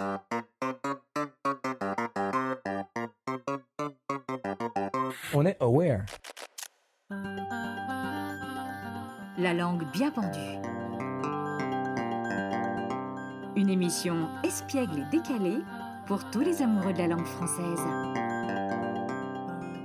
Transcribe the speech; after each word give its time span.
On 0.00 0.18
est 5.44 5.60
aware. 5.60 6.00
La 9.36 9.52
langue 9.52 9.84
bien 9.92 10.10
pendue. 10.10 10.56
Une 13.56 13.68
émission 13.68 14.30
espiègle 14.42 15.00
et 15.00 15.04
décalée 15.10 15.58
pour 16.06 16.30
tous 16.30 16.40
les 16.40 16.62
amoureux 16.62 16.94
de 16.94 16.98
la 16.98 17.08
langue 17.08 17.26
française. 17.26 17.84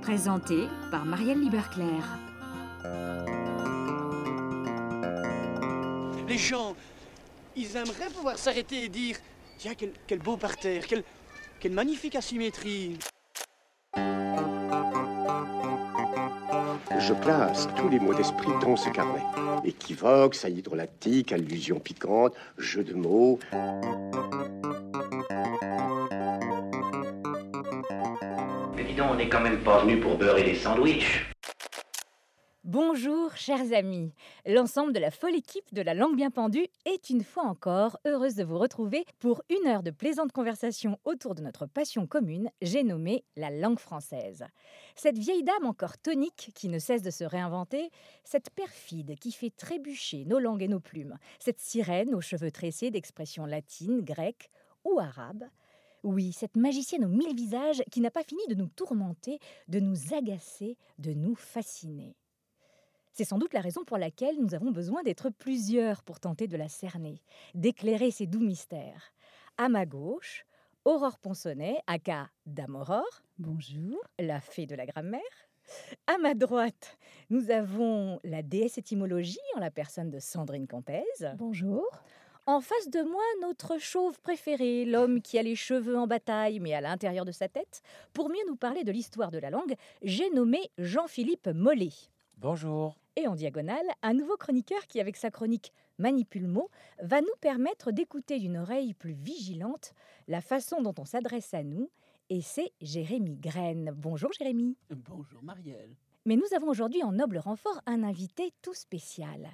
Présentée 0.00 0.66
par 0.90 1.04
Marielle 1.04 1.40
Liberclerc. 1.40 2.18
Les 6.26 6.38
gens, 6.38 6.74
ils 7.54 7.76
aimeraient 7.76 8.08
pouvoir 8.14 8.38
s'arrêter 8.38 8.84
et 8.84 8.88
dire 8.88 9.18
Tiens, 9.58 9.72
quel, 9.74 9.92
quel 10.06 10.18
beau 10.18 10.36
parterre, 10.36 10.86
quelle, 10.86 11.02
quelle 11.60 11.72
magnifique 11.72 12.14
asymétrie. 12.14 12.98
Je 16.98 17.14
classe 17.22 17.66
tous 17.76 17.88
les 17.88 17.98
mots 17.98 18.12
d'esprit 18.12 18.52
dans 18.60 18.76
ce 18.76 18.90
carnet. 18.90 19.22
Équivoque, 19.64 20.34
saillie 20.34 20.60
drôlatique, 20.60 21.32
allusion 21.32 21.80
piquante, 21.80 22.34
jeu 22.58 22.84
de 22.84 22.92
mots. 22.92 23.38
Mais 28.74 28.84
dis 28.84 28.94
donc, 28.94 29.12
on 29.12 29.14
n'est 29.14 29.28
quand 29.28 29.40
même 29.40 29.62
pas 29.62 29.82
venu 29.82 30.00
pour 30.00 30.18
beurrer 30.18 30.44
les 30.44 30.54
sandwichs. 30.54 31.24
Bonjour 32.62 33.34
chers 33.36 33.72
amis, 33.72 34.12
l'ensemble 34.46 34.92
de 34.92 35.00
la 35.00 35.10
folle 35.10 35.34
équipe 35.34 35.74
de 35.74 35.82
la 35.82 35.92
langue 35.92 36.14
bien 36.14 36.30
pendue 36.30 36.68
est 36.84 37.10
une 37.10 37.24
fois 37.24 37.44
encore 37.44 37.98
heureuse 38.06 38.36
de 38.36 38.44
vous 38.44 38.58
retrouver 38.58 39.04
pour 39.18 39.42
une 39.50 39.66
heure 39.66 39.82
de 39.82 39.90
plaisante 39.90 40.30
conversation 40.30 40.98
autour 41.04 41.34
de 41.34 41.42
notre 41.42 41.66
passion 41.66 42.06
commune, 42.06 42.50
j'ai 42.62 42.84
nommé 42.84 43.24
la 43.36 43.50
langue 43.50 43.80
française. 43.80 44.44
Cette 44.94 45.18
vieille 45.18 45.42
dame 45.42 45.66
encore 45.66 45.98
tonique 45.98 46.52
qui 46.54 46.68
ne 46.68 46.78
cesse 46.78 47.02
de 47.02 47.10
se 47.10 47.24
réinventer, 47.24 47.90
cette 48.24 48.50
perfide 48.50 49.18
qui 49.18 49.32
fait 49.32 49.50
trébucher 49.50 50.24
nos 50.24 50.38
langues 50.38 50.62
et 50.62 50.68
nos 50.68 50.80
plumes, 50.80 51.18
cette 51.40 51.60
sirène 51.60 52.14
aux 52.14 52.20
cheveux 52.20 52.52
tressés 52.52 52.92
d'expressions 52.92 53.46
latines, 53.46 54.02
grecques 54.02 54.48
ou 54.84 55.00
arabes, 55.00 55.44
oui, 56.04 56.32
cette 56.32 56.54
magicienne 56.54 57.04
aux 57.04 57.08
mille 57.08 57.34
visages 57.34 57.82
qui 57.90 58.00
n'a 58.00 58.12
pas 58.12 58.22
fini 58.22 58.46
de 58.48 58.54
nous 58.54 58.68
tourmenter, 58.68 59.40
de 59.66 59.80
nous 59.80 60.14
agacer, 60.14 60.76
de 60.98 61.12
nous 61.14 61.34
fasciner. 61.34 62.14
C'est 63.16 63.24
sans 63.24 63.38
doute 63.38 63.54
la 63.54 63.62
raison 63.62 63.82
pour 63.82 63.96
laquelle 63.96 64.36
nous 64.38 64.54
avons 64.54 64.70
besoin 64.70 65.02
d'être 65.02 65.30
plusieurs 65.30 66.02
pour 66.02 66.20
tenter 66.20 66.48
de 66.48 66.56
la 66.58 66.68
cerner, 66.68 67.22
d'éclairer 67.54 68.10
ses 68.10 68.26
doux 68.26 68.40
mystères. 68.40 69.14
À 69.56 69.70
ma 69.70 69.86
gauche, 69.86 70.44
Aurore 70.84 71.18
Ponsonnet, 71.18 71.78
aka 71.86 72.28
Dame 72.44 72.76
Aurore. 72.76 73.22
Bonjour. 73.38 73.98
La 74.18 74.42
fée 74.42 74.66
de 74.66 74.74
la 74.74 74.84
grammaire. 74.84 75.22
À 76.06 76.18
ma 76.18 76.34
droite, 76.34 76.98
nous 77.30 77.50
avons 77.50 78.20
la 78.22 78.42
déesse 78.42 78.76
étymologie 78.76 79.38
en 79.56 79.60
la 79.60 79.70
personne 79.70 80.10
de 80.10 80.18
Sandrine 80.18 80.66
Campez. 80.66 81.02
Bonjour. 81.38 81.88
En 82.44 82.60
face 82.60 82.90
de 82.90 83.00
moi, 83.00 83.24
notre 83.40 83.78
chauve 83.78 84.20
préféré, 84.20 84.84
l'homme 84.84 85.22
qui 85.22 85.38
a 85.38 85.42
les 85.42 85.56
cheveux 85.56 85.96
en 85.96 86.06
bataille 86.06 86.60
mais 86.60 86.74
à 86.74 86.82
l'intérieur 86.82 87.24
de 87.24 87.32
sa 87.32 87.48
tête. 87.48 87.80
Pour 88.12 88.28
mieux 88.28 88.44
nous 88.46 88.56
parler 88.56 88.84
de 88.84 88.92
l'histoire 88.92 89.30
de 89.30 89.38
la 89.38 89.48
langue, 89.48 89.74
j'ai 90.02 90.28
nommé 90.28 90.70
Jean-Philippe 90.76 91.48
Mollet. 91.54 91.94
Bonjour. 92.36 92.94
Et 93.16 93.26
en 93.26 93.34
diagonale, 93.34 93.86
un 94.02 94.12
nouveau 94.12 94.36
chroniqueur 94.36 94.86
qui, 94.86 95.00
avec 95.00 95.16
sa 95.16 95.30
chronique 95.30 95.72
Manipule 95.98 96.46
mot, 96.46 96.70
va 97.02 97.22
nous 97.22 97.34
permettre 97.40 97.90
d'écouter 97.90 98.38
d'une 98.38 98.58
oreille 98.58 98.92
plus 98.92 99.14
vigilante 99.14 99.94
la 100.28 100.42
façon 100.42 100.82
dont 100.82 100.94
on 100.98 101.06
s'adresse 101.06 101.54
à 101.54 101.62
nous. 101.62 101.90
Et 102.28 102.42
c'est 102.42 102.72
Jérémy 102.82 103.38
Graine. 103.38 103.94
Bonjour 103.96 104.30
Jérémy. 104.32 104.76
Bonjour 104.90 105.42
Marielle. 105.42 105.96
Mais 106.26 106.36
nous 106.36 106.54
avons 106.54 106.68
aujourd'hui 106.68 107.02
en 107.04 107.12
noble 107.12 107.38
renfort 107.38 107.80
un 107.86 108.02
invité 108.02 108.52
tout 108.60 108.74
spécial. 108.74 109.48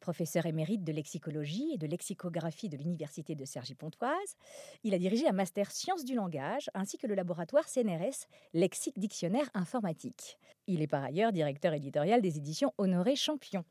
Professeur 0.00 0.46
émérite 0.46 0.82
de 0.82 0.92
lexicologie 0.92 1.72
et 1.74 1.78
de 1.78 1.86
lexicographie 1.86 2.70
de 2.70 2.78
l'Université 2.78 3.34
de 3.34 3.44
Cergy-Pontoise, 3.44 4.36
il 4.82 4.94
a 4.94 4.98
dirigé 4.98 5.28
un 5.28 5.32
master 5.32 5.70
sciences 5.70 6.06
du 6.06 6.14
langage 6.14 6.70
ainsi 6.72 6.96
que 6.96 7.06
le 7.06 7.14
laboratoire 7.14 7.68
CNRS 7.68 8.26
Lexique 8.54 8.98
Dictionnaire 8.98 9.50
Informatique. 9.52 10.38
Il 10.66 10.80
est 10.80 10.86
par 10.86 11.04
ailleurs 11.04 11.32
directeur 11.32 11.74
éditorial 11.74 12.22
des 12.22 12.38
éditions 12.38 12.72
Honoré 12.78 13.14
Champion. 13.14 13.64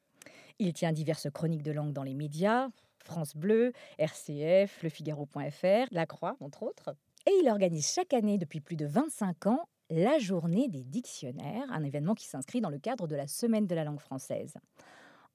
Il 0.60 0.74
tient 0.74 0.92
diverses 0.92 1.32
chroniques 1.32 1.64
de 1.64 1.72
langue 1.72 1.94
dans 1.94 2.04
les 2.04 2.14
médias, 2.14 2.70
France 3.00 3.36
Bleu, 3.36 3.74
RCF, 3.98 4.84
Le 4.84 4.90
Figaro.fr, 4.90 5.88
La 5.92 6.06
Croix, 6.06 6.38
entre 6.42 6.62
autres. 6.64 6.96
Et 7.26 7.32
il 7.42 7.50
organise 7.50 7.92
chaque 7.92 8.14
année 8.14 8.38
depuis 8.38 8.60
plus 8.60 8.76
de 8.76 8.86
25 8.86 9.48
ans 9.48 9.68
la 9.90 10.20
journée 10.20 10.68
des 10.68 10.84
dictionnaires, 10.84 11.66
un 11.72 11.84
événement 11.84 12.14
qui 12.14 12.28
s'inscrit 12.28 12.62
dans 12.62 12.70
le 12.70 12.78
cadre 12.78 13.08
de 13.08 13.16
la 13.16 13.28
Semaine 13.28 13.66
de 13.66 13.74
la 13.74 13.84
langue 13.84 14.00
française. 14.00 14.54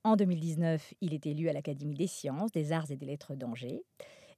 En 0.06 0.16
2019, 0.16 0.92
il 1.00 1.15
est 1.15 1.25
élu 1.25 1.48
à 1.48 1.54
l'Académie 1.54 1.94
des 1.94 2.06
sciences, 2.06 2.53
des 2.53 2.72
arts 2.72 2.91
et 2.91 2.97
des 2.97 3.06
lettres 3.06 3.34
d'Angers. 3.34 3.82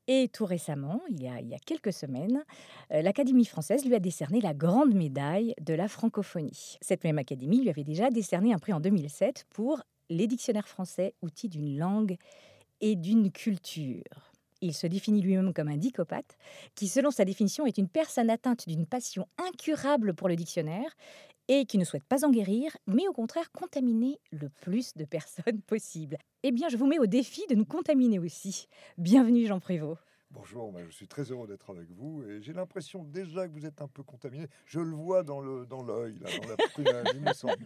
Et 0.06 0.28
tout 0.32 0.44
récemment, 0.44 1.02
il 1.10 1.20
y 1.20 1.26
a, 1.26 1.58
quelques 1.58 1.92
semaines, 1.92 2.44
euh, 2.92 3.02
l'Académie 3.02 3.44
française 3.44 3.84
lui 3.84 3.96
a 3.96 3.98
décerné 3.98 4.40
la 4.40 4.54
grande 4.54 4.94
médaille 4.94 5.54
de 5.60 5.74
la 5.74 5.88
francophonie. 5.88 6.76
Cette 6.80 7.02
même 7.02 7.18
Académie 7.18 7.62
lui 7.62 7.68
avait 7.68 7.82
déjà 7.82 8.10
décerné 8.10 8.52
un 8.52 8.60
prix 8.60 8.72
en 8.72 8.78
2007 8.78 9.46
pour 9.50 9.82
les 10.08 10.28
dictionnaires 10.28 10.68
français, 10.68 11.14
outils 11.22 11.48
d'une 11.48 11.76
langue 11.76 12.16
et 12.80 12.94
d'une 12.94 13.32
culture. 13.32 14.04
Il 14.60 14.72
se 14.72 14.86
définit 14.86 15.20
lui-même 15.20 15.52
comme 15.52 15.68
un 15.68 15.76
dicopathe, 15.76 16.38
qui, 16.76 16.86
selon 16.86 17.10
sa 17.10 17.24
définition, 17.24 17.66
est 17.66 17.76
une 17.76 17.88
personne 17.88 18.30
atteinte 18.30 18.68
d'une 18.68 18.86
passion 18.86 19.26
incurable 19.38 20.14
pour 20.14 20.28
le 20.28 20.36
dictionnaire 20.36 20.96
et 21.48 21.66
qui 21.66 21.78
ne 21.78 21.84
souhaite 21.84 22.04
pas 22.04 22.24
en 22.24 22.30
guérir, 22.30 22.76
mais 22.86 23.06
au 23.08 23.12
contraire 23.12 23.50
contaminer 23.52 24.18
le 24.32 24.48
plus 24.48 24.94
de 24.94 25.04
personnes 25.04 25.60
possible. 25.66 26.18
Eh 26.42 26.52
bien, 26.52 26.68
je 26.68 26.76
vous 26.76 26.86
mets 26.86 26.98
au 26.98 27.06
défi 27.06 27.42
de 27.48 27.54
nous 27.54 27.64
contaminer 27.64 28.18
aussi. 28.18 28.68
Bienvenue 28.98 29.46
Jean 29.46 29.60
Prévost. 29.60 30.00
Bonjour, 30.30 30.74
je 30.76 30.90
suis 30.90 31.06
très 31.06 31.22
heureux 31.30 31.46
d'être 31.46 31.70
avec 31.70 31.88
vous 31.92 32.24
et 32.24 32.42
j'ai 32.42 32.52
l'impression 32.52 33.04
déjà 33.04 33.46
que 33.46 33.52
vous 33.52 33.64
êtes 33.64 33.80
un 33.80 33.86
peu 33.86 34.02
contaminé. 34.02 34.48
Je 34.64 34.80
le 34.80 34.94
vois 34.94 35.22
dans 35.22 35.40
le 35.40 35.66
dans 35.66 35.82
l'œil, 35.82 36.18
là, 36.18 36.28
dans 36.42 36.48
la 36.48 36.56
prunelle, 36.56 37.06
il 37.14 37.20
me 37.20 37.32
semble. 37.32 37.64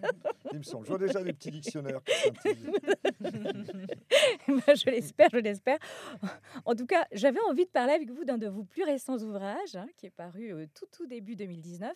Il 0.53 0.59
me 0.59 0.63
semble. 0.63 0.85
Je 0.85 0.91
vois 0.91 0.99
déjà 0.99 1.23
des 1.25 1.33
petits 1.33 1.51
dictionnaires 1.51 2.03
qui. 2.05 2.51
Ben, 4.47 4.75
je 4.75 4.91
l'espère, 4.91 5.29
je 5.33 5.39
l'espère. 5.39 5.79
En 6.65 6.75
tout 6.75 6.87
cas, 6.87 7.07
j'avais 7.13 7.41
envie 7.49 7.65
de 7.65 7.71
parler 7.71 7.93
avec 7.93 8.11
vous 8.11 8.25
d'un 8.25 8.39
de 8.39 8.47
vos 8.47 8.65
plus 8.65 8.85
récents 8.85 9.19
ouvrages, 9.19 9.75
hein, 9.75 9.87
qui 9.97 10.07
est 10.07 10.11
paru 10.11 10.53
au 10.53 10.67
tout 10.67 10.87
tout 10.93 11.07
début 11.07 11.37
2019 11.37 11.95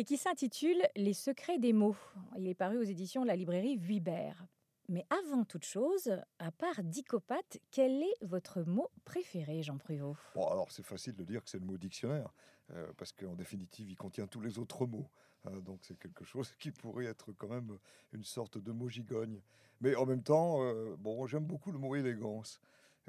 et 0.00 0.04
qui 0.04 0.16
s'intitule 0.16 0.80
Les 0.96 1.12
secrets 1.12 1.58
des 1.58 1.74
mots. 1.74 1.94
Il 2.38 2.48
est 2.48 2.54
paru 2.54 2.78
aux 2.78 2.84
éditions 2.84 3.20
de 3.20 3.26
la 3.26 3.36
librairie 3.36 3.76
Vuibert. 3.76 4.46
Mais 4.88 5.04
avant 5.10 5.44
toute 5.44 5.66
chose, 5.66 6.10
à 6.38 6.50
part 6.50 6.82
dicopathe, 6.82 7.58
quel 7.70 8.02
est 8.02 8.16
votre 8.22 8.62
mot 8.62 8.88
préféré, 9.04 9.62
Jean 9.62 9.76
Prévost 9.76 10.18
Bon, 10.34 10.46
alors 10.48 10.72
c'est 10.72 10.86
facile 10.86 11.16
de 11.16 11.24
dire 11.24 11.44
que 11.44 11.50
c'est 11.50 11.58
le 11.58 11.66
mot 11.66 11.76
dictionnaire, 11.76 12.32
euh, 12.70 12.90
parce 12.96 13.12
qu'en 13.12 13.34
définitive, 13.34 13.90
il 13.90 13.94
contient 13.94 14.26
tous 14.26 14.40
les 14.40 14.58
autres 14.58 14.86
mots. 14.86 15.10
hein, 15.44 15.60
donc 15.60 15.80
c'est 15.82 15.98
quelque 15.98 16.24
chose 16.24 16.50
qui 16.58 16.70
pourrait 16.70 17.04
être 17.04 17.32
quand 17.34 17.48
même 17.48 17.76
une 18.14 18.24
sorte 18.24 18.56
de 18.56 18.72
mot 18.72 18.88
gigogne. 18.88 19.42
Mais 19.82 19.94
en 19.96 20.06
même 20.06 20.22
temps, 20.22 20.62
euh, 20.62 20.96
bon, 20.96 21.26
j'aime 21.26 21.44
beaucoup 21.44 21.72
le 21.72 21.78
mot 21.78 21.94
élégance. 21.94 22.58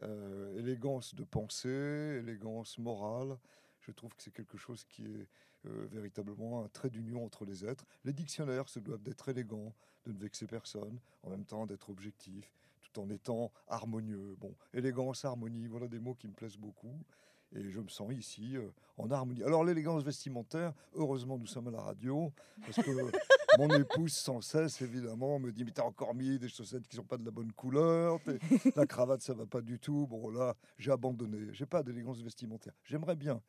Euh, 0.04 0.60
élégance 0.60 1.16
de 1.16 1.24
pensée, 1.24 2.20
élégance 2.20 2.78
morale. 2.80 3.38
Je 3.80 3.92
trouve 3.92 4.14
que 4.14 4.22
c'est 4.24 4.34
quelque 4.34 4.58
chose 4.58 4.84
qui 4.84 5.06
est 5.06 5.30
euh, 5.68 5.88
véritablement 5.92 6.64
un 6.64 6.68
trait 6.70 6.90
d'union 6.90 7.24
entre 7.24 7.46
les 7.46 7.66
êtres. 7.66 7.86
Les 8.04 8.14
dictionnaires 8.14 8.68
se 8.68 8.80
doivent 8.80 9.04
d'être 9.04 9.30
élégants, 9.30 9.74
de 10.06 10.12
ne 10.12 10.18
vexer 10.18 10.48
personne, 10.48 11.00
en 11.24 11.30
même 11.30 11.46
temps 11.46 11.66
d'être 11.66 11.90
objectifs, 11.90 12.52
tout 12.82 13.00
en 13.00 13.10
étant 13.10 13.52
harmonieux. 13.68 14.36
Bon, 14.40 14.56
élégance, 14.74 15.24
harmonie, 15.24 15.68
voilà 15.68 15.88
des 15.88 16.00
mots 16.00 16.16
qui 16.16 16.28
me 16.28 16.34
plaisent 16.34 16.58
beaucoup. 16.58 16.96
Et 17.54 17.70
je 17.70 17.80
me 17.80 17.90
sens 17.90 18.12
ici 18.14 18.56
euh, 18.56 18.70
en 18.98 19.12
harmonie. 19.12 19.44
Alors 19.44 19.64
l'élégance 19.64 20.04
vestimentaire, 20.04 20.74
heureusement 20.94 21.38
nous 21.38 21.48
sommes 21.48 21.68
à 21.68 21.72
la 21.72 21.82
radio, 21.82 22.32
parce 22.62 22.78
que 22.78 22.92
mon 23.60 23.70
épouse 23.76 24.14
sans 24.14 24.42
cesse 24.42 24.82
évidemment 24.82 25.38
me 25.38 25.52
dit 25.52 25.66
mais 25.66 25.72
t'as 25.72 25.84
encore 25.84 26.16
mis 26.16 26.40
des 26.40 26.48
chaussettes 26.48 26.88
qui 26.88 26.96
sont 26.96 27.04
pas 27.04 27.18
de 27.18 27.26
la 27.26 27.32
bonne 27.32 27.52
couleur, 27.52 28.20
la 28.76 28.86
cravate 28.86 29.22
ça 29.22 29.34
va 29.34 29.46
pas 29.46 29.62
du 29.62 29.80
tout. 29.80 30.08
Bon 30.08 30.30
là 30.30 30.56
j'ai 30.78 30.92
abandonné, 30.92 31.50
j'ai 31.52 31.66
pas 31.66 31.84
d'élégance 31.84 32.22
vestimentaire. 32.22 32.74
J'aimerais 32.86 33.18
bien, 33.18 33.42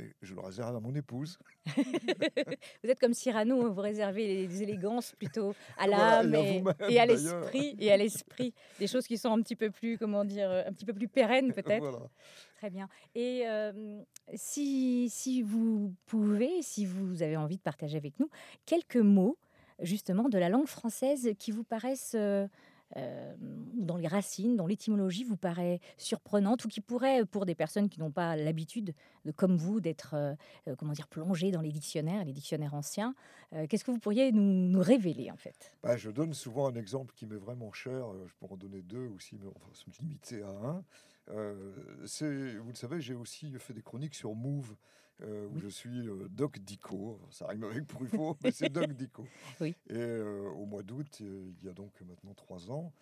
mais 0.00 0.12
je 0.22 0.34
le 0.34 0.40
réserve 0.40 0.74
à 0.76 0.80
mon 0.80 0.94
épouse. 0.94 1.38
Vous 1.76 2.90
êtes 2.90 2.98
comme 2.98 3.14
Cyrano, 3.14 3.64
hein, 3.64 3.68
vous 3.68 3.80
réservez 3.80 4.46
les 4.46 4.62
élégances 4.62 5.12
plutôt 5.12 5.54
à 5.78 5.86
l'âme 5.86 6.34
et 6.34 6.38
à 6.38 6.40
et, 6.40 6.58
vous-même, 6.58 6.74
et 6.88 7.00
à 7.00 7.06
d'ailleurs. 7.06 7.40
l'esprit 7.40 7.76
et 7.78 7.92
à 7.92 7.96
l'esprit, 7.96 8.54
des 8.78 8.86
choses 8.86 9.06
qui 9.06 9.18
sont 9.18 9.30
un 9.32 9.42
petit 9.42 9.56
peu 9.56 9.70
plus, 9.70 9.98
comment 9.98 10.24
dire, 10.24 10.50
un 10.50 10.72
petit 10.72 10.86
peu 10.86 10.92
plus 10.92 11.08
pérennes 11.08 11.52
peut-être. 11.52 11.80
Voilà. 11.80 12.08
Très 12.56 12.70
bien. 12.70 12.88
Et 13.14 13.44
euh, 13.46 14.02
si, 14.34 15.08
si 15.10 15.42
vous 15.42 15.94
pouvez, 16.06 16.62
si 16.62 16.84
vous 16.84 17.22
avez 17.22 17.36
envie 17.36 17.56
de 17.56 17.62
partager 17.62 17.96
avec 17.96 18.18
nous 18.20 18.28
quelques 18.66 18.96
mots 18.96 19.38
justement 19.80 20.28
de 20.28 20.38
la 20.38 20.48
langue 20.48 20.66
française 20.66 21.30
qui 21.38 21.52
vous 21.52 21.64
paraissent 21.64 22.14
euh, 22.14 22.46
euh, 22.96 23.34
dans 23.38 23.96
les 23.96 24.08
racines, 24.08 24.56
dont 24.56 24.66
l'étymologie 24.66 25.24
vous 25.24 25.36
paraît 25.36 25.80
surprenante 25.96 26.64
ou 26.64 26.68
qui 26.68 26.80
pourrait, 26.80 27.24
pour 27.24 27.46
des 27.46 27.54
personnes 27.54 27.88
qui 27.88 28.00
n'ont 28.00 28.10
pas 28.10 28.36
l'habitude, 28.36 28.94
de, 29.24 29.32
comme 29.32 29.56
vous, 29.56 29.80
d'être 29.80 30.14
euh, 30.14 30.34
euh, 30.68 30.74
comment 30.76 30.92
dire 30.92 31.08
plongées 31.08 31.50
dans 31.50 31.60
les 31.60 31.70
dictionnaires, 31.72 32.24
les 32.24 32.32
dictionnaires 32.32 32.74
anciens, 32.74 33.14
euh, 33.52 33.66
qu'est-ce 33.68 33.84
que 33.84 33.90
vous 33.90 33.98
pourriez 33.98 34.32
nous, 34.32 34.80
révéler 34.80 35.30
en 35.30 35.36
fait? 35.36 35.72
Bah, 35.82 35.96
je 35.96 36.10
donne 36.10 36.34
souvent 36.34 36.68
un 36.68 36.74
exemple 36.74 37.14
qui 37.14 37.26
m'est 37.26 37.36
vraiment 37.36 37.72
cher. 37.72 38.12
euh, 38.12 38.26
Je 38.26 38.34
peux 38.40 38.52
en 38.52 38.56
donner 38.56 38.82
deux 38.82 39.06
aussi, 39.08 39.36
mais 39.36 39.46
on 39.46 39.66
va 39.66 39.74
se 39.74 39.84
limiter 40.00 40.42
à 40.42 40.48
un. 40.48 40.84
Vous 41.28 42.68
le 42.68 42.74
savez, 42.74 43.00
j'ai 43.00 43.14
aussi 43.14 43.52
fait 43.58 43.72
des 43.72 43.82
chroniques 43.82 44.14
sur 44.14 44.34
Move, 44.34 44.74
euh, 45.22 45.46
où 45.48 45.58
je 45.58 45.68
suis 45.68 46.08
euh, 46.08 46.28
Doc 46.30 46.58
Dico. 46.58 47.20
Ça 47.30 47.46
rime 47.48 47.64
avec 47.64 47.86
Pruffaut, 47.86 48.36
mais 48.44 48.52
c'est 48.52 48.70
Doc 48.70 48.92
Dico. 48.92 49.26
Oui. 49.60 49.74
Et 49.88 49.96
euh, 49.96 50.48
au 50.50 50.64
mois 50.66 50.82
d'août, 50.82 51.20
il 51.20 51.64
y 51.64 51.68
a 51.68 51.72
donc 51.72 51.92
maintenant 52.02 52.34
trois 52.34 52.70
ans, 52.70 52.92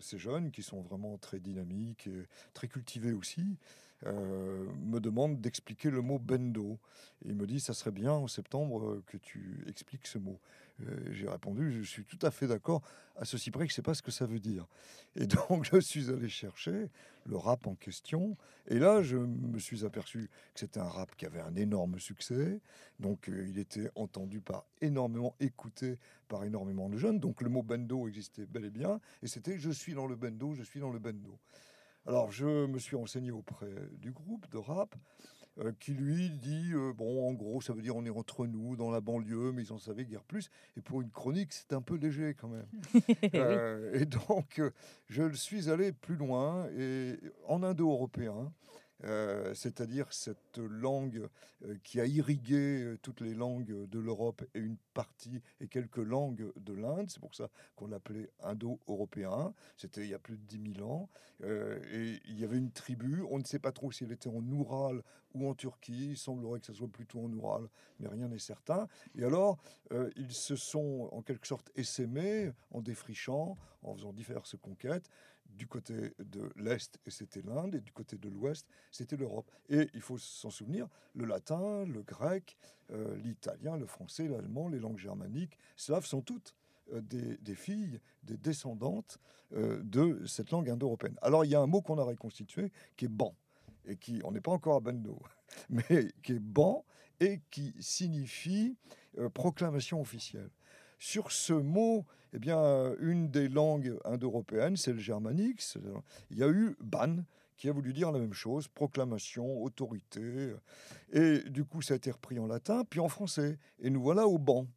ces 0.00 0.18
jeunes 0.18 0.50
qui 0.50 0.62
sont 0.62 0.80
vraiment 0.80 1.18
très 1.18 1.38
dynamiques 1.38 2.06
et 2.06 2.26
très 2.54 2.68
cultivés 2.68 3.12
aussi, 3.12 3.58
euh, 4.06 4.66
me 4.84 5.00
demandent 5.00 5.40
d'expliquer 5.40 5.90
le 5.90 6.02
mot 6.02 6.18
bendo. 6.18 6.78
Et 7.24 7.28
ils 7.28 7.36
me 7.36 7.46
disent, 7.46 7.64
ça 7.64 7.74
serait 7.74 7.92
bien 7.92 8.12
en 8.12 8.26
septembre 8.26 8.82
euh, 8.84 9.02
que 9.06 9.16
tu 9.16 9.64
expliques 9.68 10.06
ce 10.06 10.18
mot. 10.18 10.40
Euh, 10.80 10.96
J'ai 11.12 11.28
répondu, 11.28 11.72
je 11.72 11.82
suis 11.82 12.04
tout 12.04 12.18
à 12.22 12.30
fait 12.30 12.48
d'accord, 12.48 12.82
à 13.16 13.24
ceci 13.24 13.50
près 13.50 13.64
que 13.66 13.70
je 13.70 13.74
ne 13.74 13.76
sais 13.76 13.82
pas 13.82 13.94
ce 13.94 14.02
que 14.02 14.10
ça 14.10 14.26
veut 14.26 14.40
dire. 14.40 14.66
Et 15.14 15.26
donc, 15.48 15.68
je 15.70 15.78
suis 15.78 16.10
allé 16.10 16.28
chercher 16.28 16.90
le 17.26 17.36
rap 17.36 17.66
en 17.66 17.76
question. 17.76 18.36
Et 18.66 18.78
là, 18.78 19.02
je 19.02 19.16
me 19.16 19.58
suis 19.58 19.84
aperçu 19.84 20.28
que 20.54 20.60
c'était 20.60 20.80
un 20.80 20.88
rap 20.88 21.14
qui 21.16 21.26
avait 21.26 21.40
un 21.40 21.54
énorme 21.54 22.00
succès. 22.00 22.60
Donc, 22.98 23.28
il 23.28 23.58
était 23.58 23.90
entendu 23.94 24.40
par 24.40 24.64
énormément, 24.80 25.36
écouté 25.38 25.98
par 26.26 26.42
énormément 26.42 26.88
de 26.88 26.96
jeunes. 26.96 27.20
Donc, 27.20 27.40
le 27.40 27.48
mot 27.48 27.62
bendo 27.62 28.08
existait 28.08 28.46
bel 28.46 28.64
et 28.64 28.70
bien. 28.70 29.00
Et 29.22 29.28
c'était 29.28 29.58
je 29.58 29.70
suis 29.70 29.94
dans 29.94 30.06
le 30.06 30.16
bendo, 30.16 30.54
je 30.54 30.64
suis 30.64 30.80
dans 30.80 30.90
le 30.90 30.98
bendo. 30.98 31.38
Alors, 32.06 32.32
je 32.32 32.66
me 32.66 32.78
suis 32.78 32.96
renseigné 32.96 33.30
auprès 33.30 33.72
du 33.98 34.10
groupe 34.10 34.50
de 34.50 34.58
rap 34.58 34.94
euh, 35.58 35.72
qui 35.78 35.92
lui 35.92 36.30
dit 36.30 36.72
euh, 36.72 36.94
bon, 36.94 37.28
en 37.28 37.34
gros, 37.34 37.60
ça 37.60 37.74
veut 37.74 37.82
dire 37.82 37.94
on 37.94 38.06
est 38.06 38.10
entre 38.10 38.46
nous 38.46 38.74
dans 38.74 38.90
la 38.90 39.02
banlieue, 39.02 39.52
mais 39.52 39.64
ils 39.64 39.72
en 39.72 39.78
savaient 39.78 40.06
guère 40.06 40.24
plus. 40.24 40.48
Et 40.78 40.80
pour 40.80 41.02
une 41.02 41.10
chronique, 41.10 41.52
c'est 41.52 41.74
un 41.74 41.82
peu 41.82 41.96
léger 41.96 42.34
quand 42.34 42.48
même. 42.48 42.66
Euh, 43.34 43.94
et 43.94 44.04
donc, 44.04 44.60
je 45.08 45.32
suis 45.32 45.70
allé 45.70 45.92
plus 45.92 46.16
loin 46.16 46.68
et 46.76 47.18
en 47.46 47.62
indo-européen. 47.62 48.52
Euh, 49.04 49.52
c'est-à-dire 49.54 50.12
cette 50.12 50.58
langue 50.58 51.28
euh, 51.64 51.76
qui 51.82 52.00
a 52.00 52.06
irrigué 52.06 52.82
euh, 52.82 52.98
toutes 53.02 53.20
les 53.20 53.34
langues 53.34 53.88
de 53.88 53.98
l'Europe 53.98 54.44
et 54.54 54.60
une 54.60 54.76
partie 54.94 55.42
et 55.60 55.66
quelques 55.66 55.96
langues 55.96 56.52
de 56.56 56.72
l'Inde. 56.72 57.10
C'est 57.10 57.20
pour 57.20 57.34
ça 57.34 57.50
qu'on 57.74 57.88
l'appelait 57.88 58.30
indo-européen. 58.42 59.54
C'était 59.76 60.02
il 60.02 60.10
y 60.10 60.14
a 60.14 60.18
plus 60.18 60.36
de 60.36 60.44
10 60.44 60.74
000 60.76 60.88
ans. 60.88 61.08
Et 61.44 62.20
il 62.28 62.38
y 62.38 62.44
avait 62.44 62.56
une 62.56 62.70
tribu. 62.70 63.24
On 63.28 63.38
ne 63.38 63.44
sait 63.44 63.58
pas 63.58 63.72
trop 63.72 63.90
si 63.90 64.04
elle 64.04 64.12
était 64.12 64.28
en 64.28 64.42
Oural 64.52 65.02
ou 65.34 65.48
en 65.48 65.54
Turquie. 65.54 66.10
Il 66.10 66.16
semblerait 66.16 66.60
que 66.60 66.66
ce 66.66 66.72
soit 66.72 66.86
plutôt 66.86 67.18
en 67.18 67.32
Oural, 67.32 67.68
mais 67.98 68.06
rien 68.06 68.28
n'est 68.28 68.38
certain. 68.38 68.86
Et 69.16 69.24
alors, 69.24 69.58
ils 70.14 70.32
se 70.32 70.54
sont 70.54 71.08
en 71.10 71.20
quelque 71.20 71.48
sorte 71.48 71.72
essaimés 71.74 72.52
en 72.70 72.80
défrichant, 72.80 73.56
en 73.82 73.96
faisant 73.96 74.12
diverses 74.12 74.54
conquêtes. 74.62 75.10
Du 75.56 75.66
côté 75.66 76.14
de 76.18 76.50
l'Est, 76.56 76.98
et 77.06 77.10
c'était 77.10 77.42
l'Inde, 77.42 77.74
et 77.74 77.80
du 77.80 77.92
côté 77.92 78.16
de 78.16 78.28
l'Ouest, 78.28 78.66
c'était 78.90 79.16
l'Europe. 79.16 79.50
Et 79.68 79.88
il 79.94 80.00
faut 80.00 80.18
s'en 80.18 80.50
souvenir, 80.50 80.88
le 81.14 81.24
latin, 81.24 81.84
le 81.84 82.02
grec, 82.02 82.56
euh, 82.92 83.16
l'italien, 83.16 83.76
le 83.76 83.86
français, 83.86 84.28
l'allemand, 84.28 84.68
les 84.68 84.78
langues 84.78 84.98
germaniques, 84.98 85.56
slaves 85.76 86.04
sont 86.04 86.20
toutes 86.20 86.54
euh, 86.92 87.00
des, 87.00 87.54
filles, 87.54 88.00
des 88.22 88.36
descendantes 88.36 89.18
euh, 89.54 89.80
de 89.82 90.26
cette 90.26 90.50
langue 90.50 90.68
indo-européenne. 90.68 91.16
Alors 91.22 91.44
il 91.44 91.50
y 91.50 91.54
a 91.54 91.60
un 91.60 91.66
mot 91.66 91.80
qu'on 91.80 91.98
a 91.98 92.02
reconstitué 92.02 92.70
qui 92.96 93.06
est 93.06 93.08
ban, 93.08 93.34
et 93.86 93.96
qui, 93.96 94.20
on 94.24 94.32
n'est 94.32 94.40
pas 94.40 94.50
encore 94.50 94.76
à 94.76 94.80
Bendo, 94.80 95.18
mais 95.70 96.08
qui 96.22 96.32
est 96.32 96.38
ban 96.38 96.84
et 97.20 97.40
qui 97.50 97.74
signifie 97.78 98.76
proclamation 99.32 100.00
officielle. 100.00 100.50
Sur 101.04 101.32
ce 101.32 101.52
mot, 101.52 102.04
eh 102.32 102.38
bien, 102.38 102.60
euh, 102.60 102.94
une 103.00 103.28
des 103.28 103.48
langues 103.48 103.98
indo-européennes, 104.04 104.76
c'est 104.76 104.92
le 104.92 105.00
germanique. 105.00 105.60
Il 106.30 106.38
y 106.38 106.44
a 106.44 106.48
eu 106.48 106.76
ban, 106.80 107.24
qui 107.56 107.68
a 107.68 107.72
voulu 107.72 107.92
dire 107.92 108.12
la 108.12 108.20
même 108.20 108.34
chose, 108.34 108.68
proclamation, 108.68 109.64
autorité. 109.64 110.54
Et 111.12 111.40
du 111.50 111.64
coup, 111.64 111.82
ça 111.82 111.94
a 111.94 111.96
été 111.96 112.12
repris 112.12 112.38
en 112.38 112.46
latin, 112.46 112.84
puis 112.88 113.00
en 113.00 113.08
français. 113.08 113.58
Et 113.80 113.90
nous 113.90 114.00
voilà 114.00 114.28
au 114.28 114.38
banc. 114.38 114.68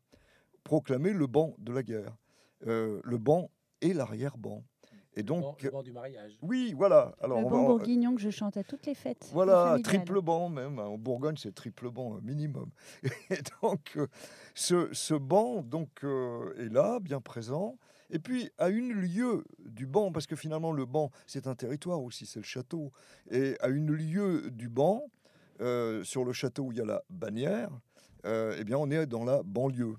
Proclamer 0.63 1.13
le 1.13 1.27
banc 1.27 1.53
de 1.59 1.71
la 1.71 1.83
guerre. 1.83 2.17
Euh, 2.65 3.01
le 3.03 3.19
banc 3.19 3.51
et 3.81 3.93
l'arrière-banc. 3.93 4.63
Et 5.17 5.23
donc, 5.23 5.61
le 5.61 5.71
banc 5.71 5.81
du 5.83 5.91
mariage. 5.93 6.37
oui, 6.41 6.73
voilà. 6.75 7.15
Alors, 7.21 7.39
le 7.39 7.45
on 7.45 7.49
bon 7.49 7.61
va- 7.61 7.67
bourguignon 7.67 8.15
que 8.15 8.21
je 8.21 8.29
chante 8.29 8.57
à 8.57 8.63
toutes 8.63 8.85
les 8.85 8.95
fêtes. 8.95 9.29
voilà, 9.31 9.77
triple 9.83 10.21
banc 10.21 10.49
même. 10.49 10.77
hein. 10.79 10.85
En 10.85 10.97
Bourgogne, 10.97 11.37
c'est 11.37 11.55
triple 11.55 11.89
banc 11.89 12.15
euh, 12.15 12.21
minimum. 12.21 12.69
Et 13.29 13.39
donc, 13.61 13.93
euh, 13.95 14.07
ce, 14.53 14.89
ce 14.93 15.13
banc 15.13 15.61
donc, 15.61 15.89
euh, 16.03 16.53
est 16.57 16.71
là, 16.73 16.99
bien 16.99 17.21
présent. 17.21 17.77
Et 18.09 18.19
puis, 18.19 18.51
à 18.57 18.69
une 18.69 18.91
lieue 18.91 19.43
du 19.65 19.85
banc, 19.87 20.11
parce 20.11 20.27
que 20.27 20.35
finalement, 20.35 20.71
le 20.71 20.85
banc, 20.85 21.11
c'est 21.27 21.47
un 21.47 21.55
territoire 21.55 22.01
aussi, 22.03 22.25
c'est 22.25 22.39
le 22.39 22.45
château. 22.45 22.91
Et 23.31 23.55
à 23.61 23.69
une 23.69 23.91
lieue 23.93 24.51
du 24.51 24.69
banc, 24.69 25.03
euh, 25.61 26.03
sur 26.03 26.25
le 26.25 26.33
château 26.33 26.63
où 26.65 26.71
il 26.73 26.77
y 26.77 26.81
a 26.81 26.85
la 26.85 27.01
bannière, 27.09 27.69
euh, 28.25 28.55
eh 28.59 28.63
bien, 28.65 28.77
on 28.77 28.89
est 28.91 29.05
dans 29.05 29.23
la 29.23 29.41
banlieue. 29.43 29.95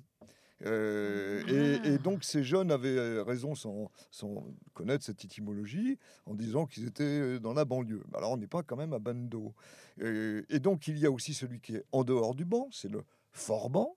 Euh, 0.64 1.43
et, 1.85 1.94
et 1.94 1.99
donc 1.99 2.25
ces 2.25 2.43
jeunes 2.43 2.70
avaient 2.70 3.20
raison 3.20 3.55
sans, 3.55 3.91
sans 4.11 4.47
connaître 4.73 5.05
cette 5.05 5.23
étymologie 5.23 5.99
en 6.25 6.35
disant 6.35 6.64
qu'ils 6.64 6.87
étaient 6.87 7.38
dans 7.41 7.53
la 7.53 7.64
banlieue. 7.67 8.03
Alors 8.14 8.32
on 8.32 8.37
n'est 8.38 8.47
pas 8.47 8.62
quand 8.62 8.76
même 8.76 8.94
à 8.94 8.99
Bando. 8.99 9.53
Et, 10.00 10.43
et 10.49 10.58
donc 10.58 10.88
il 10.88 10.99
y 10.99 11.06
a 11.06 11.11
aussi 11.11 11.35
celui 11.35 11.61
qui 11.61 11.76
est 11.76 11.85
en 11.93 12.05
dehors 12.05 12.35
du 12.35 12.44
banc, 12.44 12.69
c'est 12.73 12.91
le 12.91 13.03
fort 13.32 13.69
banc. 13.69 13.97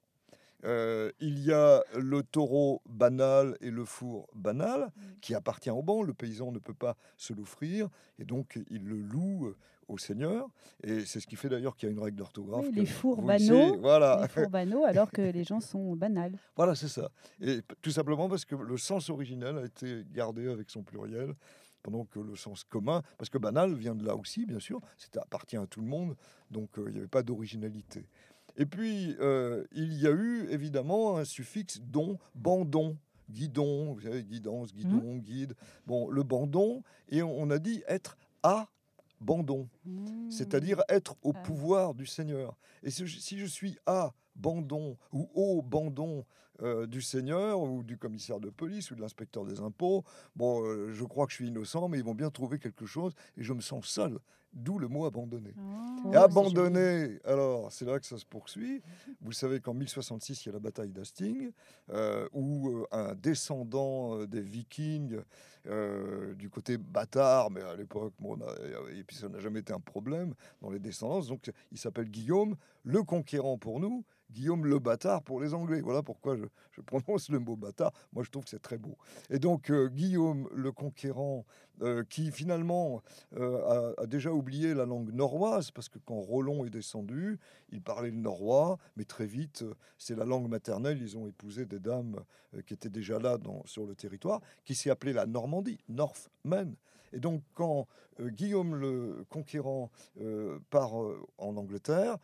Euh, 0.66 1.10
il 1.22 1.40
y 1.40 1.54
a 1.54 1.82
le 1.98 2.22
taureau 2.22 2.82
banal 2.86 3.56
et 3.62 3.72
le 3.72 3.86
four 3.86 4.28
banal 4.36 4.92
qui 5.22 5.34
appartient 5.34 5.70
au 5.70 5.82
banc. 5.82 6.04
Le 6.04 6.14
paysan 6.14 6.52
ne 6.52 6.60
peut 6.60 6.74
pas 6.74 6.98
se 7.16 7.32
l'offrir 7.32 7.88
et 8.18 8.26
donc 8.26 8.60
il 8.70 8.84
le 8.84 9.00
loue 9.00 9.48
euh, 9.48 9.58
au 9.90 9.98
seigneur. 9.98 10.48
Et 10.84 11.06
c'est 11.06 11.20
ce 11.20 11.28
qui 11.28 11.36
fait 11.36 11.50
d'ailleurs 11.50 11.76
qu'il 11.76 11.90
y 11.90 11.92
a 11.92 11.94
une 11.94 12.02
règle 12.02 12.18
d'orthographe. 12.18 12.66
Oui, 12.68 12.72
les 12.74 12.86
fours 12.86 13.22
le 13.22 13.28
banaux, 13.28 13.78
Voilà. 13.80 14.22
Les 14.22 14.28
fours 14.28 14.50
banaux, 14.50 14.86
alors 14.86 15.12
que 15.12 15.22
les 15.22 15.44
gens 15.44 15.60
sont 15.60 15.96
banals. 15.96 16.38
Voilà, 16.56 16.76
c'est 16.76 16.88
ça. 16.88 17.10
Et 17.42 17.62
tout 17.82 17.92
simplement 17.92 18.30
parce 18.30 18.46
que 18.46 18.56
le 18.56 18.78
sens 18.78 19.10
originel 19.10 19.58
a 19.58 19.66
été 19.66 20.04
gardé 20.12 20.48
avec 20.50 20.70
son 20.70 20.84
pluriel, 20.84 21.34
pendant 21.84 22.06
que 22.06 22.20
le 22.20 22.36
sens 22.36 22.64
commun, 22.64 23.02
parce 23.18 23.30
que 23.30 23.38
banal 23.38 23.74
vient 23.74 23.96
de 23.96 24.06
là 24.06 24.16
aussi, 24.16 24.46
bien 24.46 24.60
sûr, 24.60 24.82
c'est 24.98 25.16
appartient 25.18 25.58
à 25.58 25.66
tout 25.66 25.80
le 25.80 25.88
monde, 25.88 26.16
donc 26.52 26.78
euh, 26.78 26.86
il 26.88 26.94
n'y 26.94 26.98
avait 26.98 27.08
pas 27.08 27.24
d'originalité. 27.24 28.06
Et 28.58 28.66
puis, 28.66 29.16
euh, 29.22 29.64
il 29.72 29.94
y 29.94 30.06
a 30.06 30.12
eu 30.12 30.48
évidemment 30.50 31.18
un 31.18 31.24
suffixe 31.24 31.80
don, 31.80 32.18
bandon, 32.36 32.98
guidon, 33.30 33.94
vous 33.94 34.02
savez, 34.02 34.24
guidance, 34.24 34.74
guidon, 34.74 35.18
guide. 35.18 35.54
Bon, 35.86 36.10
le 36.10 36.24
bandon, 36.24 36.84
et 37.10 37.22
on 37.22 37.50
a 37.52 37.60
dit 37.60 37.84
être 37.88 38.18
à 38.44 38.68
bandon 39.22 39.68
c'est-à-dire 40.30 40.82
être 40.90 41.16
au 41.24 41.34
Ah. 41.36 41.40
pouvoir 41.42 41.94
du 41.94 42.06
Seigneur. 42.06 42.58
Et 42.84 42.92
si 42.92 43.06
je, 43.08 43.20
si 43.20 43.38
je 43.40 43.46
suis 43.46 43.78
à 43.86 44.14
bandon 44.36 44.98
ou 45.12 45.30
au 45.34 45.62
bandon 45.62 46.26
euh, 46.62 46.86
du 46.88 47.02
Seigneur 47.02 47.62
ou 47.62 47.84
du 47.84 47.98
commissaire 47.98 48.40
de 48.40 48.50
police 48.50 48.92
ou 48.92 48.96
de 48.96 49.02
l'inspecteur 49.02 49.46
des 49.46 49.60
impôts, 49.62 50.04
bon, 50.36 50.64
euh, 50.64 50.92
je 50.92 51.04
crois 51.06 51.26
que 51.26 51.32
je 51.32 51.38
suis 51.38 51.48
innocent, 51.48 51.88
mais 51.90 51.98
ils 51.98 52.04
vont 52.04 52.14
bien 52.16 52.30
trouver 52.30 52.60
quelque 52.60 52.86
chose 52.86 53.14
et 53.38 53.44
je 53.44 53.54
me 53.54 53.62
sens 53.62 53.86
seul. 53.86 54.20
D'où 54.52 54.80
le 54.80 54.88
mot 54.88 55.06
abandonné. 55.06 55.54
Oh, 56.04 56.12
Et 56.12 56.16
abandonné, 56.16 57.20
alors 57.24 57.72
c'est 57.72 57.86
là 57.86 58.00
que 58.00 58.06
ça 58.08 58.18
se 58.18 58.26
poursuit. 58.26 58.82
Vous 59.22 59.32
savez 59.32 59.60
qu'en 59.60 59.76
1066, 59.76 60.44
il 60.46 60.50
y 60.50 60.50
a 60.50 60.54
la 60.54 60.60
bataille 60.60 60.92
d'Hastings, 60.92 61.52
euh, 61.92 62.28
où 62.34 62.68
euh, 62.70 62.88
un 62.92 63.14
descendant 63.14 64.26
des 64.26 64.42
Vikings, 64.42 65.20
euh, 65.70 66.34
du 66.36 66.50
côté 66.50 66.78
bâtard, 66.78 67.52
mais 67.52 67.62
à 67.62 67.76
l'époque, 67.76 68.14
bon, 68.20 68.38
et 68.96 69.04
puis 69.04 69.16
ça 69.16 69.30
n'a 69.30 69.40
jamais 69.40 69.60
été 69.60 69.74
un 69.74 69.80
problème 69.80 70.34
dans 70.62 70.70
les 70.70 70.80
descendances, 70.80 71.28
donc 71.28 71.52
il 71.72 71.78
s'appelle 71.78 72.10
Guillaume 72.10 72.56
le 72.84 73.04
conquérant 73.04 73.58
pour 73.58 73.80
nous, 73.80 74.04
Guillaume 74.32 74.66
le 74.66 74.80
bâtard 74.80 75.24
pour 75.24 75.40
les 75.42 75.54
Anglais. 75.54 75.82
Voilà 75.82 76.04
pourquoi 76.04 76.36
je, 76.36 76.82
prononce 76.82 77.30
le 77.30 77.40
mot 77.40 77.56
bâtard. 77.56 77.92
Moi, 78.14 78.24
je 78.24 78.30
trouve 78.30 78.44
que 78.44 78.50
c'est 78.50 78.62
très 78.62 78.78
beau. 78.78 78.98
Et 79.30 79.40
donc, 79.40 79.70
euh, 79.70 79.90
Guillaume 79.90 80.48
le 80.54 80.72
conquérant, 80.72 81.46
euh, 81.82 82.04
qui 82.10 82.32
finalement 82.32 83.02
euh, 83.38 83.94
a, 83.98 84.06
déjà 84.06 84.32
oublié 84.32 84.74
la 84.74 84.86
langue 84.86 85.12
norroise, 85.14 85.72
parce 85.72 85.90
que 85.90 86.00
quand 86.00 86.20
Rollon 86.20 86.66
est 86.66 86.70
descendu, 86.70 87.40
il 87.70 87.82
parlait 87.82 88.12
le 88.12 88.18
norrois, 88.18 88.78
mais 88.96 89.06
très 89.06 89.26
vite, 89.26 89.66
c'est 89.98 90.16
la 90.16 90.26
langue 90.26 90.50
maternelle. 90.50 91.02
Ils 91.02 91.18
ont 91.18 91.28
épousé 91.28 91.66
des 91.66 91.80
dames 91.80 92.18
qui 92.66 92.74
étaient 92.74 92.90
déjà 92.90 93.20
là 93.20 93.38
sur 93.66 93.86
le 93.86 93.96
territoire, 93.96 94.42
qui 94.66 94.76
s'est 94.76 94.90
appelée 94.90 95.14
la 95.14 95.26
Normandie, 95.26 95.80
Northmen. 95.88 96.76
Et 97.14 97.20
donc, 97.20 97.42
quand 97.54 97.88
euh, 98.20 98.30
Guillaume 98.30 98.76
le 98.76 99.26
Conquérant 99.30 99.92
euh, 100.20 100.60
part 100.70 101.02
euh, 101.02 101.20
en 101.38 101.56
Angleterre, 101.58 102.18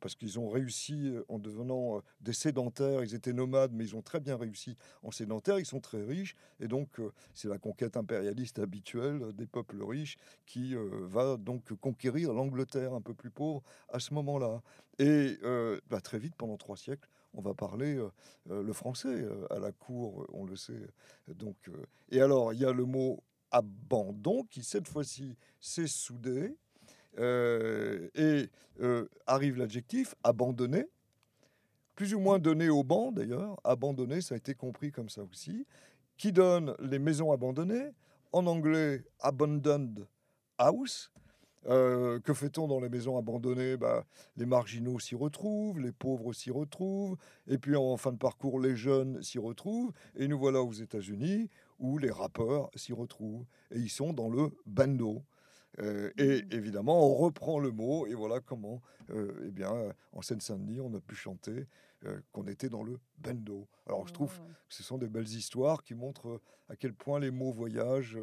parce 0.00 0.14
qu'ils 0.14 0.38
ont 0.38 0.48
réussi 0.48 1.12
en 1.28 1.40
devenant 1.40 2.02
des 2.20 2.32
sédentaires, 2.32 3.02
ils 3.02 3.16
étaient 3.16 3.32
nomades, 3.32 3.72
mais 3.72 3.84
ils 3.84 3.96
ont 3.96 4.02
très 4.02 4.20
bien 4.20 4.36
réussi 4.36 4.76
en 5.02 5.10
sédentaire, 5.10 5.58
ils 5.58 5.66
sont 5.66 5.80
très 5.80 6.04
riches, 6.04 6.36
et 6.60 6.68
donc 6.68 7.00
c'est 7.34 7.48
la 7.48 7.58
conquête 7.58 7.96
impérialiste 7.96 8.60
habituelle 8.60 9.32
des 9.32 9.48
peuples 9.48 9.82
riches 9.82 10.18
qui 10.46 10.76
va 10.76 11.36
donc 11.36 11.72
conquérir 11.80 12.32
l'Angleterre 12.32 12.94
un 12.94 13.00
peu 13.00 13.12
plus 13.12 13.30
pauvre 13.30 13.60
à 13.88 13.98
ce 13.98 14.14
moment-là. 14.14 14.62
Et 15.00 15.36
bah, 15.90 16.00
très 16.00 16.20
vite, 16.20 16.36
pendant 16.36 16.56
trois 16.56 16.76
siècles, 16.76 17.08
on 17.34 17.42
va 17.42 17.52
parler 17.52 18.00
le 18.48 18.72
français 18.72 19.26
à 19.50 19.58
la 19.58 19.72
cour, 19.72 20.28
on 20.32 20.44
le 20.44 20.54
sait. 20.54 20.86
Donc, 21.26 21.56
et 22.12 22.20
alors, 22.20 22.52
il 22.52 22.60
y 22.60 22.64
a 22.64 22.72
le 22.72 22.84
mot 22.84 23.20
abandon 23.52 24.44
qui, 24.50 24.64
cette 24.64 24.88
fois-ci, 24.88 25.36
s'est 25.60 25.86
soudé. 25.88 26.56
euh, 27.18 28.08
et 28.14 28.50
euh, 28.80 29.08
arrive 29.26 29.58
l'adjectif 29.58 30.14
abandonné, 30.24 30.86
plus 31.94 32.14
ou 32.14 32.20
moins 32.20 32.38
donné 32.38 32.68
au 32.70 32.82
banc 32.84 33.12
d'ailleurs. 33.12 33.60
Abandonné, 33.64 34.20
ça 34.20 34.34
a 34.34 34.38
été 34.38 34.54
compris 34.54 34.92
comme 34.92 35.08
ça 35.08 35.22
aussi. 35.24 35.66
Qui 36.16 36.32
donne 36.32 36.74
les 36.80 36.98
maisons 36.98 37.32
abandonnées 37.32 37.90
En 38.32 38.46
anglais, 38.46 39.04
abandoned 39.20 40.06
house. 40.58 41.10
Euh, 41.68 42.18
que 42.20 42.34
fait-on 42.34 42.66
dans 42.68 42.80
les 42.80 42.88
maisons 42.88 43.16
abandonnées? 43.18 43.76
Bah, 43.76 44.04
Les 44.36 44.46
marginaux 44.46 44.98
s'y 44.98 45.14
retrouvent, 45.14 45.78
les 45.80 45.92
pauvres 45.92 46.32
s'y 46.32 46.50
retrouvent, 46.50 47.16
et 47.46 47.58
puis 47.58 47.76
en 47.76 47.96
fin 47.96 48.12
de 48.12 48.18
parcours, 48.18 48.60
les 48.60 48.76
jeunes 48.76 49.22
s'y 49.22 49.38
retrouvent. 49.38 49.92
Et 50.16 50.28
nous 50.28 50.38
voilà 50.38 50.62
aux 50.62 50.72
États-Unis 50.72 51.50
où 51.82 51.98
les 51.98 52.10
rappeurs 52.10 52.70
s'y 52.74 52.94
retrouvent. 52.94 53.44
Et 53.72 53.78
ils 53.78 53.90
sont 53.90 54.14
dans 54.14 54.30
le 54.30 54.50
bando. 54.64 55.22
Euh, 55.80 56.10
et 56.16 56.44
évidemment, 56.50 57.06
on 57.10 57.14
reprend 57.14 57.58
le 57.58 57.70
mot, 57.70 58.06
et 58.06 58.14
voilà 58.14 58.40
comment, 58.40 58.80
euh, 59.10 59.44
eh 59.46 59.50
bien, 59.50 59.72
en 60.12 60.22
Seine-Saint-Denis, 60.22 60.80
on 60.80 60.94
a 60.94 61.00
pu 61.00 61.14
chanter 61.14 61.66
euh, 62.04 62.20
qu'on 62.32 62.46
était 62.46 62.68
dans 62.68 62.82
le 62.82 62.98
bando. 63.18 63.66
Alors, 63.86 64.06
je 64.06 64.12
trouve 64.12 64.38
que 64.38 64.74
ce 64.74 64.82
sont 64.82 64.98
des 64.98 65.08
belles 65.08 65.28
histoires 65.28 65.82
qui 65.82 65.94
montrent 65.94 66.40
à 66.68 66.76
quel 66.76 66.94
point 66.94 67.18
les 67.18 67.30
mots 67.30 67.52
voyagent, 67.52 68.18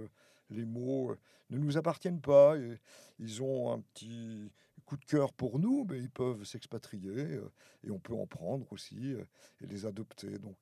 les 0.49 0.65
mots 0.65 1.15
ne 1.49 1.57
nous 1.57 1.77
appartiennent 1.77 2.21
pas. 2.21 2.57
et 2.57 2.79
ils 3.19 3.43
ont 3.43 3.73
un 3.73 3.79
petit 3.79 4.51
coup 4.85 4.97
de 4.97 5.05
cœur 5.05 5.33
pour 5.33 5.59
nous, 5.59 5.85
mais 5.89 5.99
ils 5.99 6.09
peuvent 6.09 6.43
s'expatrier 6.43 7.39
et 7.83 7.91
on 7.91 7.99
peut 7.99 8.13
en 8.13 8.25
prendre 8.25 8.71
aussi 8.71 9.13
et 9.61 9.65
les 9.65 9.85
adopter. 9.85 10.37
Donc, 10.39 10.57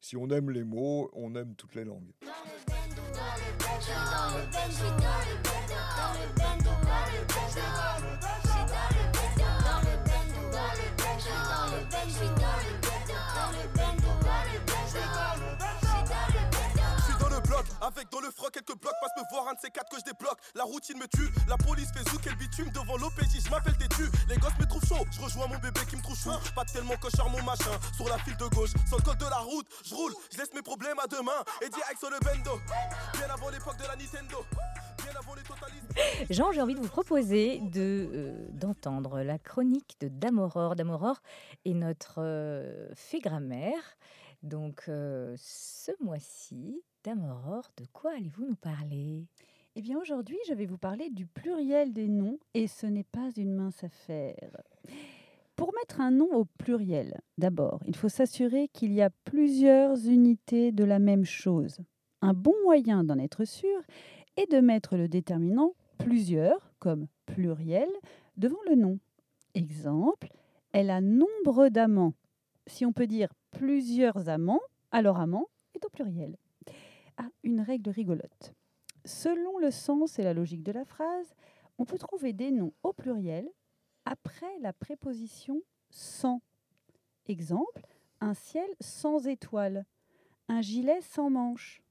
si 0.00 0.16
on 0.16 0.28
aime 0.30 0.50
les 0.50 0.64
mots, 0.64 1.10
on 1.12 1.34
aime 1.34 1.54
toutes 1.54 1.74
les 1.74 1.84
langues. 1.84 2.12
Avec 18.00 18.10
dans 18.10 18.20
le 18.20 18.30
froc 18.30 18.50
quelques 18.50 18.78
blocs, 18.80 18.94
passe 19.00 19.12
me 19.16 19.28
voir 19.30 19.48
un 19.48 19.54
de 19.54 19.58
ces 19.60 19.70
quatre 19.70 19.90
que 19.90 19.98
je 19.98 20.04
débloque. 20.04 20.38
La 20.54 20.64
routine 20.64 20.96
me 20.96 21.06
tue, 21.06 21.28
la 21.48 21.56
police 21.58 21.88
fait 21.92 22.08
zouk 22.08 22.26
et 22.26 22.30
le 22.30 22.36
bitume 22.36 22.70
devant 22.70 22.96
l'OPJ, 22.96 23.44
je 23.44 23.50
m'appelle 23.50 23.76
têtu. 23.76 24.08
Les 24.28 24.36
gosses 24.36 24.58
me 24.58 24.66
trouvent 24.66 24.86
chaud, 24.86 25.04
je 25.12 25.20
rejoins 25.20 25.46
mon 25.46 25.58
bébé 25.58 25.80
qui 25.88 25.96
me 25.96 26.02
trouve 26.02 26.16
chou. 26.16 26.30
Pas 26.54 26.64
tellement 26.64 26.96
cochard 26.96 27.28
mon 27.28 27.42
machin, 27.42 27.76
sur 27.94 28.08
la 28.08 28.18
file 28.18 28.36
de 28.36 28.46
gauche, 28.54 28.70
sur 28.88 28.96
le 28.96 29.02
col 29.02 29.16
de 29.18 29.28
la 29.28 29.38
route, 29.38 29.66
je 29.84 29.94
roule, 29.94 30.14
je 30.32 30.38
laisse 30.38 30.52
mes 30.54 30.62
problèmes 30.62 30.98
à 30.98 31.06
demain 31.06 31.44
et 31.60 31.68
direct 31.68 31.98
sur 31.98 32.10
le 32.10 32.18
bendo. 32.20 32.58
Bien 33.14 33.28
avant 33.28 33.50
l'époque 33.50 33.76
de 33.76 33.84
la 33.84 33.96
Nintendo. 33.96 34.38
Jean, 36.30 36.52
j'ai 36.52 36.62
envie 36.62 36.74
de 36.74 36.80
vous 36.80 36.88
proposer 36.88 37.60
euh, 37.76 38.46
d'entendre 38.52 39.20
la 39.20 39.38
chronique 39.38 39.96
de. 40.00 40.08
Dame 40.08 40.38
Aurore 40.38 41.20
est 41.64 41.74
notre 41.74 42.16
euh, 42.18 42.88
fée 42.94 43.20
grammaire. 43.20 43.96
Donc, 44.42 44.84
euh, 44.88 45.34
ce 45.38 45.92
mois-ci, 46.02 46.82
Dame 47.04 47.24
Aurore, 47.24 47.70
de 47.76 47.84
quoi 47.92 48.12
allez-vous 48.12 48.46
nous 48.46 48.56
parler? 48.56 49.26
Eh 49.76 49.82
bien, 49.82 49.98
aujourd'hui, 49.98 50.38
je 50.48 50.54
vais 50.54 50.66
vous 50.66 50.78
parler 50.78 51.10
du 51.10 51.26
pluriel 51.26 51.92
des 51.92 52.08
noms 52.08 52.38
et 52.54 52.66
ce 52.66 52.86
n'est 52.86 53.04
pas 53.04 53.28
une 53.36 53.54
mince 53.54 53.84
affaire. 53.84 54.62
Pour 55.56 55.74
mettre 55.74 56.00
un 56.00 56.10
nom 56.10 56.32
au 56.32 56.46
pluriel, 56.46 57.20
d'abord, 57.36 57.80
il 57.86 57.94
faut 57.94 58.08
s'assurer 58.08 58.68
qu'il 58.68 58.92
y 58.92 59.02
a 59.02 59.10
plusieurs 59.24 60.06
unités 60.06 60.72
de 60.72 60.84
la 60.84 60.98
même 60.98 61.26
chose. 61.26 61.78
Un 62.22 62.32
bon 62.32 62.54
moyen 62.64 63.04
d'en 63.04 63.18
être 63.18 63.44
sûr 63.44 63.78
est 64.38 64.50
de 64.50 64.60
mettre 64.60 64.96
le 64.96 65.06
déterminant 65.06 65.74
plusieurs, 65.98 66.72
comme 66.78 67.08
pluriel, 67.26 67.88
devant 68.38 68.60
le 68.68 68.74
nom. 68.74 68.98
Exemple, 69.54 70.28
elle 70.72 70.88
a 70.88 71.02
nombre 71.02 71.68
d'amants. 71.68 72.14
Si 72.66 72.84
on 72.86 72.92
peut 72.92 73.06
dire 73.06 73.32
plusieurs 73.50 74.28
amants, 74.28 74.60
alors 74.90 75.18
amant 75.18 75.48
est 75.74 75.84
au 75.84 75.90
pluriel. 75.90 76.36
Ah, 77.16 77.28
une 77.42 77.60
règle 77.60 77.90
rigolote. 77.90 78.54
Selon 79.04 79.58
le 79.58 79.70
sens 79.70 80.18
et 80.18 80.22
la 80.22 80.34
logique 80.34 80.62
de 80.62 80.72
la 80.72 80.84
phrase, 80.84 81.34
on 81.78 81.84
peut 81.84 81.98
trouver 81.98 82.32
des 82.32 82.50
noms 82.50 82.72
au 82.82 82.92
pluriel 82.92 83.48
après 84.04 84.58
la 84.60 84.72
préposition 84.72 85.62
sans. 85.90 86.40
Exemple, 87.26 87.86
un 88.20 88.34
ciel 88.34 88.68
sans 88.80 89.26
étoiles, 89.26 89.86
un 90.48 90.60
gilet 90.60 91.00
sans 91.00 91.30
manches. 91.30 91.82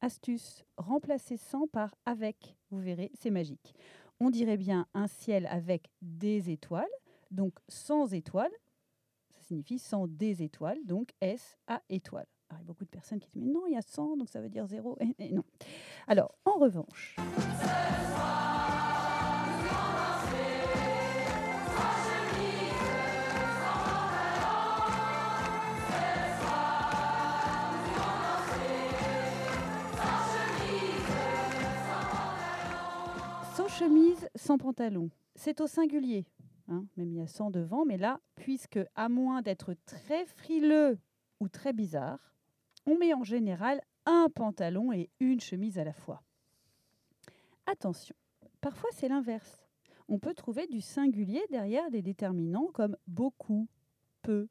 Astuce, 0.00 0.64
remplacer 0.76 1.36
sans 1.36 1.68
par 1.68 1.94
avec. 2.04 2.56
Vous 2.70 2.80
verrez, 2.80 3.12
c'est 3.14 3.30
magique. 3.30 3.74
On 4.20 4.30
dirait 4.30 4.56
bien 4.56 4.86
un 4.94 5.06
ciel 5.06 5.46
avec 5.46 5.90
des 6.00 6.50
étoiles, 6.50 6.90
donc 7.30 7.54
sans 7.68 8.12
étoiles. 8.12 8.52
Signifie 9.52 9.78
sans 9.78 10.06
des 10.06 10.42
étoiles, 10.42 10.78
donc 10.86 11.10
S 11.20 11.58
à 11.66 11.82
étoiles. 11.90 12.26
Alors, 12.48 12.60
il 12.60 12.62
y 12.62 12.64
a 12.64 12.68
beaucoup 12.68 12.86
de 12.86 12.88
personnes 12.88 13.20
qui 13.20 13.28
disent, 13.28 13.42
mais 13.42 13.50
non, 13.50 13.66
il 13.66 13.74
y 13.74 13.76
a 13.76 13.82
100, 13.82 14.16
donc 14.16 14.30
ça 14.30 14.40
veut 14.40 14.48
dire 14.48 14.66
zéro. 14.66 14.96
Et, 14.98 15.14
et 15.18 15.30
non. 15.30 15.44
Alors, 16.06 16.34
en 16.46 16.52
revanche, 16.52 17.16
sans 33.54 33.68
chemise, 33.68 34.30
sans 34.34 34.56
pantalon, 34.56 35.10
c'est 35.34 35.60
au 35.60 35.66
singulier. 35.66 36.24
Hein, 36.72 36.86
même 36.96 37.12
il 37.12 37.18
y 37.18 37.20
a 37.20 37.26
100 37.26 37.50
devant, 37.50 37.84
mais 37.84 37.98
là, 37.98 38.20
puisque 38.34 38.80
à 38.94 39.08
moins 39.08 39.42
d'être 39.42 39.74
très 39.86 40.24
frileux 40.26 40.98
ou 41.40 41.48
très 41.48 41.72
bizarre, 41.72 42.34
on 42.86 42.98
met 42.98 43.14
en 43.14 43.22
général 43.22 43.80
un 44.06 44.28
pantalon 44.34 44.92
et 44.92 45.10
une 45.20 45.40
chemise 45.40 45.78
à 45.78 45.84
la 45.84 45.92
fois. 45.92 46.22
Attention, 47.66 48.16
parfois 48.60 48.90
c'est 48.92 49.08
l'inverse. 49.08 49.68
On 50.08 50.18
peut 50.18 50.34
trouver 50.34 50.66
du 50.66 50.80
singulier 50.80 51.42
derrière 51.50 51.90
des 51.90 52.02
déterminants 52.02 52.70
comme 52.72 52.96
beaucoup, 53.06 53.68
peu, 54.22 54.48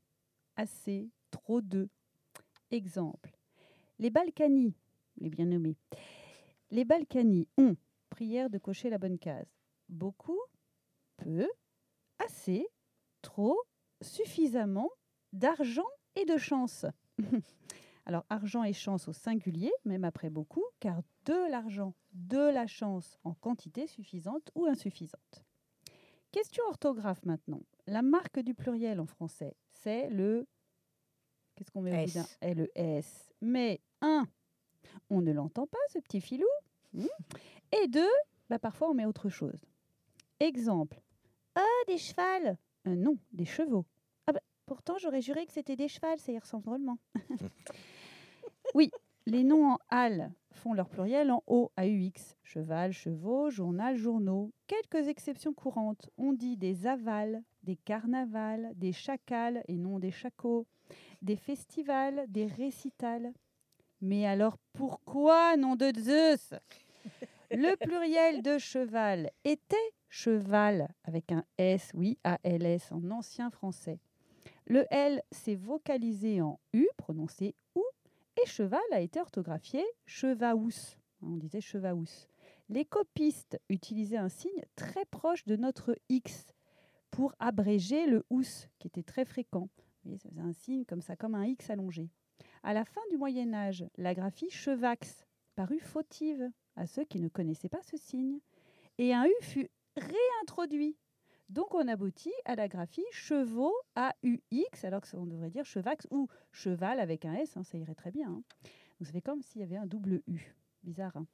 assez, 0.55 1.09
trop 1.29 1.61
de. 1.61 1.89
Exemple, 2.71 3.37
les 3.99 4.09
Balkany, 4.09 4.73
les 5.17 5.29
bien 5.29 5.45
nommés, 5.45 5.75
les 6.69 6.85
Balkany 6.85 7.47
ont, 7.57 7.75
prière 8.09 8.49
de 8.49 8.57
cocher 8.57 8.89
la 8.89 8.97
bonne 8.97 9.19
case, 9.19 9.59
beaucoup, 9.89 10.39
peu, 11.17 11.49
assez, 12.25 12.67
trop, 13.21 13.59
suffisamment, 14.01 14.89
d'argent 15.33 15.87
et 16.15 16.25
de 16.25 16.37
chance. 16.37 16.85
Alors, 18.05 18.25
argent 18.29 18.63
et 18.63 18.73
chance 18.73 19.07
au 19.07 19.13
singulier, 19.13 19.71
même 19.85 20.03
après 20.03 20.29
beaucoup, 20.29 20.63
car 20.79 21.01
de 21.25 21.49
l'argent, 21.49 21.93
de 22.13 22.51
la 22.51 22.67
chance 22.67 23.19
en 23.23 23.33
quantité 23.33 23.87
suffisante 23.87 24.51
ou 24.55 24.65
insuffisante. 24.65 25.45
Question 26.31 26.63
orthographe 26.67 27.23
maintenant. 27.25 27.61
La 27.87 28.01
marque 28.01 28.39
du 28.39 28.53
pluriel 28.53 28.99
en 28.99 29.05
français, 29.05 29.55
c'est 29.73 30.09
le. 30.09 30.47
Qu'est-ce 31.55 31.71
qu'on 31.71 31.81
met 31.81 32.03
au 32.03 32.05
bout 32.05 32.27
Eh, 32.41 32.53
Le 32.53 32.71
S. 32.75 33.31
Mais 33.41 33.81
un, 34.01 34.27
on 35.09 35.21
ne 35.21 35.31
l'entend 35.31 35.67
pas, 35.67 35.77
ce 35.93 35.99
petit 35.99 36.21
filou. 36.21 36.47
Hmm. 36.93 37.05
Et 37.83 37.87
deux, 37.87 38.11
bah, 38.49 38.59
parfois 38.59 38.89
on 38.89 38.93
met 38.93 39.05
autre 39.05 39.29
chose. 39.29 39.65
Exemple. 40.39 41.01
Des 41.87 41.97
chevals 41.97 42.57
Euh, 42.87 42.95
Non, 42.95 43.17
des 43.31 43.45
chevaux. 43.45 43.85
Ah 44.27 44.33
bah, 44.33 44.41
pourtant, 44.65 44.97
j'aurais 44.97 45.21
juré 45.21 45.45
que 45.45 45.51
c'était 45.51 45.75
des 45.75 45.87
chevals, 45.87 46.19
ça 46.19 46.31
y 46.31 46.39
ressemble 46.39 46.63
drôlement. 46.63 46.97
oui, 48.75 48.89
les 49.25 49.43
noms 49.43 49.73
en 49.73 49.77
al 49.89 50.31
font 50.51 50.73
leur 50.73 50.89
pluriel 50.89 51.31
en 51.31 51.43
o, 51.47 51.71
AUX. 51.77 52.35
Cheval, 52.43 52.91
chevaux, 52.91 53.49
journal, 53.49 53.97
journaux. 53.97 54.51
Quelques 54.67 55.07
exceptions 55.07 55.53
courantes. 55.53 56.09
On 56.17 56.33
dit 56.33 56.57
des 56.57 56.87
avals, 56.87 57.43
des 57.63 57.75
carnavals, 57.77 58.71
des 58.75 58.91
chacals 58.93 59.63
et 59.67 59.77
non 59.77 59.99
des 59.99 60.11
chacos, 60.11 60.65
des 61.21 61.35
festivals, 61.35 62.25
des 62.27 62.45
récitals. 62.45 63.33
Mais 64.01 64.25
alors 64.25 64.57
pourquoi, 64.73 65.55
nom 65.57 65.75
de 65.75 65.91
Zeus? 65.97 66.53
Le 67.51 67.75
pluriel 67.75 68.41
de 68.41 68.57
cheval 68.57 69.29
était 69.43 69.75
cheval 70.11 70.93
avec 71.05 71.31
un 71.31 71.43
S, 71.57 71.91
oui, 71.95 72.19
A-L-S 72.23 72.91
en 72.91 73.09
ancien 73.09 73.49
français. 73.49 73.97
Le 74.67 74.85
L 74.91 75.23
s'est 75.31 75.55
vocalisé 75.55 76.41
en 76.41 76.59
U, 76.73 76.87
prononcé 76.97 77.55
OU, 77.75 77.83
et 78.41 78.45
cheval 78.45 78.79
a 78.91 78.99
été 78.99 79.19
orthographié 79.19 79.83
chevaous. 80.05 80.95
On 81.21 81.37
disait 81.37 81.61
chevaous. 81.61 82.27
Les 82.69 82.85
copistes 82.85 83.59
utilisaient 83.69 84.17
un 84.17 84.29
signe 84.29 84.63
très 84.75 85.05
proche 85.05 85.45
de 85.45 85.55
notre 85.55 85.95
X 86.09 86.53
pour 87.09 87.33
abréger 87.39 88.05
le 88.05 88.25
ous, 88.29 88.67
qui 88.79 88.87
était 88.87 89.03
très 89.03 89.25
fréquent. 89.25 89.69
Vous 89.69 90.09
voyez, 90.09 90.17
ça 90.17 90.29
faisait 90.29 90.41
un 90.41 90.53
signe 90.53 90.85
comme 90.85 91.01
ça, 91.01 91.15
comme 91.15 91.35
un 91.35 91.45
X 91.45 91.69
allongé. 91.69 92.09
À 92.63 92.73
la 92.73 92.85
fin 92.85 93.01
du 93.11 93.17
Moyen 93.17 93.53
Âge, 93.53 93.85
la 93.97 94.13
graphie 94.13 94.49
chevax 94.49 95.25
parut 95.55 95.79
fautive 95.79 96.49
à 96.75 96.85
ceux 96.85 97.05
qui 97.05 97.19
ne 97.19 97.27
connaissaient 97.27 97.69
pas 97.69 97.81
ce 97.83 97.97
signe, 97.97 98.39
et 98.97 99.13
un 99.13 99.25
U 99.25 99.33
fut 99.41 99.69
réintroduit. 99.97 100.97
Donc 101.49 101.73
on 101.73 101.87
aboutit 101.87 102.33
à 102.45 102.55
la 102.55 102.67
graphie 102.69 103.03
chevaux 103.11 103.73
A-U-X, 103.95 104.85
alors 104.85 105.01
qu'on 105.01 105.25
devrait 105.25 105.49
dire 105.49 105.65
chevax 105.65 106.07
ou 106.11 106.27
cheval 106.51 106.99
avec 106.99 107.25
un 107.25 107.33
S, 107.33 107.57
hein, 107.57 107.63
ça 107.63 107.77
irait 107.77 107.95
très 107.95 108.11
bien. 108.11 108.29
hein. 108.29 108.43
Donc 108.99 109.07
ça 109.07 109.11
fait 109.11 109.21
comme 109.21 109.41
s'il 109.41 109.59
y 109.61 109.63
avait 109.63 109.77
un 109.77 109.85
double 109.85 110.21
U. 110.27 110.55
Bizarre. 110.83 111.15
hein. 111.17 111.25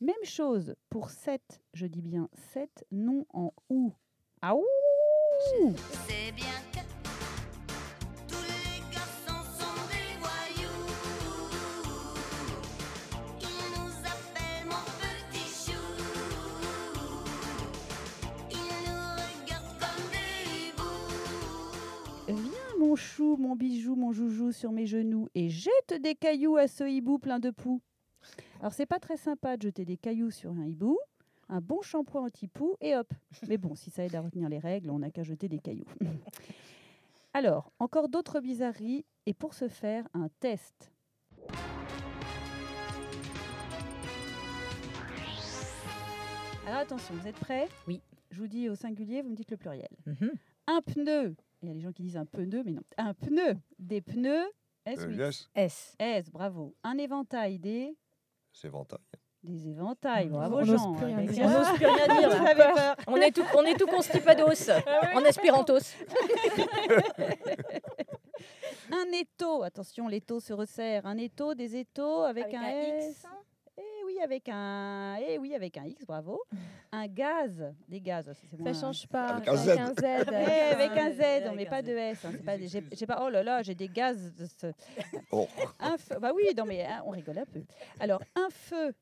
Même 0.00 0.14
chose 0.22 0.76
pour 0.90 1.10
7, 1.10 1.60
je 1.74 1.86
dis 1.86 2.02
bien 2.02 2.28
7, 2.52 2.86
non 2.92 3.26
en 3.32 3.52
OU. 3.68 3.92
Aouh 4.42 4.64
C'est 6.06 6.30
bien 6.32 6.67
chou, 22.98 23.36
mon 23.36 23.56
bijou, 23.56 23.94
mon 23.94 24.12
joujou 24.12 24.52
sur 24.52 24.72
mes 24.72 24.86
genoux 24.86 25.28
et 25.34 25.48
jette 25.48 25.94
des 26.02 26.14
cailloux 26.14 26.56
à 26.56 26.66
ce 26.66 26.84
hibou 26.84 27.18
plein 27.18 27.38
de 27.38 27.50
poux. 27.50 27.80
Alors 28.60 28.74
c'est 28.74 28.86
pas 28.86 28.98
très 28.98 29.16
sympa 29.16 29.56
de 29.56 29.62
jeter 29.62 29.84
des 29.84 29.96
cailloux 29.96 30.30
sur 30.30 30.50
un 30.50 30.66
hibou. 30.66 30.98
Un 31.48 31.62
bon 31.62 31.80
shampoing 31.80 32.26
anti-poux 32.26 32.76
et 32.82 32.94
hop. 32.94 33.10
Mais 33.48 33.56
bon, 33.56 33.74
si 33.74 33.88
ça 33.90 34.04
aide 34.04 34.14
à 34.14 34.20
retenir 34.20 34.50
les 34.50 34.58
règles, 34.58 34.90
on 34.90 34.98
n'a 34.98 35.10
qu'à 35.10 35.22
jeter 35.22 35.48
des 35.48 35.60
cailloux. 35.60 35.86
Alors, 37.32 37.72
encore 37.78 38.10
d'autres 38.10 38.40
bizarreries 38.40 39.06
et 39.24 39.32
pour 39.32 39.54
ce 39.54 39.68
faire, 39.68 40.06
un 40.12 40.28
test. 40.40 40.92
Alors 46.66 46.80
attention, 46.80 47.14
vous 47.14 47.26
êtes 47.26 47.36
prêts? 47.36 47.68
Oui. 47.86 48.02
Je 48.30 48.40
vous 48.40 48.48
dis 48.48 48.68
au 48.68 48.74
singulier, 48.74 49.22
vous 49.22 49.30
me 49.30 49.36
dites 49.36 49.50
le 49.50 49.56
pluriel. 49.56 49.88
Mhm. 50.04 50.32
Un 50.66 50.82
pneu. 50.82 51.34
Il 51.62 51.68
y 51.68 51.70
a 51.72 51.74
des 51.74 51.80
gens 51.80 51.92
qui 51.92 52.02
disent 52.02 52.16
un 52.16 52.26
pneu, 52.26 52.62
mais 52.64 52.72
non. 52.72 52.82
Un 52.96 53.14
pneu. 53.14 53.56
Des 53.78 54.00
pneus. 54.00 54.46
S, 54.84 55.00
Euh, 55.00 55.12
yes, 55.12 55.48
S. 55.54 55.94
S, 55.98 56.30
bravo. 56.30 56.74
Un 56.84 56.96
éventail, 56.98 57.58
des, 57.58 57.96
c'est 58.52 58.68
ventaille. 58.68 59.00
des 59.42 59.68
éventails. 59.68 60.28
Bravo, 60.28 60.58
On 60.60 60.64
Jean. 60.64 60.76
On 60.86 60.92
n'ose 60.92 60.96
plus 60.96 61.06
rien 61.06 61.26
dire. 61.26 62.30
Avez 62.42 62.54
peur. 62.74 62.96
On 63.06 63.16
est 63.16 63.32
tout, 63.32 63.44
on 63.56 63.64
est 63.64 63.76
tout 63.78 63.86
constipados 63.86 64.70
en 65.14 65.24
espérantos. 65.24 65.94
Un 68.90 69.12
étau. 69.12 69.62
Attention, 69.62 70.08
l'étau 70.08 70.40
se 70.40 70.52
resserre. 70.52 71.04
Un 71.06 71.18
étau, 71.18 71.54
des 71.54 71.76
étaux 71.76 72.22
avec, 72.22 72.44
Avec 72.44 72.54
un, 72.56 72.62
un 72.62 72.68
S. 72.68 73.10
X. 73.10 73.26
Oui, 73.26 73.30
avec 74.22 74.48
un. 74.48 75.16
Eh 75.26 75.38
oui, 75.38 75.54
avec 75.54 75.76
un 75.76 75.84
X, 75.84 76.04
bravo. 76.06 76.42
Un 76.92 77.06
gaz, 77.06 77.74
des 77.86 78.00
gaz. 78.00 78.24
Ça, 78.24 78.32
c'est 78.34 78.56
Ça 78.56 78.62
moins- 78.62 78.72
change 78.72 79.06
pas. 79.08 79.26
Avec 79.36 79.48
un 79.48 79.56
Z. 79.56 79.68
Eh, 80.32 80.72
avec 80.72 80.90
un 80.98 81.10
Z, 81.12 81.20
on 81.20 81.48
Avec 81.48 81.54
met 81.56 81.66
un 81.66 81.70
pas 81.70 81.82
de 81.82 81.92
S. 81.92 82.24
hein, 82.24 82.32
pas 82.46 82.56
j'ai 82.58 83.06
pas. 83.06 83.22
Oh 83.24 83.28
là 83.28 83.42
là, 83.42 83.62
j'ai 83.62 83.74
des 83.74 83.88
gaz. 83.88 84.32
Oh, 85.30 85.46
Un 85.80 85.98
feu. 85.98 86.16
Bah 86.20 86.32
oui, 86.34 86.44
non 86.56 86.64
mais 86.64 86.84
hein, 86.86 87.02
on 87.04 87.10
rigole 87.10 87.38
un 87.38 87.44
peu. 87.44 87.62
Alors 88.00 88.22
un 88.34 88.48
feu, 88.50 88.94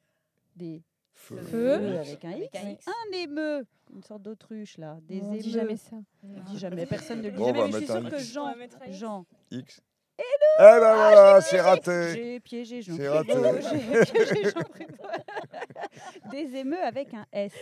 des 0.57 0.83
feu. 1.13 1.37
feux 1.39 1.99
avec 1.99 2.25
un 2.25 2.31
Avec 2.33 2.51
X. 2.55 2.65
un 2.65 2.71
X. 2.71 2.87
Un 2.89 3.17
émeu, 3.17 3.67
une 3.95 4.03
sorte 4.03 4.23
d'autruche 4.23 4.79
là. 4.79 4.99
Des 5.03 5.21
On 5.23 5.33
émeux. 5.33 5.43
dit 5.43 5.51
jamais 5.53 5.77
ça. 5.77 5.97
On 6.25 6.41
dit 6.51 6.59
jamais. 6.59 6.87
Personne 6.87 7.19
ne 7.19 7.25
le 7.29 7.31
dit 7.31 7.37
Bon, 7.39 7.47
jamais. 7.47 7.61
on 7.61 7.67
mais 7.67 7.73
je 7.73 7.85
suis 7.85 7.93
un 7.93 8.11
que 8.11 8.17
X. 8.17 8.33
Jean, 8.33 8.55
Jean, 8.91 9.27
X. 9.53 9.81
Eh 10.19 10.23
ben 10.59 10.79
voilà, 10.95 11.41
c'est 11.43 11.61
raté. 11.61 11.91
Ah, 11.91 12.15
j'ai 12.15 12.41
piégé 12.41 12.81
Jean. 12.83 12.97
C'est 12.97 13.09
raté. 13.09 13.33
J'ai 13.35 14.05
piégé 14.13 14.45
Jean. 14.51 14.61
Des 16.31 16.57
émeux 16.57 16.83
avec 16.83 17.13
un 17.15 17.27
S. 17.33 17.53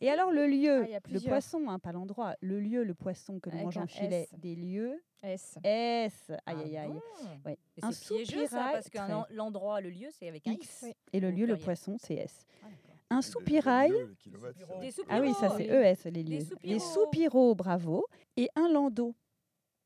Et 0.00 0.10
alors 0.10 0.30
le 0.30 0.46
lieu, 0.46 0.82
Ah, 0.82 0.86
il 0.86 0.90
y 0.90 0.94
a 0.94 0.96
le 0.96 1.00
plusieurs. 1.00 1.30
poisson, 1.32 1.68
hein, 1.68 1.78
pas 1.78 1.92
l'endroit, 1.92 2.34
le 2.40 2.60
lieu, 2.60 2.84
le 2.84 2.94
poisson 2.94 3.38
que 3.40 3.48
l'on 3.50 3.54
Avec 3.56 3.64
mange 3.66 3.76
en 3.78 3.82
un 3.82 3.86
filet, 3.86 4.28
S. 4.32 4.38
des 4.38 4.54
lieux, 4.54 5.02
S. 5.22 5.56
S. 5.64 6.30
Aïe 6.30 6.38
Ah 6.46 6.50
aïe 6.60 6.76
aïe. 6.76 6.88
bon 6.88 7.02
Ouais. 7.46 7.58
Et 7.76 7.84
Un 7.84 7.92
C'est 7.92 8.14
piégeux 8.14 8.46
ça, 8.46 8.48
soupirail, 8.48 8.72
parce 8.74 8.90
que 8.90 8.98
très. 8.98 9.34
l'endroit, 9.34 9.80
le 9.80 9.90
lieu, 9.90 10.08
c'est 10.10 10.28
avec 10.28 10.46
un 10.46 10.52
X. 10.52 10.82
X. 10.82 10.94
Et 11.12 11.20
le 11.20 11.28
Au 11.28 11.30
lieu, 11.30 11.36
le 11.40 11.44
pluriel. 11.54 11.64
poisson, 11.64 11.96
c'est 11.98 12.14
S. 12.14 12.44
Ah, 12.62 12.66
d'accord. 12.66 12.96
Un 13.10 13.22
soupirail. 13.22 13.92
les 13.92 14.14
kilomètres, 14.16 14.58
ça. 14.66 14.78
Des 14.78 14.92
Ah 15.08 15.20
oui, 15.20 15.32
ça 15.34 15.48
c'est 15.56 15.64
soupiraux. 15.64 15.80
ES, 15.82 15.96
les 16.04 16.10
Des 16.10 16.22
lieux. 16.22 16.38
Les 16.64 16.78
soupiraux. 16.78 16.78
soupiraux, 17.04 17.54
bravo. 17.54 18.06
Et 18.36 18.48
un 18.56 18.68
landau. 18.70 19.14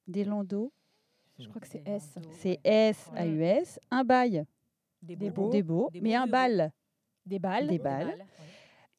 Des 0.09 0.25
landaux, 0.25 0.73
Je 1.39 1.49
crois 1.49 1.61
que 1.61 1.67
c'est 1.69 1.87
S. 1.87 2.15
c'est 2.41 2.59
S, 2.65 3.09
Ouais. 3.13 3.19
A-U-S. 3.21 3.79
Un 3.91 4.05
bail, 4.05 4.45
Des 5.03 5.17
beaux. 5.31 5.51
des 5.51 5.63
beaux. 5.63 5.91
Mais 6.01 6.15
un 6.15 6.27
bal, 6.27 6.73
Des 7.27 7.39
balles. 7.39 7.69
Des 7.69 7.79
balles. 7.79 8.25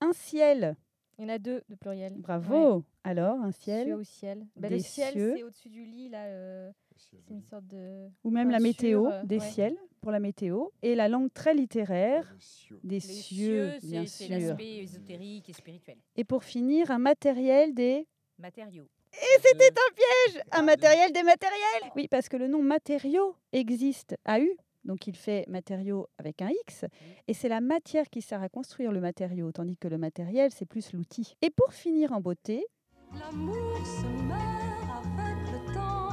un 0.01 0.13
ciel. 0.13 0.75
Il 1.17 1.23
y 1.23 1.25
en 1.25 1.29
a 1.29 1.39
deux 1.39 1.63
de 1.67 1.73
pluriel. 1.75 2.13
Bravo. 2.17 2.83
Alors, 3.03 3.39
un 3.39 3.51
ciel. 3.51 3.85
Cieux 3.87 3.95
au 3.95 4.03
ciel. 4.03 4.45
Bah, 4.55 4.69
Des 4.69 4.75
le 4.75 4.81
ciel, 4.83 5.13
cieux. 5.13 5.33
c'est 5.35 5.43
au-dessus 5.43 5.69
du 5.69 5.83
lit, 5.83 6.09
là. 6.09 6.25
euh, 6.25 6.71
c'est 6.95 7.17
une 7.31 7.41
sorte 7.41 7.65
de. 7.65 8.07
Ou 8.23 8.29
même 8.29 8.51
la 8.51 8.59
météo, 8.59 9.07
euh, 9.07 9.23
des 9.23 9.39
ouais. 9.39 9.45
ciels 9.49 9.75
pour 9.99 10.11
la 10.11 10.19
météo. 10.19 10.67
Et 10.83 10.93
la 10.93 11.07
langue 11.09 11.33
très 11.33 11.55
littéraire, 11.55 12.35
cieux. 12.37 12.79
des 12.83 12.95
Les 12.95 12.99
cieux, 12.99 13.71
cieux, 13.79 13.89
bien 13.89 14.05
c'est 14.05 14.27
c'est 14.27 14.39
sûr. 14.39 14.49
l'aspect 14.49 14.77
ésotérique 14.77 15.49
et 15.49 15.53
spirituel. 15.53 15.97
Et 16.15 16.23
pour 16.23 16.43
finir, 16.43 16.91
un 16.91 16.99
matériel 16.99 17.73
des... 17.73 18.05
Matériaux. 18.37 18.87
Et 19.19 19.41
c'était 19.41 19.73
un 19.73 19.93
piège 19.95 20.43
Un 20.51 20.61
matériel 20.61 21.11
des 21.11 21.23
matériels 21.23 21.91
Oui, 21.95 22.07
parce 22.07 22.29
que 22.29 22.37
le 22.37 22.47
nom 22.47 22.61
matériaux 22.61 23.35
existe 23.51 24.15
à 24.25 24.39
U, 24.39 24.49
donc 24.85 25.07
il 25.07 25.15
fait 25.15 25.45
matériaux 25.47 26.07
avec 26.17 26.41
un 26.41 26.49
X, 26.67 26.85
et 27.27 27.33
c'est 27.33 27.49
la 27.49 27.61
matière 27.61 28.09
qui 28.09 28.21
sert 28.21 28.41
à 28.41 28.49
construire 28.49 28.91
le 28.91 28.99
matériau, 29.01 29.51
tandis 29.51 29.77
que 29.77 29.87
le 29.87 29.97
matériel, 29.97 30.51
c'est 30.51 30.65
plus 30.65 30.93
l'outil. 30.93 31.33
Et 31.41 31.49
pour 31.49 31.73
finir 31.73 32.11
en 32.11 32.21
beauté, 32.21 32.65
L'amour 33.13 33.77
se 33.85 34.05
meurt 34.05 35.07
avec 35.07 35.37
le 35.51 35.73
temps. 35.73 36.09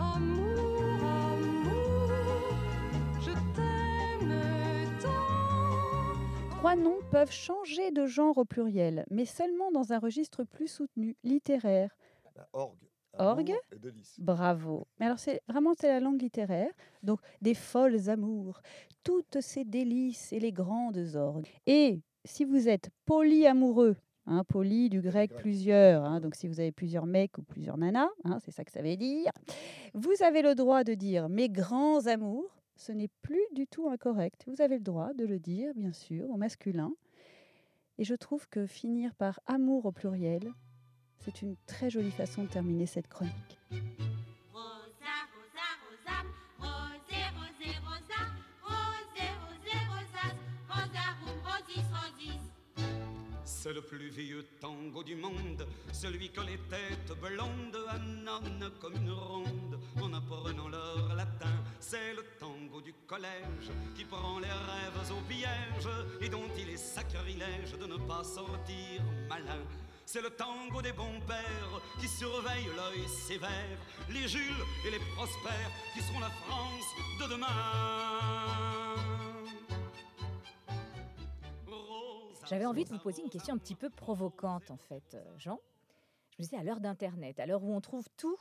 Amour, 0.00 1.04
amour, 1.04 2.10
je 3.20 3.32
t'aime 3.54 4.98
tant. 5.02 6.56
trois 6.58 6.74
noms 6.76 6.98
peuvent 7.10 7.30
changer 7.30 7.90
de 7.90 8.06
genre 8.06 8.38
au 8.38 8.44
pluriel, 8.46 9.04
mais 9.10 9.26
seulement 9.26 9.70
dans 9.72 9.92
un 9.92 9.98
registre 9.98 10.44
plus 10.44 10.68
soutenu, 10.68 11.16
littéraire. 11.22 11.94
Orgue. 12.52 12.88
Orgue. 13.18 13.50
amour 13.50 13.60
et 13.72 13.78
délice. 13.78 14.20
Bravo. 14.20 14.86
Mais 14.98 15.06
alors, 15.06 15.18
c'est 15.18 15.42
vraiment 15.48 15.74
c'est 15.74 15.88
la 15.88 16.00
langue 16.00 16.20
littéraire. 16.20 16.70
Donc, 17.02 17.20
des 17.40 17.54
folles 17.54 18.08
amours, 18.08 18.60
toutes 19.02 19.40
ces 19.40 19.64
délices 19.64 20.32
et 20.32 20.40
les 20.40 20.52
grandes 20.52 21.14
orgues. 21.14 21.46
Et 21.66 22.00
si 22.24 22.44
vous 22.44 22.68
êtes 22.68 22.90
polyamoureux, 23.06 23.96
hein, 24.26 24.44
poly 24.44 24.88
du 24.88 25.00
grec 25.00 25.30
grec. 25.30 25.40
plusieurs, 25.40 26.04
hein, 26.04 26.20
donc 26.20 26.34
si 26.34 26.46
vous 26.46 26.60
avez 26.60 26.72
plusieurs 26.72 27.06
mecs 27.06 27.38
ou 27.38 27.42
plusieurs 27.42 27.78
nanas, 27.78 28.10
hein, 28.24 28.38
c'est 28.44 28.50
ça 28.50 28.64
que 28.64 28.72
ça 28.72 28.82
veut 28.82 28.96
dire, 28.96 29.32
vous 29.94 30.22
avez 30.22 30.42
le 30.42 30.54
droit 30.54 30.84
de 30.84 30.94
dire 30.94 31.28
mes 31.28 31.48
grands 31.48 32.06
amours. 32.06 32.54
Ce 32.76 32.92
n'est 32.92 33.10
plus 33.22 33.42
du 33.54 33.66
tout 33.66 33.88
incorrect. 33.88 34.44
Vous 34.46 34.60
avez 34.60 34.76
le 34.76 34.84
droit 34.84 35.12
de 35.12 35.24
le 35.24 35.40
dire, 35.40 35.72
bien 35.74 35.92
sûr, 35.92 36.30
au 36.30 36.36
masculin. 36.36 36.92
Et 37.98 38.04
je 38.04 38.14
trouve 38.14 38.48
que 38.48 38.66
finir 38.66 39.16
par 39.16 39.40
amour 39.46 39.86
au 39.86 39.90
pluriel, 39.90 40.52
c'est 41.24 41.42
une 41.42 41.56
très 41.66 41.90
jolie 41.90 42.10
façon 42.10 42.44
de 42.44 42.48
terminer 42.48 42.86
cette 42.86 43.08
chronique. 43.08 43.58
C'est 53.44 53.74
le 53.74 53.82
plus 53.82 54.08
vieux 54.08 54.46
tango 54.60 55.02
du 55.02 55.14
monde, 55.14 55.66
celui 55.92 56.30
que 56.30 56.40
les 56.40 56.56
têtes 56.70 57.12
blondes 57.20 57.76
annonnent 57.88 58.70
comme 58.80 58.94
une 58.94 59.10
ronde 59.10 59.78
en 60.00 60.14
apprenant 60.14 60.68
leur 60.68 61.14
latin. 61.14 61.52
C'est 61.80 62.14
le 62.14 62.24
tango 62.38 62.80
du 62.80 62.94
collège 63.06 63.70
qui 63.94 64.04
prend 64.04 64.38
les 64.38 64.46
rêves 64.46 65.10
au 65.10 65.20
piège 65.28 65.88
et 66.20 66.28
dont 66.28 66.48
il 66.56 66.70
est 66.70 66.76
sacrilège 66.78 67.72
de 67.78 67.86
ne 67.86 67.96
pas 68.06 68.24
sortir 68.24 69.02
malin. 69.28 69.60
C'est 70.10 70.22
le 70.22 70.30
tango 70.30 70.80
des 70.80 70.94
bons 70.94 71.20
pères 71.26 71.82
qui 72.00 72.08
surveillent 72.08 72.74
l'œil 72.74 73.06
sévère, 73.06 73.78
les 74.08 74.26
Jules 74.26 74.64
et 74.86 74.90
les 74.90 75.00
prospères 75.14 75.70
qui 75.92 76.00
seront 76.00 76.20
la 76.20 76.30
France 76.30 76.94
de 77.20 77.28
demain. 77.30 77.46
J'avais 82.46 82.64
envie 82.64 82.84
de 82.84 82.88
vous 82.88 82.98
poser 82.98 83.20
une 83.20 83.28
question 83.28 83.54
un 83.54 83.58
petit 83.58 83.74
peu 83.74 83.90
provocante, 83.90 84.70
en 84.70 84.78
fait, 84.78 85.12
euh, 85.12 85.22
Jean. 85.36 85.60
Je 86.30 86.36
me 86.38 86.44
disais, 86.44 86.56
à 86.56 86.62
l'heure 86.62 86.80
d'Internet, 86.80 87.38
à 87.38 87.44
l'heure 87.44 87.62
où 87.62 87.74
on 87.74 87.82
trouve 87.82 88.08
tout, 88.16 88.38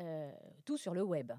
euh, 0.00 0.32
tout 0.64 0.76
sur 0.76 0.94
le 0.94 1.04
web, 1.04 1.30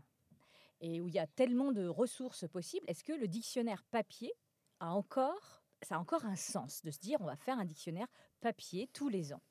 et 0.79 1.01
où 1.01 1.09
il 1.09 1.13
y 1.13 1.19
a 1.19 1.27
tellement 1.27 1.73
de 1.73 1.85
ressources 1.85 2.47
possibles, 2.47 2.85
est-ce 2.88 3.03
que 3.03 3.11
le 3.11 3.27
dictionnaire 3.27 3.83
papier 3.91 4.31
a 4.79 4.93
encore, 4.93 5.65
ça 5.81 5.97
a 5.97 5.99
encore 5.99 6.23
un 6.23 6.38
sens 6.38 6.81
de 6.81 6.91
se 6.91 6.99
dire, 6.99 7.17
on 7.19 7.25
va 7.25 7.35
faire 7.35 7.59
un 7.59 7.65
dictionnaire 7.65 8.07
papier 8.39 8.88
tous 8.93 9.09
les 9.09 9.33
ans? 9.33 9.41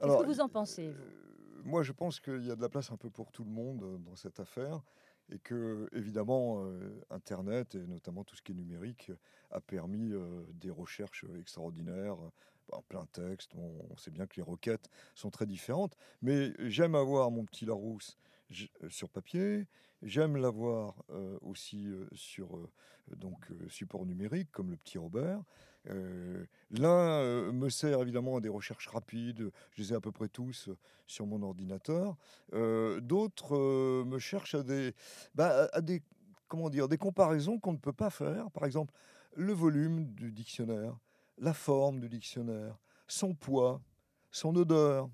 Qu'est-ce 0.00 0.22
que 0.22 0.26
vous 0.26 0.40
en 0.40 0.48
pensez 0.48 0.90
vous? 0.90 1.02
Euh, 1.02 1.62
Moi, 1.64 1.82
je 1.82 1.92
pense 1.92 2.20
qu'il 2.20 2.44
y 2.44 2.50
a 2.50 2.56
de 2.56 2.60
la 2.62 2.68
place 2.68 2.90
un 2.90 2.96
peu 2.96 3.10
pour 3.10 3.32
tout 3.32 3.44
le 3.44 3.50
monde 3.50 3.82
euh, 3.82 3.98
dans 3.98 4.16
cette 4.16 4.40
affaire 4.40 4.82
et 5.30 5.38
que, 5.38 5.88
évidemment, 5.92 6.64
euh, 6.64 7.00
Internet 7.10 7.74
et 7.74 7.86
notamment 7.86 8.24
tout 8.24 8.36
ce 8.36 8.42
qui 8.42 8.52
est 8.52 8.54
numérique 8.54 9.10
a 9.50 9.60
permis 9.60 10.12
euh, 10.12 10.44
des 10.52 10.70
recherches 10.70 11.24
extraordinaires. 11.38 12.16
Bon, 12.68 12.82
plein 12.88 13.06
texte, 13.12 13.54
on, 13.54 13.86
on 13.90 13.96
sait 13.96 14.10
bien 14.10 14.26
que 14.26 14.36
les 14.36 14.42
requêtes 14.42 14.88
sont 15.14 15.30
très 15.30 15.46
différentes, 15.46 15.96
mais 16.22 16.52
j'aime 16.58 16.94
avoir 16.94 17.30
mon 17.30 17.44
petit 17.44 17.66
Larousse 17.66 18.18
sur 18.88 19.08
papier, 19.08 19.66
j'aime 20.02 20.36
l'avoir 20.36 20.94
euh, 21.10 21.38
aussi 21.42 21.88
sur 22.12 22.68
donc, 23.16 23.48
support 23.68 24.06
numérique 24.06 24.50
comme 24.50 24.70
le 24.70 24.76
petit 24.76 24.96
Robert. 24.96 25.42
Euh, 25.90 26.44
L'un 26.70 27.20
euh, 27.20 27.52
me 27.52 27.68
sert 27.68 28.00
évidemment 28.00 28.36
à 28.36 28.40
des 28.40 28.48
recherches 28.48 28.88
rapides, 28.88 29.50
je 29.72 29.82
les 29.82 29.92
ai 29.92 29.96
à 29.96 30.00
peu 30.00 30.12
près 30.12 30.28
tous 30.28 30.68
euh, 30.68 30.76
sur 31.06 31.26
mon 31.26 31.42
ordinateur. 31.42 32.16
Euh, 32.52 33.00
D'autres 33.00 33.56
euh, 33.56 34.04
me 34.04 34.18
cherchent 34.18 34.56
bah, 35.34 35.68
à 35.72 35.80
des, 35.80 36.02
comment 36.48 36.70
dire, 36.70 36.88
des 36.88 36.98
comparaisons 36.98 37.58
qu'on 37.58 37.72
ne 37.72 37.78
peut 37.78 37.92
pas 37.92 38.10
faire. 38.10 38.50
Par 38.50 38.64
exemple, 38.64 38.94
le 39.36 39.52
volume 39.52 40.06
du 40.14 40.32
dictionnaire, 40.32 40.96
la 41.38 41.52
forme 41.52 42.00
du 42.00 42.08
dictionnaire, 42.08 42.78
son 43.06 43.34
poids, 43.34 43.80
son 44.30 44.54
odeur, 44.56 45.08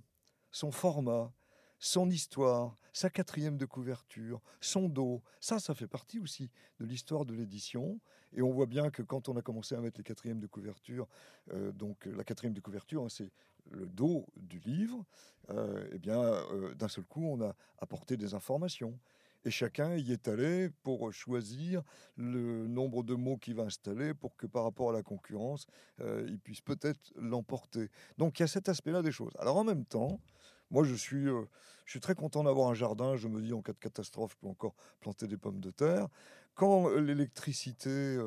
son 0.51 0.71
format, 0.71 1.33
son 1.79 2.11
histoire, 2.11 2.77
sa 2.93 3.11
quatrième 3.11 3.57
de 3.57 3.65
couverture, 3.65 4.41
son 4.61 4.89
dos. 4.89 5.23
Ça, 5.41 5.59
ça 5.59 5.75
fait 5.75 5.87
partie 5.87 6.21
aussi 6.21 6.51
de 6.79 6.85
l'histoire 6.85 7.25
de 7.25 7.35
l'édition. 7.35 8.01
Et 8.33 8.43
on 8.43 8.51
voit 8.51 8.67
bien 8.67 8.91
que 8.91 9.03
quand 9.03 9.29
on 9.29 9.37
a 9.37 9.43
commencé 9.43 9.75
à 9.75 9.81
mettre 9.81 9.99
les 9.99 10.05
quatrièmes 10.05 10.41
de 10.41 10.47
couverture, 10.47 11.09
euh, 11.53 11.73
donc 11.73 12.07
euh, 12.07 12.15
la 12.17 12.25
quatrième 12.25 12.55
de 12.55 12.61
couverture, 12.61 13.03
hein, 13.03 13.09
c'est 13.09 13.31
le 13.71 13.87
dos 13.87 14.27
du 14.37 14.59
livre, 14.61 15.05
euh, 15.51 15.89
eh 15.93 15.99
bien, 15.99 16.21
euh, 16.21 16.75
d'un 16.75 16.89
seul 16.89 17.05
coup, 17.05 17.25
on 17.25 17.41
a 17.41 17.55
apporté 17.79 18.17
des 18.17 18.35
informations. 18.35 18.99
Et 19.45 19.51
chacun 19.51 19.97
y 19.97 20.13
est 20.13 20.29
allé 20.29 20.69
pour 20.83 21.11
choisir 21.15 21.83
le 22.17 22.67
nombre 22.67 23.03
de 23.03 23.15
mots 23.15 23.39
qu'il 23.39 23.55
va 23.55 23.63
installer 23.63 24.13
pour 24.13 24.37
que 24.37 24.47
par 24.47 24.65
rapport 24.65 24.91
à 24.91 24.93
la 24.93 25.03
concurrence, 25.03 25.67
il 25.99 26.39
puisse 26.39 26.61
peut-être 26.61 27.11
l'emporter. 27.17 27.89
Donc 28.19 28.39
il 28.39 28.43
y 28.43 28.45
a 28.45 28.49
cet 28.49 28.69
aspect-là 28.69 29.01
des 29.01 29.13
choses. 29.13 29.33
Alors 29.39 29.57
en 29.57 29.65
même 29.65 29.87
temps, 29.87 30.21
moi 30.71 30.85
je 30.85 30.95
suis, 30.95 31.25
je 31.25 31.91
suis 31.91 32.01
très 32.01 32.15
content 32.15 32.45
d'avoir 32.45 32.69
un 32.69 32.75
jardin. 32.75 33.17
Je 33.17 33.29
me 33.29 33.41
dis 33.41 33.55
en 33.55 33.63
cas 33.63 33.73
de 33.73 33.79
catastrophe, 33.79 34.33
je 34.33 34.37
peux 34.43 34.47
encore 34.47 34.75
planter 35.01 35.27
des 35.27 35.39
pommes 35.39 35.61
de 35.61 35.71
terre. 35.71 36.09
Quand 36.55 36.89
l'électricité 36.91 38.19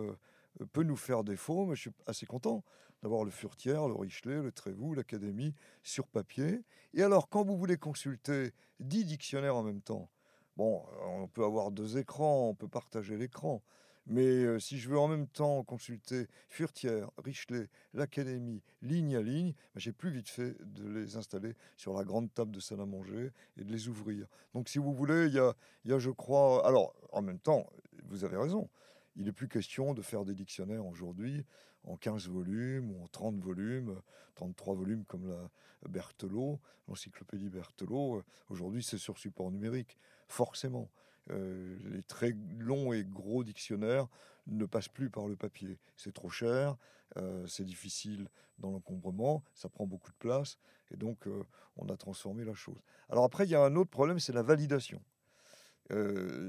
peut 0.71 0.83
nous 0.83 0.95
faire 0.95 1.23
défaut, 1.23 1.65
mais 1.65 1.75
je 1.75 1.81
suis 1.81 1.91
assez 2.07 2.25
content 2.25 2.63
d'avoir 3.01 3.23
le 3.23 3.31
Furtière, 3.31 3.87
le 3.87 3.95
Richelet, 3.95 4.41
le 4.41 4.51
Trévoux, 4.51 4.93
l'Académie 4.93 5.53
sur 5.83 6.07
papier. 6.07 6.63
Et 6.93 7.03
alors 7.03 7.29
quand 7.29 7.43
vous 7.43 7.57
voulez 7.57 7.77
consulter 7.77 8.53
10 8.79 9.05
dictionnaires 9.05 9.55
en 9.55 9.63
même 9.63 9.81
temps, 9.81 10.09
Bon, 10.55 10.83
on 11.01 11.27
peut 11.27 11.43
avoir 11.43 11.71
deux 11.71 11.97
écrans, 11.97 12.49
on 12.49 12.53
peut 12.53 12.67
partager 12.67 13.17
l'écran. 13.17 13.63
Mais 14.05 14.59
si 14.59 14.79
je 14.79 14.89
veux 14.89 14.99
en 14.99 15.07
même 15.07 15.27
temps 15.27 15.63
consulter 15.63 16.27
Furtière, 16.49 17.09
Richelet, 17.17 17.69
l'Académie, 17.93 18.61
ligne 18.81 19.15
à 19.15 19.21
ligne, 19.21 19.53
ben, 19.73 19.79
j'ai 19.79 19.93
plus 19.93 20.09
vite 20.09 20.27
fait 20.27 20.55
de 20.61 20.87
les 20.87 21.15
installer 21.15 21.53
sur 21.77 21.93
la 21.93 22.03
grande 22.03 22.33
table 22.33 22.51
de 22.51 22.59
salle 22.59 22.81
à 22.81 22.85
manger 22.85 23.31
et 23.57 23.63
de 23.63 23.71
les 23.71 23.87
ouvrir. 23.87 24.27
Donc 24.53 24.67
si 24.67 24.77
vous 24.77 24.93
voulez, 24.93 25.27
il 25.27 25.33
y 25.33 25.39
a, 25.39 25.53
y 25.85 25.93
a, 25.93 25.99
je 25.99 26.09
crois... 26.09 26.67
Alors, 26.67 26.93
en 27.13 27.21
même 27.21 27.39
temps, 27.39 27.65
vous 28.05 28.25
avez 28.25 28.35
raison. 28.35 28.69
Il 29.15 29.25
n'est 29.25 29.31
plus 29.31 29.47
question 29.47 29.93
de 29.93 30.01
faire 30.01 30.25
des 30.25 30.33
dictionnaires 30.33 30.85
aujourd'hui 30.85 31.45
en 31.85 31.95
15 31.95 32.27
volumes 32.27 32.91
ou 32.91 33.03
en 33.03 33.07
30 33.07 33.39
volumes, 33.39 34.01
33 34.35 34.75
volumes 34.75 35.05
comme 35.05 35.27
la 35.29 35.49
Berthelot, 35.87 36.59
l'encyclopédie 36.87 37.49
Berthelot. 37.49 38.23
Aujourd'hui, 38.49 38.83
c'est 38.83 38.97
sur 38.97 39.17
support 39.17 39.51
numérique, 39.51 39.97
forcément. 40.27 40.89
Euh, 41.31 41.77
les 41.85 42.03
très 42.03 42.35
longs 42.57 42.91
et 42.91 43.03
gros 43.03 43.43
dictionnaires 43.43 44.07
ne 44.47 44.65
passent 44.65 44.89
plus 44.89 45.09
par 45.09 45.27
le 45.27 45.35
papier. 45.35 45.79
C'est 45.95 46.13
trop 46.13 46.29
cher, 46.29 46.75
euh, 47.17 47.47
c'est 47.47 47.63
difficile 47.63 48.27
dans 48.59 48.71
l'encombrement, 48.71 49.43
ça 49.53 49.69
prend 49.69 49.87
beaucoup 49.87 50.11
de 50.11 50.17
place, 50.17 50.57
et 50.91 50.97
donc 50.97 51.27
euh, 51.27 51.43
on 51.77 51.87
a 51.87 51.95
transformé 51.95 52.43
la 52.43 52.53
chose. 52.53 52.81
Alors 53.09 53.23
après, 53.23 53.45
il 53.45 53.51
y 53.51 53.55
a 53.55 53.61
un 53.61 53.75
autre 53.75 53.89
problème, 53.89 54.19
c'est 54.19 54.33
la 54.33 54.43
validation. 54.43 55.01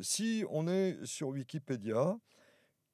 Si 0.01 0.43
on 0.49 0.67
est 0.69 1.05
sur 1.05 1.29
Wikipédia, 1.29 2.17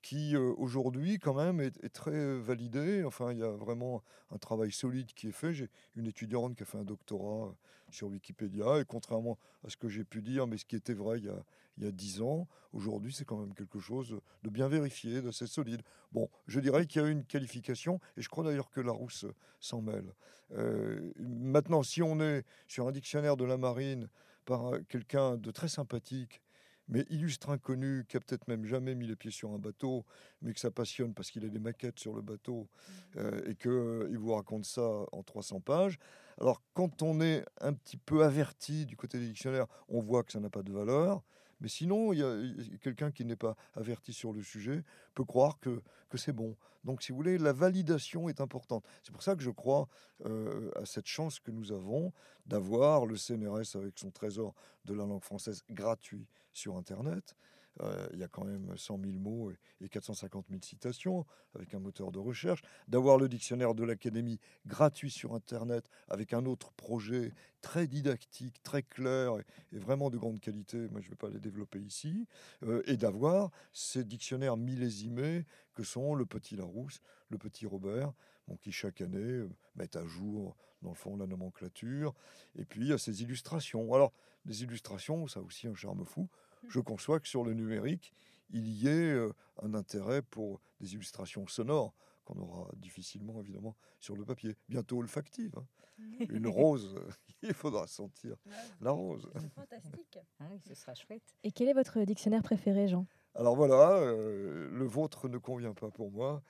qui 0.03 0.35
euh, 0.37 0.55
aujourd'hui 0.57 1.19
quand 1.19 1.35
même 1.35 1.61
est, 1.61 1.93
très 1.93 2.39
validé. 2.39 3.05
Enfin, 3.05 3.33
il 3.33 3.39
y 3.39 3.43
a 3.43 3.51
vraiment 3.51 4.03
un 4.31 4.39
travail 4.39 4.73
solide 4.73 5.13
qui 5.13 5.29
est 5.29 5.33
fait. 5.33 5.53
J'ai 5.53 5.71
une 5.97 6.07
étudiante 6.07 6.57
qui 6.57 6.63
a 6.63 6.67
fait 6.67 6.79
un 6.79 6.85
doctorat 6.85 7.49
euh, 7.49 7.53
sur 7.91 8.09
Wikipédia, 8.09 8.81
et 8.81 8.85
contrairement 8.85 9.39
à 9.65 9.71
ce 9.71 9.77
que 9.77 9.89
j'ai 9.89 10.05
pu 10.05 10.23
dire, 10.23 10.47
mais 10.47 10.57
ce 10.57 10.65
qui 10.65 10.77
était 10.77 10.95
vrai 10.95 11.19
il 11.19 11.25
y 11.25 11.29
a, 11.29 11.45
il 11.77 11.85
y 11.85 11.87
a 11.87 11.91
10 11.91 12.23
ans, 12.23 12.47
aujourd'hui 12.73 13.13
c'est 13.13 13.25
quand 13.25 13.39
même 13.39 13.55
quelque 13.55 13.81
chose 13.81 14.17
de 14.43 14.51
bien 14.51 14.69
vérifié, 14.69 15.23
d'assez 15.23 15.47
solide. 15.47 15.83
Bon, 16.13 16.29
je 16.47 16.61
dirais 16.61 16.87
qu'il 16.87 17.03
y 17.03 17.05
a 17.05 17.09
une 17.09 17.25
qualification, 17.25 18.01
et 18.17 18.23
je 18.23 18.29
crois 18.29 18.45
d'ailleurs 18.45 18.71
que 18.71 18.81
Larousse 18.81 19.27
s'en 19.59 19.81
mêle. 19.81 20.15
Euh, 20.53 21.13
maintenant, 21.19 21.83
si 21.83 22.03
on 22.03 22.21
est 22.21 22.45
sur 22.67 22.89
un 22.89 22.93
dictionnaire 22.93 23.37
de 23.37 23.45
la 23.45 23.57
marine 23.57 24.09
par 24.45 24.75
euh, 24.75 24.81
quelqu'un 24.89 25.37
de 25.37 25.51
très 25.51 25.69
sympathique, 25.69 26.43
mais 26.90 27.07
illustre 27.09 27.50
inconnu, 27.50 28.05
qui 28.09 28.16
a 28.16 28.20
peut-être 28.20 28.48
même 28.48 28.64
jamais 28.64 28.94
mis 28.94 29.07
les 29.07 29.16
pieds 29.16 29.31
sur 29.31 29.53
un 29.53 29.59
bateau, 29.59 30.05
mais 30.42 30.53
que 30.53 30.61
ça 30.61 30.70
passionne 30.70 31.14
parce 31.14 31.31
qu'il 31.31 31.44
a 31.44 31.48
des 31.48 31.59
maquettes 31.59 31.98
sur 31.98 32.14
le 32.14 32.20
bateau 32.20 32.68
euh, 33.16 33.40
et 33.46 33.55
qu'il 33.55 34.18
vous 34.18 34.35
raconte 34.35 34.64
ça 34.64 34.88
en 35.12 35.22
300 35.22 35.61
pages. 35.61 35.98
Alors, 36.40 36.62
quand 36.74 37.03
on 37.03 37.20
est 37.20 37.44
un 37.61 37.72
petit 37.72 37.96
peu 37.96 38.24
averti 38.24 38.87
du 38.87 38.96
côté 38.96 39.18
des 39.18 39.29
dictionnaires, 39.29 39.66
on 39.88 40.00
voit 40.00 40.24
que 40.24 40.33
ça 40.33 40.40
n'a 40.40 40.50
pas 40.50 40.62
de 40.62 40.72
valeur. 40.72 41.22
Mais 41.61 41.68
sinon, 41.68 42.12
il 42.12 42.20
y 42.20 42.23
a 42.23 42.79
quelqu'un 42.79 43.11
qui 43.11 43.25
n'est 43.25 43.37
pas 43.37 43.57
averti 43.75 44.12
sur 44.12 44.33
le 44.33 44.42
sujet 44.42 44.83
peut 45.14 45.25
croire 45.25 45.59
que, 45.61 45.83
que 46.09 46.18
c'est 46.18 46.33
bon. 46.33 46.57
Donc, 46.85 47.03
si 47.03 47.12
vous 47.12 47.16
voulez, 47.16 47.38
la 47.38 47.53
validation 47.53 48.29
est 48.29 48.40
importante. 48.40 48.85
C'est 49.03 49.12
pour 49.12 49.23
ça 49.23 49.37
que 49.37 49.42
je 49.42 49.51
crois 49.51 49.88
euh, 50.25 50.70
à 50.77 50.87
cette 50.87 51.07
chance 51.07 51.38
que 51.38 51.51
nous 51.51 51.73
avons 51.73 52.12
d'avoir 52.46 53.07
le 53.07 53.16
CNRS 53.16 53.77
avec 53.77 53.99
son 53.99 54.11
trésor 54.11 54.55
de 54.87 54.94
la 54.94 55.05
langue 55.05 55.23
française 55.23 55.62
gratuit 55.70 56.27
sur 56.53 56.77
Internet. 56.77 57.37
Euh, 57.83 58.09
il 58.12 58.19
y 58.19 58.23
a 58.23 58.29
quand 58.29 58.45
même 58.45 58.77
100 58.77 59.01
000 59.03 59.19
mots 59.19 59.51
et, 59.51 59.59
et 59.85 59.88
450 59.88 60.47
000 60.49 60.61
citations 60.62 61.25
avec 61.55 61.75
un 61.75 61.79
moteur 61.79 62.12
de 62.12 62.19
recherche. 62.19 62.62
D'avoir 62.88 63.19
le 63.19 63.29
dictionnaire 63.29 63.75
de 63.75 63.85
l'Académie 63.85 64.38
gratuit 64.66 65.11
sur 65.11 65.35
Internet 65.35 65.88
avec 66.09 66.33
un 66.33 66.47
autre 66.47 66.73
projet 66.73 67.33
très 67.61 67.87
didactique, 67.87 68.62
très 68.62 68.83
clair 68.83 69.35
et, 69.73 69.79
vraiment 69.79 70.11
de 70.11 70.19
grande 70.19 70.40
qualité. 70.40 70.88
Moi, 70.90 71.01
je 71.01 71.07
ne 71.07 71.11
vais 71.11 71.16
pas 71.16 71.29
les 71.31 71.40
développer 71.40 71.81
ici. 71.81 72.27
Euh, 72.62 72.83
et 72.87 72.97
d'avoir 72.97 73.51
ces 73.73 74.05
dictionnaires 74.05 74.57
millésimés 74.57 75.45
que 75.75 75.83
sont 75.83 76.14
le 76.14 76.27
Petit 76.27 76.57
Larousse, 76.57 77.01
le 77.31 77.38
Petit 77.38 77.66
Robert, 77.66 78.12
qui 78.61 78.73
chaque 78.73 79.01
année 79.01 79.19
euh, 79.19 79.49
mettent 79.77 79.97
à 79.97 80.05
jour, 80.05 80.57
dans 80.83 80.90
le 80.90 80.97
fond, 80.97 81.16
la 81.16 81.27
nomenclature. 81.27 82.14
Et 82.57 82.64
puis, 82.64 82.93
ces 82.99 83.23
illustrations. 83.23 83.93
Alors, 83.95 84.12
des 84.45 84.62
illustrations, 84.62 85.27
ça 85.29 85.40
a 85.40 85.43
aussi 85.43 85.69
un 85.69 85.75
charme 85.75 86.05
fou. 86.05 86.29
Je 86.68 86.81
conçois 86.81 87.20
que 87.20 87.29
sur 87.29 87.44
le 87.44 87.55
numérique, 87.55 88.12
il 88.51 88.68
y 88.68 88.88
ait 88.88 89.12
euh, 89.12 89.33
un 89.62 89.75
intérêt 89.75 90.23
pour 90.23 90.61
des 90.81 90.94
illustrations 90.94 91.46
sonores 91.46 91.94
qu'on 92.25 92.38
aura 92.38 92.70
difficilement, 92.77 93.40
évidemment, 93.40 93.77
sur 93.99 94.16
le 94.16 94.25
papier. 94.25 94.57
Bientôt 94.68 94.99
olfactive. 94.99 95.53
hein. 95.57 95.66
Une 96.31 96.46
rose, 96.49 96.94
il 97.42 97.53
faudra 97.55 97.87
sentir 97.87 98.37
la 98.81 98.90
rose. 98.90 99.31
Fantastique. 99.55 100.18
Ah 100.40 100.46
oui, 100.51 100.59
ce 100.66 100.75
sera 100.75 100.94
chouette. 100.94 101.23
Et 101.44 101.53
quel 101.53 101.68
est 101.68 101.75
votre 101.75 102.01
dictionnaire 102.01 102.42
préféré, 102.42 102.88
Jean? 102.88 103.07
Alors 103.35 103.55
voilà, 103.55 103.99
euh, 103.99 104.68
le 104.70 104.85
vôtre 104.87 105.29
ne 105.29 105.37
convient 105.38 105.75
pas 105.75 105.90
pour 105.90 106.11
moi. 106.11 106.42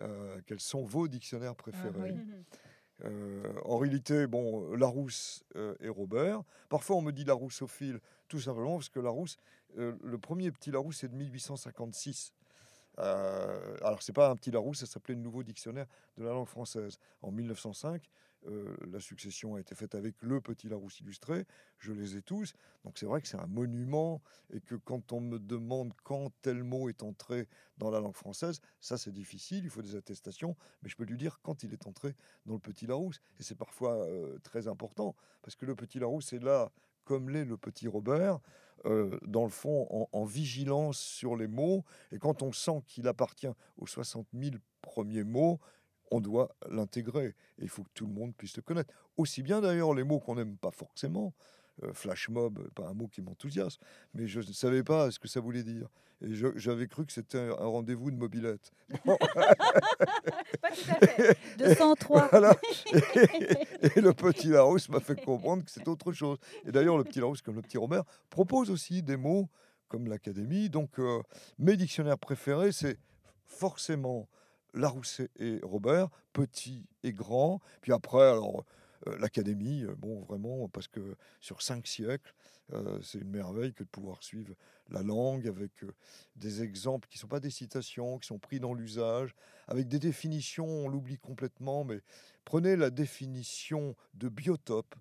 Euh, 0.00 0.40
quels 0.46 0.60
sont 0.60 0.84
vos 0.84 1.08
dictionnaires 1.08 1.56
préférés? 1.56 2.14
Euh, 3.04 3.42
en 3.64 3.78
réalité, 3.78 4.26
bon, 4.26 4.74
Larousse 4.74 5.44
euh, 5.56 5.74
et 5.80 5.88
Robert. 5.88 6.42
Parfois, 6.68 6.96
on 6.96 7.02
me 7.02 7.12
dit 7.12 7.24
Laroussophile, 7.24 8.00
tout 8.28 8.40
simplement 8.40 8.74
parce 8.74 8.88
que 8.88 9.00
Larousse, 9.00 9.36
euh, 9.78 9.94
le 10.02 10.18
premier 10.18 10.50
petit 10.50 10.70
Larousse, 10.70 10.98
c'est 10.98 11.08
de 11.08 11.16
1856. 11.16 12.32
Euh, 12.98 13.76
alors, 13.82 14.02
c'est 14.02 14.12
pas 14.12 14.30
un 14.30 14.36
petit 14.36 14.50
Larousse, 14.50 14.78
ça 14.78 14.86
s'appelait 14.86 15.14
le 15.14 15.20
Nouveau 15.20 15.42
Dictionnaire 15.42 15.86
de 16.16 16.24
la 16.24 16.30
langue 16.30 16.48
française. 16.48 16.98
En 17.22 17.30
1905, 17.30 18.02
euh, 18.46 18.76
la 18.90 19.00
succession 19.00 19.56
a 19.56 19.60
été 19.60 19.74
faite 19.74 19.94
avec 19.94 20.14
le 20.22 20.40
Petit 20.40 20.68
Larousse 20.68 21.00
illustré. 21.00 21.44
Je 21.78 21.92
les 21.92 22.16
ai 22.16 22.22
tous. 22.22 22.54
Donc 22.84 22.98
c'est 22.98 23.06
vrai 23.06 23.20
que 23.20 23.28
c'est 23.28 23.38
un 23.38 23.46
monument 23.46 24.22
et 24.52 24.60
que 24.60 24.74
quand 24.76 25.12
on 25.12 25.20
me 25.20 25.38
demande 25.38 25.92
quand 26.04 26.30
tel 26.42 26.62
mot 26.62 26.88
est 26.88 27.02
entré 27.02 27.48
dans 27.78 27.90
la 27.90 28.00
langue 28.00 28.14
française, 28.14 28.60
ça 28.80 28.96
c'est 28.96 29.12
difficile, 29.12 29.64
il 29.64 29.70
faut 29.70 29.82
des 29.82 29.96
attestations, 29.96 30.56
mais 30.82 30.88
je 30.88 30.96
peux 30.96 31.04
lui 31.04 31.16
dire 31.18 31.40
quand 31.42 31.62
il 31.62 31.72
est 31.72 31.86
entré 31.86 32.14
dans 32.46 32.54
le 32.54 32.60
Petit 32.60 32.86
Larousse. 32.86 33.20
Et 33.38 33.42
c'est 33.42 33.56
parfois 33.56 33.94
euh, 34.06 34.38
très 34.42 34.68
important 34.68 35.14
parce 35.42 35.56
que 35.56 35.66
le 35.66 35.74
Petit 35.74 35.98
Larousse 35.98 36.32
est 36.32 36.42
là 36.42 36.70
comme 37.04 37.30
l'est 37.30 37.44
le 37.44 37.56
Petit 37.56 37.88
Robert. 37.88 38.40
euh, 38.86 39.18
dans 39.26 39.44
le 39.44 39.50
fond, 39.50 39.86
en, 39.90 40.08
en 40.12 40.24
vigilance 40.24 40.98
sur 40.98 41.36
les 41.36 41.48
mots. 41.48 41.84
Et 42.12 42.18
quand 42.18 42.42
on 42.42 42.52
sent 42.52 42.82
qu'il 42.86 43.08
appartient 43.08 43.50
aux 43.76 43.86
60 43.86 44.26
000 44.32 44.56
premiers 44.82 45.24
mots, 45.24 45.58
on 46.10 46.20
doit 46.20 46.54
l'intégrer. 46.70 47.34
Et 47.58 47.62
il 47.62 47.68
faut 47.68 47.82
que 47.82 47.90
tout 47.94 48.06
le 48.06 48.12
monde 48.12 48.34
puisse 48.36 48.56
le 48.56 48.62
connaître. 48.62 48.92
Aussi 49.16 49.42
bien 49.42 49.60
d'ailleurs 49.60 49.94
les 49.94 50.04
mots 50.04 50.20
qu'on 50.20 50.36
n'aime 50.36 50.56
pas 50.56 50.70
forcément. 50.70 51.34
Euh, 51.84 51.92
flash 51.92 52.28
mob, 52.28 52.68
pas 52.74 52.88
un 52.88 52.94
mot 52.94 53.06
qui 53.06 53.22
m'enthousiasme, 53.22 53.80
mais 54.12 54.26
je 54.26 54.40
ne 54.40 54.52
savais 54.52 54.82
pas 54.82 55.12
ce 55.12 55.20
que 55.20 55.28
ça 55.28 55.38
voulait 55.38 55.62
dire. 55.62 55.88
Et 56.20 56.34
j'avais 56.56 56.88
cru 56.88 57.06
que 57.06 57.12
c'était 57.12 57.38
un 57.38 57.66
rendez-vous 57.66 58.10
de 58.10 58.16
mobilette. 58.16 58.72
Bon. 59.04 59.16
Pas 60.60 60.70
tout 60.72 60.90
à 60.90 61.06
fait. 61.06 61.38
203. 61.58 62.28
Voilà. 62.32 62.56
Et, 62.92 63.98
et 63.98 64.00
le 64.00 64.12
petit 64.12 64.48
Larousse 64.48 64.88
m'a 64.88 64.98
fait 64.98 65.22
comprendre 65.24 65.64
que 65.64 65.70
c'est 65.70 65.86
autre 65.86 66.10
chose. 66.12 66.38
Et 66.66 66.72
d'ailleurs, 66.72 66.98
le 66.98 67.04
petit 67.04 67.20
Larousse, 67.20 67.42
comme 67.42 67.54
le 67.54 67.62
petit 67.62 67.78
Robert, 67.78 68.02
propose 68.30 68.70
aussi 68.70 69.04
des 69.04 69.16
mots 69.16 69.48
comme 69.86 70.08
l'académie. 70.08 70.68
Donc, 70.68 70.98
euh, 70.98 71.22
mes 71.58 71.76
dictionnaires 71.76 72.18
préférés, 72.18 72.72
c'est 72.72 72.98
forcément 73.46 74.28
Larousse 74.74 75.22
et 75.38 75.60
Robert, 75.62 76.08
petit 76.32 76.86
et 77.02 77.12
grand. 77.12 77.60
Puis 77.80 77.92
après, 77.92 78.22
alors, 78.30 78.64
euh, 79.06 79.16
l'académie, 79.18 79.84
euh, 79.84 79.94
bon, 79.96 80.20
vraiment, 80.22 80.68
parce 80.68 80.88
que 80.88 81.16
sur 81.40 81.62
cinq 81.62 81.86
siècles, 81.86 82.34
euh, 82.72 83.00
c'est 83.02 83.18
une 83.18 83.30
merveille 83.30 83.72
que 83.72 83.84
de 83.84 83.88
pouvoir 83.88 84.22
suivre 84.22 84.54
la 84.90 85.02
langue 85.02 85.46
avec 85.46 85.84
des 86.36 86.62
exemples 86.62 87.08
qui 87.08 87.18
ne 87.18 87.20
sont 87.20 87.28
pas 87.28 87.40
des 87.40 87.50
citations, 87.50 88.18
qui 88.18 88.26
sont 88.26 88.38
pris 88.38 88.58
dans 88.58 88.74
l'usage, 88.74 89.34
avec 89.66 89.88
des 89.88 89.98
définitions, 89.98 90.66
on 90.66 90.88
l'oublie 90.88 91.18
complètement, 91.18 91.84
mais 91.84 92.00
prenez 92.44 92.74
la 92.74 92.90
définition 92.90 93.94
de 94.14 94.28
biotope 94.28 94.94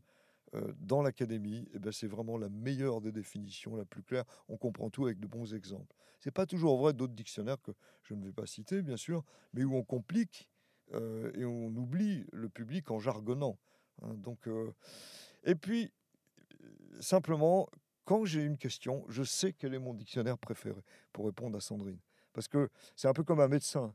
dans 0.80 1.02
l'académie, 1.02 1.68
et 1.74 1.80
ben 1.80 1.92
c'est 1.92 2.08
vraiment 2.08 2.38
la 2.38 2.50
meilleure 2.50 3.00
des 3.02 3.12
définitions, 3.12 3.76
la 3.76 3.86
plus 3.86 4.02
claire. 4.02 4.24
On 4.48 4.58
comprend 4.58 4.90
tout 4.90 5.06
avec 5.06 5.20
de 5.20 5.28
bons 5.28 5.54
exemples. 5.54 5.96
C'est 6.20 6.32
pas 6.32 6.46
toujours 6.46 6.78
vrai 6.78 6.94
d'autres 6.94 7.14
dictionnaires 7.14 7.62
que 7.62 7.72
je 8.04 8.14
ne 8.14 8.26
vais 8.26 8.32
pas 8.32 8.46
citer, 8.46 8.82
bien 8.82 8.98
sûr, 8.98 9.24
mais 9.54 9.64
où 9.64 9.76
on 9.76 9.84
complique 9.84 10.50
euh, 10.94 11.32
et 11.36 11.46
on 11.46 11.68
oublie 11.68 12.26
le 12.32 12.50
public 12.50 12.92
en 12.92 13.00
jargonnant. 13.00 13.58
hein. 14.02 14.14
donc, 14.16 14.48
euh, 14.48 14.74
et 15.44 15.56
puis, 15.56 15.92
euh, 16.62 17.02
simplement, 17.02 17.70
quand 18.06 18.26
j'ai 18.26 18.42
une 18.42 18.58
question, 18.58 19.04
je 19.10 19.24
sais 19.24 19.54
quel 19.54 19.74
est 19.74 19.80
mon 19.80 19.94
dictionnaire 19.94 20.38
préféré 20.38 20.82
pour 21.12 21.26
répondre 21.26 21.58
à 21.58 21.62
Sandrine. 21.62 22.00
Parce 22.34 22.48
que 22.48 22.70
c'est 22.96 23.08
un 23.08 23.14
peu 23.14 23.24
comme 23.24 23.40
un 23.40 23.48
médecin. 23.48 23.94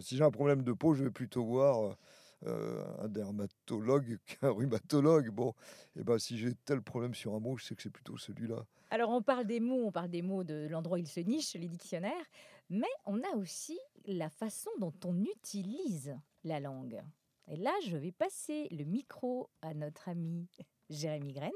Si 0.00 0.16
j'ai 0.16 0.24
un 0.24 0.30
problème 0.30 0.62
de 0.62 0.72
peau, 0.72 0.94
je 0.94 1.04
vais 1.04 1.10
plutôt 1.10 1.44
voir 1.44 1.94
euh, 2.46 2.84
un 2.98 3.08
dermatologue 3.08 4.18
qu'un 4.26 4.50
rhumatologue. 4.50 5.30
Bon, 5.30 5.54
et 5.96 6.02
ben 6.02 6.18
si 6.18 6.38
j'ai 6.38 6.54
tel 6.64 6.80
problème 6.82 7.14
sur 7.14 7.34
un 7.34 7.40
mot, 7.40 7.56
je 7.56 7.64
sais 7.64 7.74
que 7.74 7.82
c'est 7.82 7.90
plutôt 7.90 8.16
celui-là. 8.16 8.64
Alors, 8.90 9.10
on 9.10 9.22
parle 9.22 9.46
des 9.46 9.60
mots, 9.60 9.84
on 9.86 9.92
parle 9.92 10.10
des 10.10 10.22
mots 10.22 10.42
de 10.42 10.66
l'endroit 10.68 10.96
où 10.96 11.00
ils 11.00 11.06
se 11.06 11.20
nichent, 11.20 11.54
les 11.54 11.68
dictionnaires, 11.68 12.26
mais 12.70 12.88
on 13.04 13.22
a 13.22 13.36
aussi 13.36 13.78
la 14.06 14.30
façon 14.30 14.70
dont 14.80 14.94
on 15.04 15.22
utilise 15.22 16.16
la 16.44 16.60
langue. 16.60 17.02
Et 17.46 17.56
là, 17.56 17.72
je 17.86 17.96
vais 17.96 18.12
passer 18.12 18.68
le 18.70 18.84
micro 18.84 19.50
à 19.60 19.74
notre 19.74 20.08
ami 20.08 20.48
Jérémy 20.88 21.32
Graine, 21.32 21.50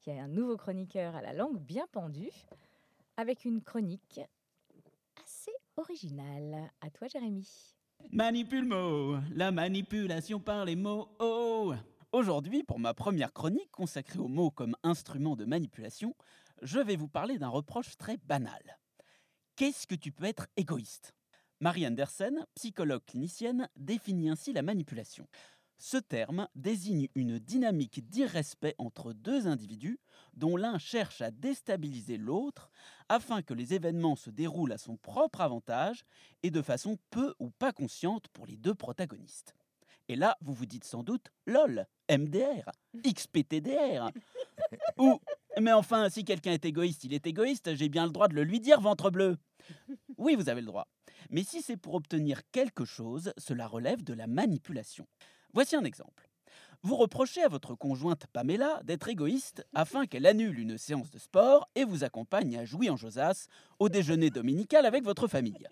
qui 0.00 0.10
est 0.10 0.18
un 0.18 0.28
nouveau 0.28 0.56
chroniqueur 0.56 1.14
à 1.14 1.22
la 1.22 1.32
langue 1.32 1.58
bien 1.58 1.86
pendue, 1.92 2.32
avec 3.16 3.44
une 3.44 3.62
chronique 3.62 4.20
assez 5.22 5.52
originale. 5.76 6.70
À 6.80 6.90
toi, 6.90 7.06
Jérémy. 7.08 7.76
Manipule 8.10 8.64
mots, 8.64 9.16
la 9.34 9.50
manipulation 9.52 10.40
par 10.40 10.64
les 10.64 10.76
mots. 10.76 11.08
Oh 11.18 11.74
Aujourd'hui, 12.12 12.62
pour 12.62 12.78
ma 12.78 12.92
première 12.92 13.32
chronique 13.32 13.70
consacrée 13.70 14.18
aux 14.18 14.28
mots 14.28 14.50
comme 14.50 14.76
instrument 14.82 15.36
de 15.36 15.44
manipulation, 15.44 16.14
je 16.60 16.78
vais 16.78 16.96
vous 16.96 17.08
parler 17.08 17.38
d'un 17.38 17.48
reproche 17.48 17.96
très 17.96 18.18
banal. 18.26 18.78
Qu'est-ce 19.56 19.86
que 19.86 19.94
tu 19.94 20.12
peux 20.12 20.24
être 20.24 20.46
égoïste? 20.56 21.14
Marie 21.60 21.86
Anderson, 21.86 22.44
psychologue 22.54 23.04
clinicienne, 23.06 23.68
définit 23.76 24.28
ainsi 24.28 24.52
la 24.52 24.62
manipulation. 24.62 25.26
Ce 25.84 25.96
terme 25.96 26.46
désigne 26.54 27.08
une 27.16 27.40
dynamique 27.40 28.08
d'irrespect 28.08 28.76
entre 28.78 29.12
deux 29.12 29.48
individus 29.48 29.98
dont 30.32 30.56
l'un 30.56 30.78
cherche 30.78 31.20
à 31.22 31.32
déstabiliser 31.32 32.18
l'autre 32.18 32.70
afin 33.08 33.42
que 33.42 33.52
les 33.52 33.74
événements 33.74 34.14
se 34.14 34.30
déroulent 34.30 34.70
à 34.70 34.78
son 34.78 34.96
propre 34.96 35.40
avantage 35.40 36.04
et 36.44 36.52
de 36.52 36.62
façon 36.62 36.98
peu 37.10 37.34
ou 37.40 37.50
pas 37.50 37.72
consciente 37.72 38.28
pour 38.28 38.46
les 38.46 38.56
deux 38.56 38.76
protagonistes. 38.76 39.56
Et 40.06 40.14
là, 40.14 40.36
vous 40.40 40.54
vous 40.54 40.66
dites 40.66 40.84
sans 40.84 41.02
doute 41.02 41.32
LOL, 41.46 41.88
MDR, 42.08 42.70
XPTDR. 43.04 44.08
ou 44.98 45.18
Mais 45.60 45.72
enfin, 45.72 46.08
si 46.10 46.24
quelqu'un 46.24 46.52
est 46.52 46.64
égoïste, 46.64 47.02
il 47.02 47.12
est 47.12 47.26
égoïste, 47.26 47.74
j'ai 47.74 47.88
bien 47.88 48.06
le 48.06 48.12
droit 48.12 48.28
de 48.28 48.34
le 48.34 48.44
lui 48.44 48.60
dire, 48.60 48.80
ventre 48.80 49.10
bleu. 49.10 49.36
Oui, 50.16 50.36
vous 50.36 50.48
avez 50.48 50.60
le 50.60 50.68
droit. 50.68 50.86
Mais 51.30 51.42
si 51.42 51.60
c'est 51.60 51.76
pour 51.76 51.94
obtenir 51.94 52.48
quelque 52.52 52.84
chose, 52.84 53.32
cela 53.36 53.66
relève 53.66 54.04
de 54.04 54.14
la 54.14 54.28
manipulation. 54.28 55.08
Voici 55.52 55.76
un 55.76 55.84
exemple. 55.84 56.28
Vous 56.84 56.96
reprochez 56.96 57.42
à 57.42 57.48
votre 57.48 57.74
conjointe 57.76 58.26
Pamela 58.32 58.80
d'être 58.84 59.08
égoïste 59.08 59.64
afin 59.74 60.06
qu'elle 60.06 60.26
annule 60.26 60.58
une 60.58 60.78
séance 60.78 61.10
de 61.10 61.18
sport 61.18 61.68
et 61.76 61.84
vous 61.84 62.02
accompagne 62.02 62.56
à 62.56 62.64
jouer 62.64 62.90
en 62.90 62.96
Josas 62.96 63.46
au 63.78 63.88
déjeuner 63.88 64.30
dominical 64.30 64.84
avec 64.84 65.04
votre 65.04 65.28
famille. 65.28 65.66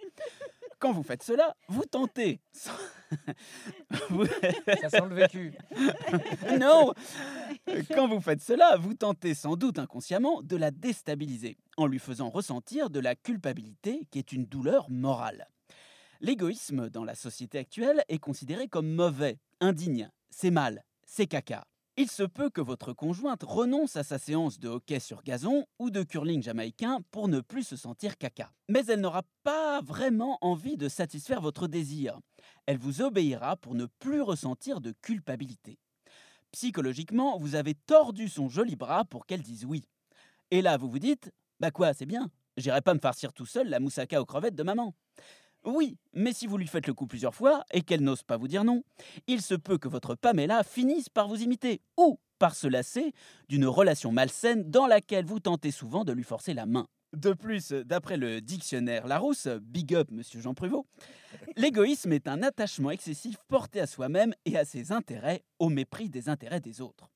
Quand 0.78 0.92
vous 0.92 1.02
faites 1.02 1.22
cela, 1.22 1.56
vous 1.68 1.84
tentez. 1.84 2.40
sans- 2.52 2.70
Vous- 4.10 4.24
Ça 4.80 4.88
sent 4.88 5.02
le 5.08 5.14
vécu. 5.16 5.52
non 6.60 6.94
Quand 7.92 8.06
vous 8.08 8.20
faites 8.20 8.40
cela, 8.40 8.76
vous 8.76 8.94
tentez 8.94 9.34
sans 9.34 9.56
doute 9.56 9.78
inconsciemment 9.80 10.42
de 10.42 10.56
la 10.56 10.70
déstabiliser 10.70 11.58
en 11.76 11.86
lui 11.86 11.98
faisant 11.98 12.30
ressentir 12.30 12.88
de 12.88 13.00
la 13.00 13.14
culpabilité 13.16 14.06
qui 14.10 14.18
est 14.20 14.32
une 14.32 14.46
douleur 14.46 14.88
morale. 14.90 15.48
L'égoïsme 16.22 16.90
dans 16.90 17.04
la 17.04 17.14
société 17.14 17.56
actuelle 17.56 18.04
est 18.08 18.18
considéré 18.18 18.68
comme 18.68 18.92
mauvais, 18.94 19.38
indigne, 19.60 20.10
c'est 20.28 20.50
mal, 20.50 20.84
c'est 21.06 21.26
caca. 21.26 21.64
Il 21.96 22.10
se 22.10 22.22
peut 22.22 22.50
que 22.50 22.60
votre 22.60 22.92
conjointe 22.92 23.42
renonce 23.42 23.96
à 23.96 24.04
sa 24.04 24.18
séance 24.18 24.58
de 24.58 24.68
hockey 24.68 25.00
sur 25.00 25.22
gazon 25.22 25.64
ou 25.78 25.88
de 25.88 26.02
curling 26.02 26.42
jamaïcain 26.42 26.98
pour 27.10 27.28
ne 27.28 27.40
plus 27.40 27.62
se 27.62 27.76
sentir 27.76 28.18
caca. 28.18 28.52
Mais 28.68 28.84
elle 28.86 29.00
n'aura 29.00 29.22
pas 29.44 29.80
vraiment 29.80 30.36
envie 30.42 30.76
de 30.76 30.90
satisfaire 30.90 31.40
votre 31.40 31.68
désir. 31.68 32.18
Elle 32.66 32.78
vous 32.78 33.00
obéira 33.00 33.56
pour 33.56 33.74
ne 33.74 33.86
plus 33.86 34.20
ressentir 34.20 34.82
de 34.82 34.92
culpabilité. 35.00 35.78
Psychologiquement, 36.52 37.38
vous 37.38 37.54
avez 37.54 37.74
tordu 37.74 38.28
son 38.28 38.50
joli 38.50 38.76
bras 38.76 39.06
pour 39.06 39.24
qu'elle 39.24 39.42
dise 39.42 39.64
oui. 39.64 39.84
Et 40.50 40.60
là, 40.60 40.76
vous 40.76 40.90
vous 40.90 40.98
dites 40.98 41.32
Bah 41.60 41.70
quoi, 41.70 41.94
c'est 41.94 42.06
bien, 42.06 42.30
j'irai 42.58 42.82
pas 42.82 42.92
me 42.92 43.00
farcir 43.00 43.32
tout 43.32 43.46
seul 43.46 43.68
la 43.70 43.80
moussaka 43.80 44.20
aux 44.20 44.26
crevettes 44.26 44.54
de 44.54 44.62
maman. 44.62 44.94
Oui, 45.64 45.98
mais 46.14 46.32
si 46.32 46.46
vous 46.46 46.56
lui 46.56 46.66
faites 46.66 46.86
le 46.86 46.94
coup 46.94 47.06
plusieurs 47.06 47.34
fois 47.34 47.64
et 47.72 47.82
qu'elle 47.82 48.02
n'ose 48.02 48.22
pas 48.22 48.38
vous 48.38 48.48
dire 48.48 48.64
non, 48.64 48.82
il 49.26 49.42
se 49.42 49.54
peut 49.54 49.76
que 49.76 49.88
votre 49.88 50.14
Pamela 50.14 50.62
finisse 50.64 51.10
par 51.10 51.28
vous 51.28 51.42
imiter 51.42 51.82
ou 51.98 52.18
par 52.38 52.54
se 52.54 52.66
lasser 52.66 53.12
d'une 53.48 53.66
relation 53.66 54.10
malsaine 54.10 54.70
dans 54.70 54.86
laquelle 54.86 55.26
vous 55.26 55.40
tentez 55.40 55.70
souvent 55.70 56.04
de 56.04 56.12
lui 56.12 56.24
forcer 56.24 56.54
la 56.54 56.64
main. 56.64 56.86
De 57.12 57.32
plus, 57.34 57.72
d'après 57.72 58.16
le 58.16 58.40
dictionnaire 58.40 59.06
Larousse, 59.06 59.48
big 59.60 59.94
up 59.94 60.10
monsieur 60.12 60.40
Jean 60.40 60.54
Pruvot, 60.54 60.86
l'égoïsme 61.56 62.12
est 62.12 62.28
un 62.28 62.42
attachement 62.42 62.90
excessif 62.90 63.36
porté 63.48 63.80
à 63.80 63.86
soi-même 63.86 64.32
et 64.46 64.56
à 64.56 64.64
ses 64.64 64.92
intérêts 64.92 65.42
au 65.58 65.68
mépris 65.68 66.08
des 66.08 66.28
intérêts 66.28 66.60
des 66.60 66.80
autres. 66.80 67.10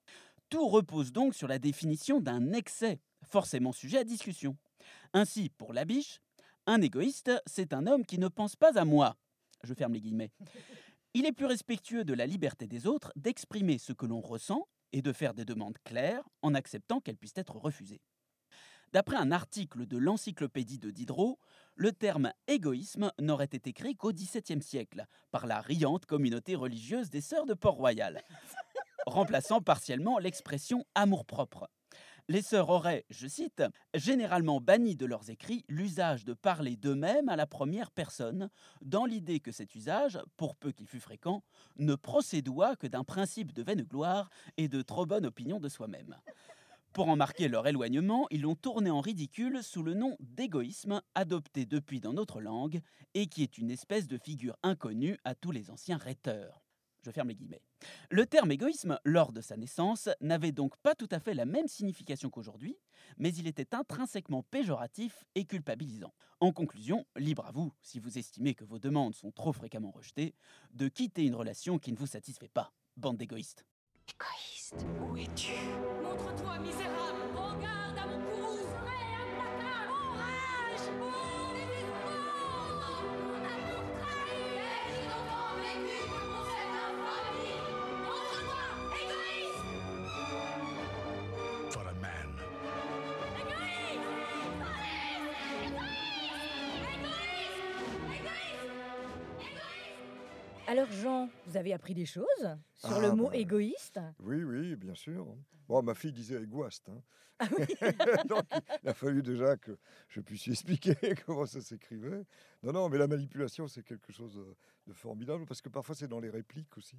Tout 0.51 0.69
repose 0.69 1.13
donc 1.13 1.35
sur 1.35 1.49
la 1.49 1.59
définition 1.59 2.21
d'un 2.21 2.53
excès, 2.53 3.01
forcément 3.27 3.73
sujet 3.73 3.99
à 3.99 4.05
discussion. 4.05 4.57
Ainsi, 5.13 5.49
pour 5.57 5.73
la 5.73 5.85
biche, 5.85 6.21
un 6.67 6.81
égoïste, 6.81 7.31
c'est 7.47 7.73
un 7.73 7.87
homme 7.87 8.05
qui 8.05 8.19
ne 8.19 8.29
pense 8.29 8.57
pas 8.57 8.79
à 8.79 8.85
moi. 8.85 9.17
Je 9.63 9.75
ferme 9.75 9.95
les 9.95 10.01
guillemets. 10.01 10.33
Il 11.15 11.27
est 11.27 11.33
plus 11.33 11.47
respectueux 11.47 12.05
de 12.05 12.15
la 12.15 12.27
liberté 12.27 12.67
des 12.67 12.87
autres 12.87 13.13
d'exprimer 13.17 13.79
ce 13.79 13.93
que 13.93 14.07
l'on 14.07 14.21
ressent 14.21 14.67
et 14.93 15.03
de 15.03 15.13
faire 15.13 15.35
des 15.35 15.45
demandes 15.45 15.79
claires 15.85 16.29
en 16.43 16.55
acceptant 16.55 17.01
qu'elles 17.01 17.17
puissent 17.17 17.37
être 17.37 17.57
refusées. 17.57 18.01
D'après 18.93 19.17
un 19.17 19.33
article 19.33 19.87
de 19.87 19.97
l'encyclopédie 19.97 20.79
de 20.79 20.91
Diderot, 20.91 21.39
le 21.75 21.93
terme 21.93 22.33
égoïsme 22.47 23.11
n'aurait 23.21 23.45
été 23.47 23.73
créé 23.73 23.95
qu'au 23.97 24.13
XVIIe 24.13 24.63
siècle 24.63 25.07
par 25.33 25.47
la 25.47 25.61
riante 25.61 26.07
communauté 26.07 26.55
religieuse 26.55 27.11
des 27.11 27.21
Sœurs 27.21 27.47
de 27.47 27.55
Port-Royal, 27.55 28.23
remplaçant 29.07 29.61
partiellement 29.61 30.19
l'expression 30.19 30.87
amour-propre. 30.95 31.69
Les 32.29 32.41
sœurs 32.41 32.71
auraient, 32.71 33.05
je 33.11 33.29
cite, 33.29 33.63
généralement 33.93 34.59
banni 34.59 34.97
de 34.97 35.05
leurs 35.05 35.29
écrits 35.29 35.63
l'usage 35.69 36.25
de 36.25 36.33
parler 36.33 36.75
d'eux-mêmes 36.75 37.29
à 37.29 37.37
la 37.37 37.47
première 37.47 37.91
personne, 37.91 38.49
dans 38.81 39.05
l'idée 39.05 39.41
que 39.41 39.53
cet 39.53 39.75
usage, 39.75 40.19
pour 40.39 40.57
peu 40.57 40.73
qu'il 40.73 40.87
fût 40.87 41.01
fréquent, 41.01 41.43
ne 41.77 41.95
procédoit 41.95 42.77
que 42.77 42.87
d'un 42.87 43.05
principe 43.05 43.53
de 43.53 43.63
vaine 43.63 43.83
gloire 43.83 44.31
et 44.57 44.69
de 44.69 44.81
trop 44.81 45.05
bonne 45.05 45.27
opinion 45.27 45.61
de 45.61 45.69
soi-même. 45.69 46.17
Pour 46.95 47.11
en 47.11 47.17
marquer 47.17 47.49
leur 47.49 47.67
éloignement, 47.67 48.27
ils 48.31 48.41
l'ont 48.41 48.55
tourné 48.55 48.89
en 48.89 49.03
ridicule 49.03 49.63
sous 49.63 49.83
le 49.83 49.93
nom 49.93 50.17
d'égoïsme, 50.21 51.03
adopté 51.15 51.67
depuis 51.67 52.01
dans 52.01 52.15
notre 52.15 52.41
langue, 52.41 52.81
et 53.13 53.27
qui 53.27 53.43
est 53.43 53.59
une 53.59 53.71
espèce 53.71 54.09
de 54.09 54.17
figure 54.17 54.57
inconnue 54.63 55.19
à 55.25 55.35
tous 55.35 55.51
les 55.51 55.71
anciens 55.71 55.99
rhéteurs. 55.99 56.64
Je 57.05 57.11
ferme 57.11 57.29
les 57.29 57.35
guillemets. 57.35 57.61
Le 58.11 58.25
terme 58.25 58.51
égoïsme, 58.51 58.99
lors 59.05 59.33
de 59.33 59.43
sa 59.43 59.59
naissance, 59.59 60.09
n'avait 60.23 60.53
donc 60.53 60.75
pas 60.79 60.95
tout 60.95 61.09
à 61.11 61.21
fait 61.21 61.35
la 61.35 61.45
même 61.45 61.69
signification 61.69 62.31
qu'aujourd'hui, 62.31 62.79
mais 63.19 63.35
il 63.35 63.47
était 63.47 63.75
intrinsèquement 63.75 64.43
péjoratif 64.43 65.25
et 65.35 65.45
culpabilisant. 65.45 66.15
En 66.41 66.53
conclusion, 66.53 67.05
libre 67.17 67.45
à 67.45 67.53
vous, 67.53 67.75
si 67.83 67.99
vous 67.99 68.17
estimez 68.17 68.55
que 68.55 68.65
vos 68.65 68.79
demandes 68.79 69.15
sont 69.15 69.33
trop 69.33 69.53
fréquemment 69.53 69.91
rejetées, 69.91 70.35
de 70.73 70.89
quitter 70.89 71.25
une 71.25 71.35
relation 71.35 71.79
qui 71.79 71.93
ne 71.93 71.99
vous 71.99 72.07
satisfait 72.07 72.49
pas. 72.49 72.73
Bande 72.97 73.19
d'égoïstes. 73.19 73.67
Égoïste, 74.09 74.87
où 75.03 75.17
es-tu? 75.17 75.53
Montre-toi, 76.03 76.59
misérable 76.61 77.04
Jean, 100.93 101.29
vous 101.47 101.57
avez 101.57 101.73
appris 101.73 101.95
des 101.95 102.07
choses 102.07 102.25
sur 102.75 102.93
Ah, 102.93 103.01
le 103.01 103.13
mot 103.13 103.29
bah, 103.29 103.37
égoïste 103.37 104.01
Oui, 104.21 104.43
oui, 104.45 104.77
bien 104.77 104.95
sûr. 104.95 105.27
Bon, 105.69 105.83
ma 105.83 105.95
fille 105.95 106.13
disait 106.13 106.43
égoïste. 106.43 106.89
hein. 106.89 107.03
Ah 107.39 107.49
Donc, 108.27 108.45
il 108.83 108.89
a 108.89 108.95
fallu 108.95 109.23
déjà 109.23 109.57
que 109.57 109.77
je 110.09 110.21
puisse 110.21 110.47
expliquer 110.49 110.95
comment 111.27 111.47
ça 111.47 111.61
s'écrivait. 111.61 112.25
Non, 112.63 112.73
non, 112.73 112.89
mais 112.89 112.99
la 112.99 113.09
manipulation, 113.09 113.67
c'est 113.67 113.83
quelque 113.83 114.13
chose 114.13 114.35
de, 114.87 114.93
formidable 114.93 115.45
parce 115.47 115.61
que 115.61 115.69
parfois, 115.69 115.95
c'est 115.95 116.09
dans 116.09 116.21
les 116.21 116.31
répliques 116.31 116.77
aussi. 116.79 116.97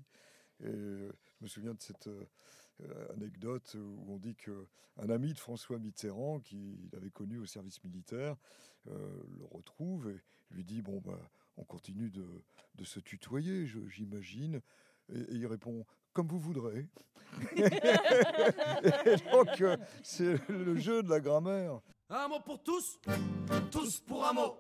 Et 0.61 0.67
euh, 0.67 1.11
je 1.39 1.43
me 1.43 1.47
souviens 1.47 1.73
de 1.73 1.81
cette 1.81 2.07
euh, 2.07 3.13
anecdote 3.13 3.75
où 3.79 4.05
on 4.13 4.17
dit 4.17 4.35
qu'un 4.35 5.09
ami 5.09 5.33
de 5.33 5.39
François 5.39 5.79
Mitterrand, 5.79 6.39
qu'il 6.39 6.89
avait 6.95 7.11
connu 7.11 7.39
au 7.39 7.45
service 7.45 7.83
militaire, 7.83 8.35
euh, 8.87 9.23
le 9.37 9.45
retrouve 9.45 10.09
et 10.09 10.21
lui 10.53 10.63
dit 10.65 10.81
Bon, 10.81 11.01
bah, 11.05 11.19
on 11.57 11.63
continue 11.63 12.09
de, 12.09 12.83
se 12.83 12.99
tutoyer, 12.99 13.65
j'imagine. 13.87 14.61
Et, 15.09 15.19
et 15.19 15.33
il 15.35 15.47
répond 15.47 15.85
Comme 16.13 16.27
vous 16.27 16.39
voudrez. 16.39 16.87
et 17.55 19.15
donc, 19.31 19.61
euh, 19.61 19.77
c'est 20.03 20.47
le 20.49 20.75
jeu 20.77 21.03
de 21.03 21.09
la 21.09 21.19
grammaire. 21.19 21.79
Un 22.09 22.27
mot 22.27 22.39
pour 22.39 22.61
tous, 22.61 22.99
tous 23.71 23.99
pour 24.01 24.27
un 24.27 24.33
mot. 24.33 24.57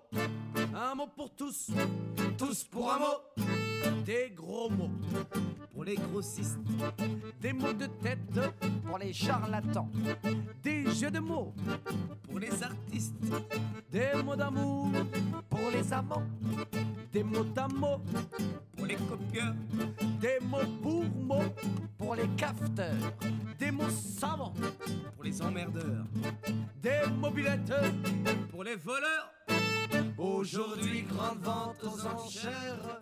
Un 0.73 0.95
mot 0.95 1.07
pour 1.07 1.29
tous, 1.35 1.69
tous 2.37 2.63
pour 2.63 2.91
un 2.91 2.99
mot. 2.99 3.21
Des 4.03 4.31
gros 4.31 4.69
mots 4.69 4.89
pour 5.71 5.83
les 5.83 5.95
grossistes. 5.95 6.57
Des 7.39 7.53
mots 7.53 7.73
de 7.73 7.85
tête 7.85 8.19
pour 8.83 8.97
les 8.97 9.13
charlatans. 9.13 9.91
Des 10.63 10.89
jeux 10.89 11.11
de 11.11 11.19
mots 11.19 11.53
pour 12.27 12.39
les 12.39 12.63
artistes. 12.63 13.13
Des 13.91 14.23
mots 14.23 14.35
d'amour 14.35 14.87
pour 15.47 15.69
les 15.71 15.93
amants. 15.93 16.25
Des 17.25 17.31
mots 17.39 17.43
d'amour 17.43 18.01
pour 18.77 18.85
les 18.85 18.95
copieurs. 18.95 19.55
Des 20.21 20.39
mots 20.41 20.59
pour 20.81 21.03
mots 21.05 21.53
pour 21.97 22.13
les 22.15 22.27
cafeteurs. 22.37 22.93
Des 23.57 23.71
mots 23.71 23.89
savants 23.89 24.53
pour 25.15 25.23
les 25.23 25.41
emmerdeurs. 25.41 26.05
Des 26.81 27.01
mobilettes 27.17 27.73
pour 28.51 28.63
les 28.63 28.75
voleurs. 28.75 29.33
Aujourd'hui, 30.19 31.01
grande 31.03 31.39
vente 31.39 31.83
aux 31.83 32.05
enchères. 32.05 33.01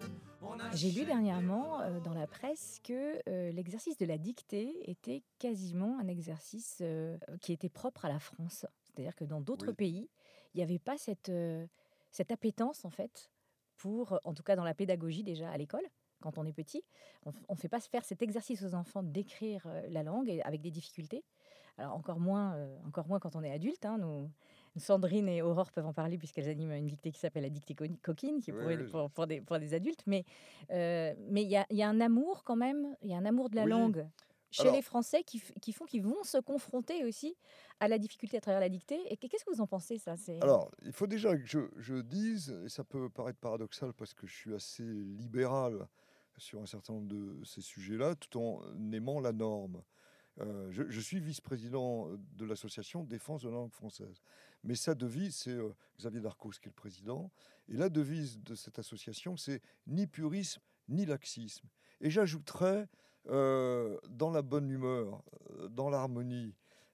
J'ai 0.73 0.91
lu 0.91 1.03
dernièrement 1.05 1.81
euh, 1.81 1.99
dans 1.99 2.13
la 2.13 2.27
presse 2.27 2.79
que 2.83 3.17
euh, 3.29 3.51
l'exercice 3.51 3.97
de 3.97 4.05
la 4.05 4.17
dictée 4.17 4.89
était 4.89 5.23
quasiment 5.39 5.97
un 5.99 6.07
exercice 6.07 6.77
euh, 6.81 7.17
qui 7.41 7.51
était 7.53 7.69
propre 7.69 8.05
à 8.05 8.09
la 8.09 8.19
France. 8.19 8.65
C'est-à-dire 8.83 9.15
que 9.15 9.23
dans 9.25 9.41
d'autres 9.41 9.69
Oui. 9.69 9.73
pays, 9.75 10.09
il 10.53 10.57
n'y 10.57 10.63
avait 10.63 10.79
pas 10.79 10.97
cette, 10.97 11.29
euh, 11.29 11.65
cette 12.11 12.31
appétence, 12.31 12.85
en 12.85 12.89
fait, 12.91 13.31
pour, 13.77 14.19
en 14.23 14.33
tout 14.33 14.43
cas 14.43 14.55
dans 14.55 14.63
la 14.63 14.73
pédagogie 14.73 15.23
déjà 15.23 15.49
à 15.49 15.57
l'école, 15.57 15.85
quand 16.21 16.37
on 16.37 16.45
est 16.45 16.53
petit, 16.53 16.83
on 17.25 17.31
ne 17.53 17.57
fait 17.57 17.67
pas 17.67 17.79
faire 17.81 18.05
cet 18.05 18.21
exercice 18.21 18.63
aux 18.63 18.75
enfants 18.75 19.03
d'écrire 19.03 19.63
euh, 19.67 19.81
la 19.89 20.03
langue 20.03 20.29
et 20.29 20.41
avec 20.43 20.61
des 20.61 20.71
difficultés. 20.71 21.23
Alors 21.77 21.95
encore 21.95 22.19
moins, 22.19 22.55
euh, 22.55 22.77
encore 22.87 23.07
moins 23.07 23.19
quand 23.19 23.35
on 23.35 23.43
est 23.43 23.51
adulte. 23.51 23.83
hein, 23.85 23.97
nous, 23.97 24.29
Sandrine 24.77 25.27
et 25.27 25.41
Aurore 25.41 25.71
peuvent 25.71 25.85
en 25.87 25.93
parler 25.93 26.17
puisqu'elles 26.17 26.47
animent 26.47 26.71
une 26.71 26.85
dictée 26.85 27.11
qui 27.11 27.19
s'appelle 27.19 27.43
la 27.43 27.49
dictée 27.49 27.75
co- 27.75 27.85
coquine, 28.01 28.39
qui 28.41 28.51
est 28.51 28.53
pour, 28.53 28.67
Oui, 28.67 28.77
pour, 28.89 29.09
pour 29.09 29.27
des, 29.27 29.41
pour 29.41 29.59
des 29.59 29.73
adultes. 29.73 30.03
Mais 30.05 30.23
euh, 30.71 31.13
mais 31.29 31.41
il 31.43 31.49
y 31.49 31.57
a, 31.57 31.65
il 31.71 31.77
y 31.77 31.83
a 31.83 31.89
un 31.89 31.99
amour 31.99 32.43
quand 32.43 32.55
même, 32.55 32.95
il 33.01 33.09
y 33.09 33.13
a 33.13 33.17
un 33.17 33.25
amour 33.25 33.49
de 33.49 33.55
la 33.55 33.63
Oui. 33.63 33.69
langue 33.71 34.07
chez 34.53 34.63
Alors- 34.63 34.75
les 34.75 34.81
Français 34.81 35.23
qui, 35.23 35.39
font 35.39 35.85
qu'ils 35.85 36.03
vont 36.03 36.23
se 36.23 36.37
confronter 36.37 37.03
aussi 37.03 37.35
à 37.79 37.87
la 37.87 37.97
difficulté 37.97 38.37
à 38.37 38.41
travers 38.41 38.59
la 38.61 38.69
dictée. 38.69 39.01
Et 39.11 39.17
qu'est-ce 39.17 39.43
que 39.43 39.51
vous 39.51 39.61
en 39.61 39.67
pensez 39.67 39.97
ça? 39.97 40.15
Alors, 40.41 40.71
il 40.83 40.93
faut 40.93 41.07
déjà 41.07 41.35
que 41.35 41.45
je, 41.45 41.59
je 41.77 41.95
dise, 41.95 42.55
et 42.63 42.69
ça 42.69 42.83
peut 42.83 43.09
paraître 43.09 43.39
paradoxal 43.39 43.93
parce 43.93 44.13
que 44.13 44.27
je 44.27 44.33
suis 44.33 44.53
assez 44.53 44.83
libéral 44.83 45.87
sur 46.37 46.61
un 46.61 46.65
certain 46.65 46.93
nombre 46.93 47.07
de 47.07 47.43
ces 47.43 47.61
sujets-là, 47.61 48.15
tout 48.15 48.39
en 48.39 48.61
aimant 48.91 49.19
la 49.19 49.31
norme. 49.31 49.81
Euh, 50.39 50.71
je, 50.71 50.83
je 50.89 50.99
suis 50.99 51.19
vice-président 51.19 52.09
de 52.37 52.45
l'association 52.45 53.03
Défense 53.03 53.43
de 53.43 53.49
la 53.49 53.55
langue 53.55 53.71
française. 53.71 54.21
Mais 54.63 54.75
sa 54.75 54.95
devise, 54.95 55.35
c'est 55.35 55.51
euh, 55.51 55.73
Xavier 55.99 56.21
Darcos 56.21 56.51
qui 56.51 56.65
est 56.67 56.71
le 56.71 56.71
président. 56.71 57.31
Et 57.69 57.77
la 57.77 57.89
devise 57.89 58.39
de 58.39 58.55
cette 58.55 58.79
association, 58.79 59.37
c'est 59.37 59.61
ni 59.87 60.07
purisme, 60.07 60.61
ni 60.89 61.05
laxisme. 61.05 61.67
Et 62.01 62.09
j'ajouterais, 62.09 62.87
euh, 63.29 63.97
dans 64.09 64.31
la 64.31 64.41
bonne 64.41 64.69
humeur, 64.69 65.23
euh, 65.59 65.67
dans 65.69 65.89
l'harmonie, 65.89 66.53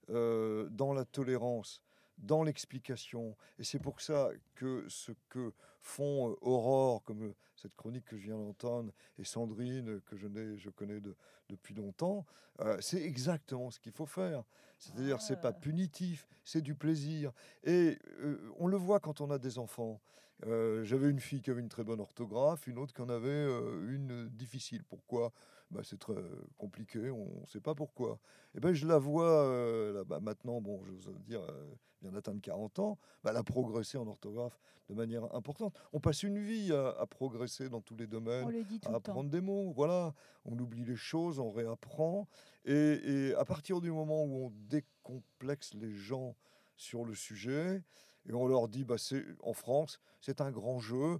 euh, 0.09 0.67
dans 0.69 0.93
la 0.93 1.05
tolérance, 1.05 1.81
dans 2.17 2.43
l'explication. 2.43 3.35
Et 3.57 3.63
c'est 3.63 3.79
pour 3.79 4.01
ça 4.01 4.29
que 4.55 4.85
ce 4.87 5.11
que 5.29 5.53
font 5.81 6.35
Aurore, 6.41 7.03
comme 7.03 7.33
cette 7.55 7.75
chronique 7.75 8.05
que 8.05 8.17
je 8.17 8.25
viens 8.25 8.37
d'entendre, 8.37 8.91
et 9.17 9.23
Sandrine, 9.23 10.01
que 10.01 10.17
je, 10.17 10.27
n'ai- 10.27 10.57
je 10.57 10.69
connais 10.69 10.99
de- 10.99 11.15
depuis 11.49 11.73
longtemps, 11.73 12.25
euh, 12.61 12.77
c'est 12.81 13.01
exactement 13.01 13.71
ce 13.71 13.79
qu'il 13.79 13.91
faut 13.91 14.05
faire. 14.05 14.43
C'est-à-dire, 14.77 15.21
c'est 15.21 15.41
pas 15.41 15.51
punitif, 15.53 16.27
c'est 16.43 16.61
du 16.61 16.73
plaisir. 16.75 17.31
Et 17.63 17.97
euh, 18.19 18.51
on 18.57 18.67
le 18.67 18.77
voit 18.77 18.99
quand 18.99 19.19
on 19.21 19.29
a 19.29 19.37
des 19.37 19.57
enfants. 19.59 19.99
Euh, 20.45 20.85
J'avais 20.85 21.09
une 21.09 21.19
fille 21.19 21.41
qui 21.41 21.49
avait 21.51 21.59
une 21.59 21.67
très 21.69 21.83
bonne 21.83 21.99
orthographe, 21.99 22.65
une 22.67 22.77
autre 22.77 22.93
qui 22.93 23.01
en 23.01 23.09
avait 23.09 23.45
une 23.89 24.29
difficile. 24.29 24.83
Pourquoi? 24.85 25.33
Bah, 25.71 25.81
C'est 25.83 25.99
très 25.99 26.15
compliqué, 26.57 27.09
on 27.09 27.41
ne 27.41 27.45
sait 27.45 27.59
pas 27.61 27.75
pourquoi. 27.75 28.19
Et 28.55 28.59
ben, 28.59 28.73
je 28.73 28.87
la 28.87 28.97
vois 28.97 29.45
euh, 29.45 29.93
là, 29.93 30.03
bah, 30.03 30.19
maintenant, 30.19 30.61
bon, 30.61 30.81
je 30.83 31.09
veux 31.09 31.19
dire, 31.19 31.41
euh, 31.41 31.75
vient 32.01 32.11
d'atteindre 32.11 32.41
40 32.41 32.79
ans, 32.79 32.97
bah, 33.23 33.31
elle 33.31 33.37
a 33.37 33.43
progressé 33.43 33.97
en 33.97 34.07
orthographe 34.07 34.59
de 34.89 34.95
manière 34.95 35.33
importante. 35.35 35.75
On 35.93 35.99
passe 35.99 36.23
une 36.23 36.39
vie 36.39 36.73
à, 36.73 36.89
à 36.99 37.05
progresser 37.05 37.69
dans 37.69 37.81
tous 37.81 37.95
les 37.95 38.07
domaines, 38.07 38.45
On 38.45 38.49
le 38.49 38.63
dit 38.63 38.79
tout 38.79 38.89
à 38.89 38.95
apprendre 38.95 39.29
des 39.29 39.41
mots. 39.41 39.71
Voilà, 39.71 40.13
on 40.45 40.57
oublie 40.57 40.83
les 40.83 40.95
choses, 40.95 41.39
on 41.39 41.51
réapprend. 41.51 42.27
Et, 42.65 42.73
et 42.73 43.35
à 43.35 43.45
partir 43.45 43.81
du 43.81 43.91
moment 43.91 44.23
où 44.23 44.45
on 44.45 44.53
décomplexe 44.67 45.73
les 45.75 45.93
gens 45.93 46.35
sur 46.75 47.05
le 47.05 47.13
sujet, 47.13 47.83
et 48.27 48.33
on 48.33 48.47
leur 48.47 48.67
dit, 48.67 48.83
bah, 48.83 48.97
c'est 48.97 49.23
en 49.41 49.53
France, 49.53 49.99
c'est 50.21 50.41
un 50.41 50.51
grand 50.51 50.79
jeu. 50.79 51.19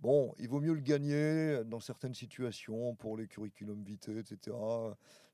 Bon, 0.00 0.32
il 0.38 0.48
vaut 0.48 0.60
mieux 0.60 0.74
le 0.74 0.80
gagner 0.80 1.64
dans 1.64 1.80
certaines 1.80 2.14
situations 2.14 2.94
pour 2.94 3.16
les 3.16 3.26
curriculum 3.26 3.82
vitae, 3.82 4.18
etc. 4.18 4.56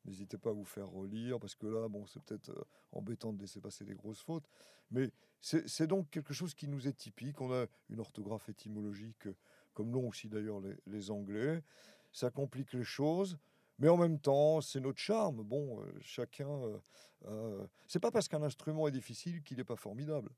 N'hésitez 0.07 0.39
pas 0.39 0.51
à 0.51 0.53
vous 0.53 0.65
faire 0.65 0.89
relire 0.89 1.39
parce 1.39 1.55
que 1.55 1.67
là, 1.67 1.89
bon, 1.89 2.07
c'est 2.07 2.23
peut-être 2.23 2.51
euh, 2.51 2.65
embêtant 2.93 3.33
de 3.33 3.41
laisser 3.41 3.61
passer 3.61 3.85
des 3.85 3.95
grosses 3.95 4.21
fautes. 4.21 4.49
Mais 4.91 5.11
c'est 5.41 5.87
donc 5.87 6.09
quelque 6.11 6.33
chose 6.33 6.55
qui 6.55 6.69
nous 6.69 6.89
est 6.89 6.93
typique. 6.93 7.41
On 7.41 7.53
a 7.53 7.67
une 7.91 8.01
orthographe 8.01 8.49
étymologique, 8.49 9.27
euh, 9.27 9.37
comme 9.75 9.93
l'ont 9.93 10.09
aussi 10.09 10.29
d'ailleurs 10.29 10.61
les, 10.87 11.11
Anglais. 11.11 11.63
Ça 12.13 12.31
complique 12.31 12.73
les 12.73 12.85
choses. 12.85 13.39
Mais 13.79 13.89
en 13.89 13.97
même 13.97 14.19
temps, 14.21 14.61
c'est 14.61 14.81
notre 14.81 15.01
charme. 15.01 15.43
Bon, 15.43 15.81
euh, 15.81 15.93
chacun. 16.01 16.49
euh, 16.49 16.79
euh, 17.27 17.67
c'est 17.87 18.01
pas 18.01 18.11
parce 18.11 18.29
qu'un 18.29 18.43
instrument 18.43 18.87
est 18.89 18.93
difficile 18.93 19.43
qu'il 19.43 19.57
n'est 19.57 19.65
pas 19.65 19.77
formidable. 19.77 20.31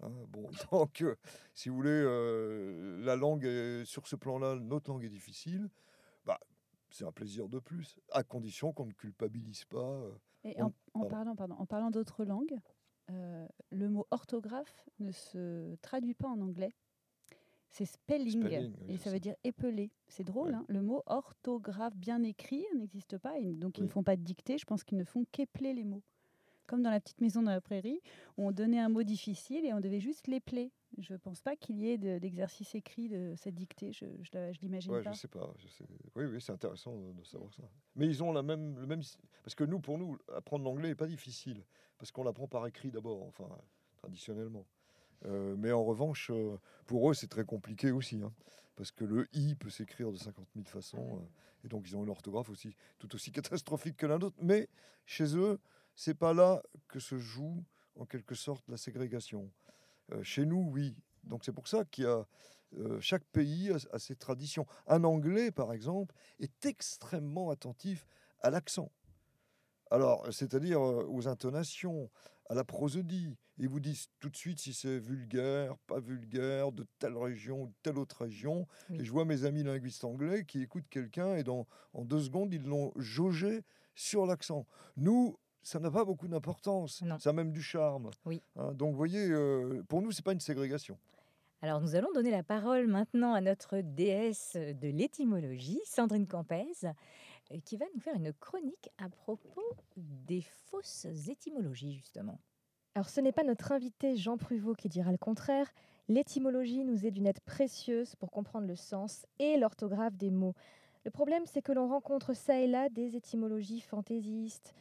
Hein. 0.00 0.10
bon, 0.28 0.48
donc, 0.72 1.02
euh, 1.02 1.16
si 1.54 1.68
vous 1.68 1.76
voulez, 1.76 1.90
euh, 1.90 2.98
la 3.04 3.16
langue, 3.16 3.44
est- 3.44 3.84
sur 3.84 4.06
ce 4.06 4.16
plan-là, 4.16 4.56
notre 4.56 4.90
langue 4.90 5.04
est 5.04 5.08
difficile. 5.10 5.68
Bah, 6.24 6.38
c'est 6.90 7.04
un 7.04 7.12
plaisir 7.12 7.48
de 7.48 7.58
plus, 7.58 7.98
à 8.12 8.22
condition 8.22 8.72
qu'on 8.72 8.86
ne 8.86 8.92
culpabilise 8.92 9.64
pas. 9.64 9.78
euh, 9.78 10.12
Et 10.44 10.60
en, 10.62 10.72
en 10.94 11.04
parlant, 11.06 11.36
pardon, 11.36 11.54
en 11.56 11.66
parlant 11.66 11.90
d'autres 11.90 12.24
langues, 12.24 12.56
euh, 13.10 13.46
le 13.70 13.88
mot 13.88 14.06
orthographe 14.10 14.88
ne 14.98 15.12
se 15.12 15.74
traduit 15.76 16.14
pas 16.14 16.28
en 16.28 16.40
anglais. 16.40 16.74
C'est 17.70 17.84
spelling, 17.84 18.40
Spelling, 18.46 18.74
oui, 18.80 18.94
et 18.94 18.96
ça 18.96 19.10
veut 19.12 19.20
dire 19.20 19.34
épeler. 19.44 19.90
C'est 20.08 20.24
drôle, 20.24 20.54
hein, 20.54 20.64
le 20.68 20.80
mot 20.80 21.02
orthographe 21.06 21.94
bien 21.96 22.22
écrit 22.22 22.64
n'existe 22.74 23.18
pas, 23.18 23.38
et 23.38 23.52
donc 23.52 23.78
ils 23.78 23.82
ne 23.84 23.88
font 23.88 24.02
pas 24.02 24.16
de 24.16 24.22
dictée, 24.22 24.56
je 24.56 24.64
pense 24.64 24.82
qu'ils 24.82 24.96
ne 24.96 25.04
font 25.04 25.24
qu'épeler 25.30 25.74
les 25.74 25.84
mots. 25.84 26.02
Comme 26.66 26.82
dans 26.82 26.90
la 26.90 27.00
petite 27.00 27.20
maison 27.20 27.42
dans 27.42 27.50
la 27.52 27.60
prairie, 27.60 28.00
où 28.36 28.46
on 28.48 28.52
donnait 28.52 28.80
un 28.80 28.88
mot 28.88 29.02
difficile 29.02 29.64
et 29.64 29.72
on 29.72 29.80
devait 29.80 30.00
juste 30.00 30.26
l'épeler. 30.26 30.72
Je 30.98 31.12
ne 31.12 31.18
pense 31.18 31.40
pas 31.42 31.56
qu'il 31.56 31.76
y 31.78 31.90
ait 31.90 31.98
de- 31.98 32.18
d'exercice 32.18 32.74
écrit 32.74 33.08
de 33.08 33.34
cette 33.36 33.54
dictée, 33.54 33.92
je 33.92 34.04
ne 34.06 34.52
l'imagine 34.62 34.92
Ouais, 34.92 35.02
pas. 35.02 35.12
je 35.12 35.18
sais 35.18 35.28
pas. 35.28 35.52
je 35.58 35.68
sais- 35.68 35.84
Oui, 36.14 36.24
oui, 36.24 36.40
c'est 36.40 36.52
intéressant 36.52 36.96
de, 36.96 37.12
de 37.12 37.24
savoir 37.24 37.52
ça. 37.54 37.62
Mais 37.94 38.06
ils 38.06 38.22
ont 38.22 38.32
la 38.32 38.42
même, 38.42 38.78
le 38.78 38.86
même. 38.86 39.02
Parce 39.44 39.54
que 39.54 39.64
nous, 39.64 39.78
pour 39.80 39.98
nous, 39.98 40.18
apprendre 40.34 40.64
l'anglais 40.64 40.88
n'est 40.88 40.94
pas 40.94 41.06
difficile. 41.06 41.62
Parce 41.98 42.10
qu'on 42.12 42.24
l'apprend 42.24 42.48
par 42.48 42.66
écrit 42.66 42.90
d'abord, 42.90 43.22
enfin, 43.24 43.48
traditionnellement. 43.96 44.66
Euh, 45.24 45.54
mais 45.58 45.72
en 45.72 45.84
revanche, 45.84 46.30
euh, 46.30 46.56
pour 46.86 47.10
eux, 47.10 47.14
c'est 47.14 47.28
très 47.28 47.44
compliqué 47.44 47.90
aussi. 47.90 48.20
hein, 48.22 48.32
parce 48.76 48.90
que 48.92 49.04
le 49.04 49.26
i 49.32 49.54
peut 49.54 49.70
s'écrire 49.70 50.12
de 50.12 50.16
50 50.18 50.46
000 50.54 50.66
façons. 50.66 51.16
euh, 51.16 51.64
et 51.64 51.68
donc, 51.68 51.88
ils 51.88 51.96
ont 51.96 52.02
une 52.04 52.10
orthographe 52.10 52.50
aussi 52.50 52.74
tout 52.98 53.14
aussi 53.14 53.32
catastrophique 53.94 53.96
que 53.96 54.06
la 54.06 54.18
nôtre. 54.18 54.36
Mais 54.42 54.68
chez 55.06 55.36
eux, 55.36 55.58
c'est 55.96 56.14
pas 56.14 56.32
là 56.32 56.62
que 56.86 57.00
se 57.00 57.18
joue, 57.18 57.64
en 57.96 58.06
quelque 58.06 58.36
sorte, 58.36 58.68
la 58.68 58.76
ségrégation. 58.76 59.50
Euh, 60.12 60.22
chez 60.22 60.46
nous, 60.46 60.68
oui. 60.70 60.94
Donc, 61.24 61.44
c'est 61.44 61.52
pour 61.52 61.66
ça 61.66 61.84
qu'il 61.84 62.04
y 62.04 62.06
a. 62.06 62.24
euh, 62.78 63.00
chaque 63.00 63.24
pays 63.32 63.70
a, 63.70 63.78
a 63.92 63.98
ses 63.98 64.16
traditions. 64.16 64.66
Un 64.86 65.02
Anglais, 65.04 65.50
par 65.50 65.72
exemple, 65.72 66.14
est 66.38 66.66
extrêmement 66.66 67.50
attentif 67.50 68.06
à 68.40 68.50
l'accent. 68.50 68.92
Alors, 69.90 70.26
c'est-à-dire 70.32 70.80
euh, 70.80 71.06
aux 71.08 71.26
intonations, 71.28 72.10
à 72.48 72.54
la 72.54 72.64
prosodie. 72.64 73.34
Ils 73.58 73.68
vous 73.68 73.80
disent 73.80 74.08
tout 74.20 74.28
de 74.28 74.36
suite 74.36 74.60
si 74.60 74.74
c'est 74.74 74.98
vulgaire, 74.98 75.76
pas 75.86 75.98
vulgaire, 75.98 76.72
de 76.72 76.86
telle 76.98 77.16
région 77.16 77.62
ou 77.62 77.66
de 77.68 77.74
telle 77.82 77.98
autre 77.98 78.22
région. 78.22 78.66
Oui. 78.90 79.00
Et 79.00 79.04
je 79.04 79.10
vois 79.10 79.24
mes 79.24 79.44
amis 79.44 79.62
linguistes 79.62 80.04
anglais 80.04 80.44
qui 80.44 80.62
écoutent 80.62 80.88
quelqu'un 80.90 81.36
et 81.36 81.42
dans, 81.42 81.66
en 81.92 82.04
deux 82.04 82.20
secondes, 82.20 82.52
ils 82.52 82.62
l'ont 82.62 82.92
jaugé 82.96 83.64
sur 83.94 84.26
l'accent. 84.26 84.66
Nous, 84.96 85.38
ça 85.66 85.80
n'a 85.80 85.90
pas 85.90 86.04
beaucoup 86.04 86.28
d'importance. 86.28 87.02
Ça 87.18 87.30
a 87.30 87.32
même 87.32 87.50
du 87.50 87.60
charme. 87.60 88.10
Oui. 88.24 88.40
Hein, 88.54 88.72
donc, 88.74 88.92
vous 88.92 88.96
voyez, 88.96 89.28
euh, 89.30 89.82
pour 89.88 90.00
nous, 90.00 90.12
c'est 90.12 90.24
pas 90.24 90.32
une 90.32 90.40
ségrégation. 90.40 90.96
Alors 91.60 91.80
nous 91.80 91.96
allons 91.96 92.12
donner 92.12 92.30
la 92.30 92.44
parole 92.44 92.86
maintenant 92.86 93.32
à 93.32 93.40
notre 93.40 93.80
déesse 93.80 94.56
de 94.56 94.88
l'étymologie, 94.88 95.80
Sandrine 95.84 96.26
Campès, 96.26 96.84
euh, 96.84 97.58
qui 97.64 97.76
va 97.76 97.86
nous 97.94 98.00
faire 98.00 98.14
une 98.14 98.32
chronique 98.34 98.90
à 98.98 99.08
propos 99.08 99.64
des 99.96 100.42
fausses 100.42 101.06
étymologies, 101.28 101.94
justement. 101.94 102.38
Alors 102.94 103.08
ce 103.08 103.20
n'est 103.20 103.32
pas 103.32 103.42
notre 103.42 103.72
invité 103.72 104.16
Jean 104.16 104.36
Pruvot 104.36 104.74
qui 104.74 104.88
dira 104.88 105.10
le 105.10 105.18
contraire. 105.18 105.72
L'étymologie 106.08 106.84
nous 106.84 107.06
est 107.06 107.10
d'une 107.10 107.26
aide 107.26 107.40
précieuse 107.40 108.14
pour 108.16 108.30
comprendre 108.30 108.68
le 108.68 108.76
sens 108.76 109.26
et 109.40 109.56
l'orthographe 109.56 110.16
des 110.16 110.30
mots. 110.30 110.54
Le 111.04 111.10
problème, 111.10 111.46
c'est 111.46 111.62
que 111.62 111.72
l'on 111.72 111.88
rencontre 111.88 112.34
ça 112.34 112.60
et 112.60 112.66
là 112.68 112.88
des 112.90 113.16
étymologies 113.16 113.80
fantaisistes 113.80 114.74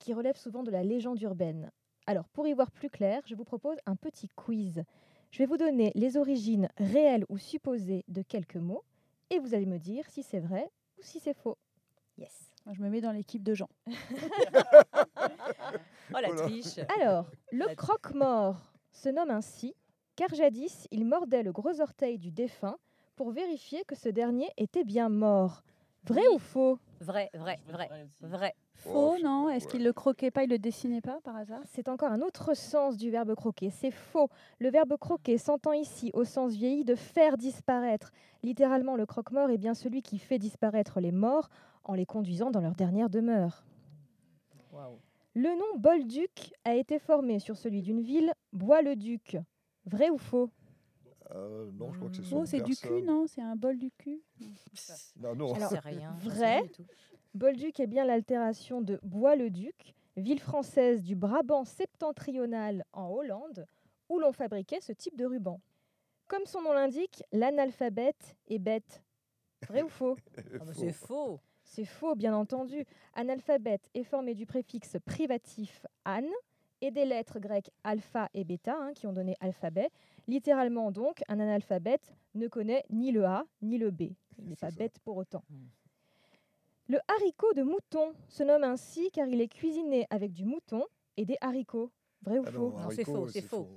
qui 0.00 0.12
relèvent 0.12 0.36
souvent 0.36 0.64
de 0.64 0.72
la 0.72 0.82
légende 0.82 1.22
urbaine. 1.22 1.70
Alors, 2.06 2.28
pour 2.30 2.48
y 2.48 2.52
voir 2.52 2.72
plus 2.72 2.90
clair, 2.90 3.22
je 3.26 3.36
vous 3.36 3.44
propose 3.44 3.76
un 3.86 3.94
petit 3.94 4.28
quiz. 4.28 4.82
Je 5.30 5.38
vais 5.38 5.46
vous 5.46 5.56
donner 5.56 5.92
les 5.94 6.16
origines 6.16 6.68
réelles 6.76 7.24
ou 7.28 7.38
supposées 7.38 8.04
de 8.08 8.22
quelques 8.22 8.56
mots 8.56 8.82
et 9.30 9.38
vous 9.38 9.54
allez 9.54 9.66
me 9.66 9.78
dire 9.78 10.04
si 10.08 10.24
c'est 10.24 10.40
vrai 10.40 10.68
ou 10.98 11.02
si 11.02 11.20
c'est 11.20 11.36
faux. 11.36 11.56
Yes. 12.18 12.50
Moi, 12.66 12.74
je 12.74 12.82
me 12.82 12.88
mets 12.90 13.00
dans 13.00 13.12
l'équipe 13.12 13.44
de 13.44 13.54
Jean. 13.54 13.68
Oh 16.12 16.18
la 16.20 16.34
triche 16.34 16.78
Alors, 16.98 17.30
le 17.52 17.72
croque-mort 17.76 18.72
se 18.90 19.08
nomme 19.08 19.30
ainsi 19.30 19.76
car 20.16 20.28
jadis 20.34 20.88
il 20.90 21.06
mordait 21.06 21.44
le 21.44 21.52
gros 21.52 21.80
orteil 21.80 22.18
du 22.18 22.32
défunt 22.32 22.76
pour 23.14 23.30
vérifier 23.30 23.84
que 23.84 23.94
ce 23.94 24.08
dernier 24.08 24.48
était 24.56 24.82
bien 24.82 25.08
mort. 25.08 25.62
Vrai 26.04 26.26
ou 26.34 26.38
faux? 26.38 26.78
Vrai, 27.00 27.30
vrai, 27.32 27.58
vrai, 27.66 27.88
vrai. 28.20 28.54
Faux, 28.74 29.16
non? 29.22 29.48
Est-ce 29.48 29.66
qu'il 29.66 29.82
le 29.82 29.92
croquait 29.92 30.30
pas, 30.30 30.44
il 30.44 30.50
le 30.50 30.58
dessinait 30.58 31.00
pas 31.00 31.18
par 31.22 31.34
hasard? 31.34 31.62
C'est 31.64 31.88
encore 31.88 32.12
un 32.12 32.20
autre 32.20 32.54
sens 32.54 32.98
du 32.98 33.10
verbe 33.10 33.34
croquer. 33.34 33.70
C'est 33.70 33.90
faux. 33.90 34.28
Le 34.58 34.70
verbe 34.70 34.98
croquer 34.98 35.38
s'entend 35.38 35.72
ici 35.72 36.10
au 36.12 36.24
sens 36.24 36.52
vieilli 36.52 36.84
de 36.84 36.94
faire 36.94 37.38
disparaître. 37.38 38.12
Littéralement, 38.42 38.96
le 38.96 39.06
croque-mort 39.06 39.48
est 39.48 39.56
bien 39.56 39.72
celui 39.72 40.02
qui 40.02 40.18
fait 40.18 40.38
disparaître 40.38 41.00
les 41.00 41.12
morts 41.12 41.48
en 41.84 41.94
les 41.94 42.04
conduisant 42.04 42.50
dans 42.50 42.60
leur 42.60 42.74
dernière 42.74 43.08
demeure. 43.08 43.64
Le 45.34 45.48
nom 45.58 45.78
Bolduc 45.78 46.52
a 46.64 46.74
été 46.74 46.98
formé 46.98 47.38
sur 47.38 47.56
celui 47.56 47.80
d'une 47.80 48.02
ville, 48.02 48.32
Bois-le-Duc. 48.52 49.38
Vrai 49.86 50.10
ou 50.10 50.18
faux? 50.18 50.50
Euh, 51.34 51.70
non, 51.72 51.92
je 51.92 51.98
crois 51.98 52.10
que 52.10 52.16
c'est 52.16 52.34
Oh, 52.34 52.44
c'est 52.44 52.60
du 52.60 52.76
cul, 52.76 53.02
non 53.02 53.26
C'est 53.26 53.42
un 53.42 53.56
bol 53.56 53.78
du 53.78 53.90
cul 53.92 54.20
Non, 55.16 55.34
non. 55.34 55.54
Alors, 55.54 55.70
rien, 55.84 56.16
vrai. 56.20 56.62
Bolduc 57.34 57.78
est 57.78 57.86
bien 57.86 58.04
l'altération 58.04 58.80
de 58.80 58.98
Bois-le-Duc, 59.02 59.94
ville 60.16 60.40
française 60.40 61.02
du 61.02 61.14
Brabant 61.14 61.64
septentrional 61.64 62.84
en 62.92 63.08
Hollande, 63.08 63.66
où 64.08 64.18
l'on 64.18 64.32
fabriquait 64.32 64.80
ce 64.80 64.92
type 64.92 65.16
de 65.16 65.24
ruban. 65.24 65.60
Comme 66.26 66.46
son 66.46 66.62
nom 66.62 66.72
l'indique, 66.72 67.22
l'analphabète 67.32 68.36
est 68.48 68.58
bête. 68.58 69.04
Vrai 69.68 69.82
ou 69.82 69.88
faux? 69.88 70.16
Ah 70.60 70.64
bah, 70.64 70.72
c'est 70.74 70.92
faux. 70.92 71.40
C'est 71.62 71.84
faux, 71.84 72.16
bien 72.16 72.34
entendu. 72.34 72.84
Analphabète 73.14 73.88
est 73.94 74.02
formé 74.02 74.34
du 74.34 74.44
préfixe 74.44 74.96
privatif 75.06 75.86
an 76.04 76.22
et 76.80 76.90
des 76.90 77.04
lettres 77.04 77.38
grecques 77.38 77.70
alpha 77.84 78.28
et 78.34 78.44
bêta 78.44 78.76
hein, 78.76 78.92
qui 78.94 79.06
ont 79.06 79.12
donné 79.12 79.36
alphabet. 79.40 79.90
Littéralement 80.28 80.90
donc, 80.90 81.22
un 81.28 81.40
analphabète 81.40 82.14
ne 82.34 82.48
connaît 82.48 82.84
ni 82.90 83.12
le 83.12 83.24
A 83.24 83.44
ni 83.62 83.78
le 83.78 83.90
B. 83.90 84.02
Il 84.38 84.48
n'est 84.48 84.56
pas 84.56 84.70
bête 84.70 84.98
pour 85.00 85.16
autant. 85.16 85.42
Le 86.88 86.98
haricot 87.08 87.52
de 87.54 87.62
mouton 87.62 88.14
se 88.28 88.42
nomme 88.42 88.64
ainsi 88.64 89.10
car 89.12 89.26
il 89.28 89.40
est 89.40 89.48
cuisiné 89.48 90.06
avec 90.10 90.32
du 90.32 90.44
mouton 90.44 90.84
et 91.16 91.24
des 91.24 91.36
haricots. 91.40 91.90
Vrai 92.22 92.38
ou 92.38 92.44
Ah 92.46 92.50
faux? 92.50 92.70
non, 92.70 92.76
haricot, 92.78 93.28
c'est 93.28 93.42
faux. 93.42 93.68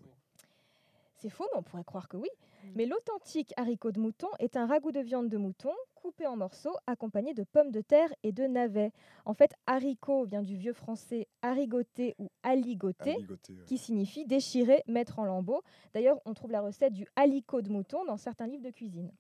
C'est 1.16 1.30
faux, 1.30 1.47
mais 1.54 1.60
on 1.60 1.64
pourrait 1.64 1.84
croire 1.84 2.08
que 2.08 2.18
oui. 2.18 2.30
Mais 2.76 2.86
l'authentique 2.86 3.53
haricot 3.57 3.91
de 3.91 3.99
mouton 3.99 4.28
est 4.39 4.55
un 4.57 4.66
ragoût 4.66 4.91
de 4.91 4.99
viande 4.99 5.30
de 5.30 5.38
mouton 5.38 5.72
coupé 5.95 6.28
en 6.28 6.36
morceaux 6.36 6.76
accompagné 6.88 7.34
de 7.34 7.43
pommes 7.43 7.72
de 7.72 7.82
terre 7.82 8.14
et 8.24 8.32
de 8.32 8.43
navets. 8.43 8.91
En 9.26 9.34
fait, 9.34 9.53
haricot 9.68 10.26
vient 10.26 10.41
du 10.41 10.55
vieux 10.55 10.74
français 10.74 11.28
harigoté 11.41 12.16
ou 12.20 12.30
aligoté, 12.43 13.14
Aligoté, 13.14 13.53
ouais. 13.53 13.66
qui 13.66 13.78
signifie 13.78 14.26
déchirer, 14.26 14.84
mettre 14.88 15.20
en 15.20 15.26
lambeaux. 15.26 15.61
D'ailleurs, 15.93 16.20
on 16.26 16.34
trouve 16.34 16.51
la 16.51 16.61
recette 16.61 16.93
du 16.93 17.07
halicot 17.16 17.61
de 17.61 17.70
mouton 17.70 18.03
dans 18.05 18.18
certains 18.18 18.47
livres 18.47 18.64
de 18.64 18.72
cuisine. 18.72 19.11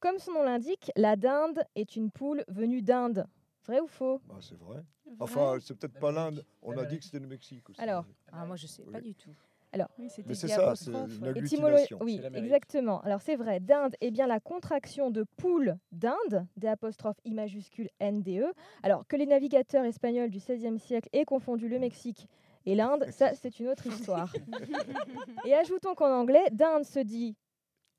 Comme 0.00 0.18
son 0.18 0.32
nom 0.32 0.42
l'indique, 0.42 0.92
la 0.96 1.16
dinde 1.16 1.64
est 1.74 1.96
une 1.96 2.10
poule 2.10 2.44
venue 2.48 2.82
d'Inde. 2.82 3.26
Vrai 3.66 3.80
ou 3.80 3.86
faux? 3.88 4.20
Ah, 4.30 4.36
c'est 4.40 4.56
vrai. 4.58 4.84
Enfin, 5.18 5.58
c'est 5.60 5.74
peut-être 5.76 5.98
pas 5.98 6.12
l'Inde. 6.12 6.44
On 6.62 6.76
a 6.78 6.84
dit 6.84 6.98
que 6.98 7.04
c'était 7.04 7.18
le 7.18 7.26
Mexique 7.26 7.68
aussi. 7.68 7.80
Alors, 7.80 8.04
Ah, 8.32 8.46
moi, 8.46 8.56
je 8.56 8.66
sais 8.66 8.82
pas 8.84 9.00
du 9.00 9.14
tout. 9.14 9.34
Alors, 9.72 9.88
Oui, 9.98 10.08
c'était 10.08 10.34
ça, 10.34 10.74
c'est 10.74 10.90
une. 10.90 11.32
Oui, 12.00 12.20
exactement. 12.34 13.00
Alors 13.02 13.20
c'est 13.20 13.36
vrai, 13.36 13.60
d'Inde 13.60 13.94
est 14.00 14.10
bien 14.10 14.26
la 14.26 14.40
contraction 14.40 15.10
de 15.10 15.24
poule 15.36 15.76
d'Inde, 15.92 16.46
des 16.56 16.68
apostrophes 16.68 17.20
I 17.24 17.34
majuscule 17.34 17.90
NDE. 18.00 18.46
Alors 18.82 19.06
que 19.06 19.16
les 19.16 19.26
navigateurs 19.26 19.84
espagnols 19.84 20.30
du 20.30 20.38
XVIe 20.38 20.78
siècle 20.78 21.08
aient 21.12 21.24
confondu 21.24 21.68
le 21.68 21.78
Mexique 21.78 22.28
et 22.66 22.74
l'Inde, 22.74 23.06
ça 23.10 23.34
c'est 23.34 23.60
une 23.60 23.68
autre 23.68 23.86
histoire. 23.86 24.32
et 25.44 25.54
ajoutons 25.54 25.94
qu'en 25.94 26.12
anglais, 26.12 26.44
d'Inde 26.50 26.84
se 26.84 27.00
dit 27.00 27.36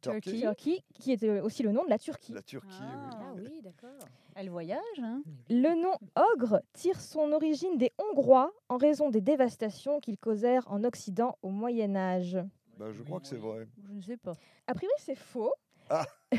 Turkey. 0.02 0.40
Turkey, 0.40 0.84
qui 0.94 1.12
est 1.12 1.24
aussi 1.42 1.64
le 1.64 1.72
nom 1.72 1.84
de 1.84 1.90
la 1.90 2.00
Turquie. 2.00 2.34
La 2.34 2.42
Turquie, 2.42 2.68
oui. 2.82 2.88
Ah 2.88 3.19
oui, 3.19 3.19
d'accord. 3.62 4.08
Elle 4.36 4.50
voyage, 4.50 4.80
hein 5.00 5.22
Le 5.50 5.82
nom 5.82 5.96
ogre 6.34 6.62
tire 6.74 7.00
son 7.00 7.32
origine 7.32 7.78
des 7.78 7.92
Hongrois 7.98 8.52
en 8.70 8.78
raison 8.78 9.10
des 9.10 9.22
dévastations 9.22 10.00
qu'ils 10.00 10.18
causèrent 10.18 10.70
en 10.72 10.84
Occident 10.84 11.38
au 11.42 11.50
Moyen 11.50 11.96
Âge. 11.96 12.38
Bah, 12.78 12.92
je 12.92 13.04
crois 13.04 13.20
que 13.20 13.28
c'est 13.28 13.38
vrai. 13.38 13.68
Je 13.84 13.94
ne 13.94 14.02
sais 14.02 14.18
pas. 14.18 14.34
A 14.68 14.74
priori, 14.74 14.94
c'est 15.00 15.16
faux. 15.16 15.54
Ah. 15.90 16.06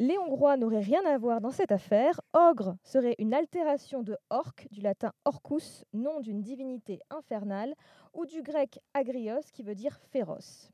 Les 0.00 0.18
Hongrois 0.18 0.56
n'auraient 0.56 0.80
rien 0.80 1.04
à 1.06 1.16
voir 1.18 1.40
dans 1.40 1.52
cette 1.52 1.70
affaire. 1.70 2.20
Ogre 2.32 2.76
serait 2.82 3.14
une 3.18 3.32
altération 3.32 4.02
de 4.02 4.16
orc, 4.28 4.66
du 4.72 4.80
latin 4.80 5.12
orcus, 5.24 5.84
nom 5.92 6.20
d'une 6.20 6.42
divinité 6.42 6.98
infernale, 7.10 7.74
ou 8.12 8.26
du 8.26 8.42
grec 8.42 8.80
agrios, 8.92 9.52
qui 9.52 9.62
veut 9.62 9.76
dire 9.76 9.96
féroce. 10.10 10.73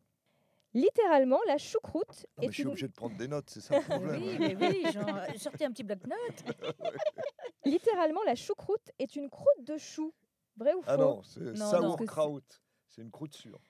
Littéralement, 0.73 1.39
la 1.49 1.59
choucroute 1.59 2.27
Non, 2.39 2.43
mais 2.43 2.47
est 2.47 2.49
je 2.51 2.55
suis 2.55 2.63
une... 2.63 2.69
obligé 2.69 2.87
de 2.89 2.93
prendre 2.93 3.17
des 3.17 3.27
notes, 3.29 3.51
c'est 3.51 3.61
ça 3.61 3.79
le 3.79 3.85
problème. 3.85 4.23
Oui, 4.23 4.37
mais 4.39 4.55
oui, 4.57 4.93
genre, 4.93 5.09
euh, 5.09 5.27
sortez 5.37 5.65
un 5.65 5.73
petit 5.73 5.83
bloc-notes. 5.83 6.45
Littéralement, 7.65 8.21
la 8.25 8.35
choucroute 8.35 8.91
est 8.99 9.17
une 9.17 9.29
croûte 9.31 9.65
de 9.65 9.77
chou. 9.79 10.13
Vrai 10.57 10.75
ou 10.75 10.83
faux? 10.83 10.91
Ah 10.91 10.97
non, 10.97 11.23
c'est 11.23 11.57
sauerkraut. 11.57 12.41
C'est 12.89 13.03
une 13.03 13.11
croûte 13.11 13.35
sûre. 13.35 13.61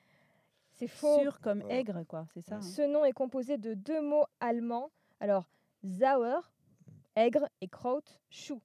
C'est 0.72 0.88
faux. 0.88 1.20
Sûr 1.20 1.40
comme 1.40 1.62
aigre, 1.70 2.05
quoi, 2.07 2.26
c'est 2.34 2.40
ça. 2.42 2.57
hein. 2.57 2.62
Ce 2.62 2.82
nom 2.82 3.05
est 3.05 3.12
composé 3.12 3.59
de 3.59 3.74
deux 3.74 4.01
mots 4.01 4.24
allemands. 4.40 4.90
Alors, 5.20 5.48
Sauer, 5.82 6.40
aigre, 7.16 7.48
et 7.61 7.68
Kraut, 7.68 8.03
chou. 8.30 8.61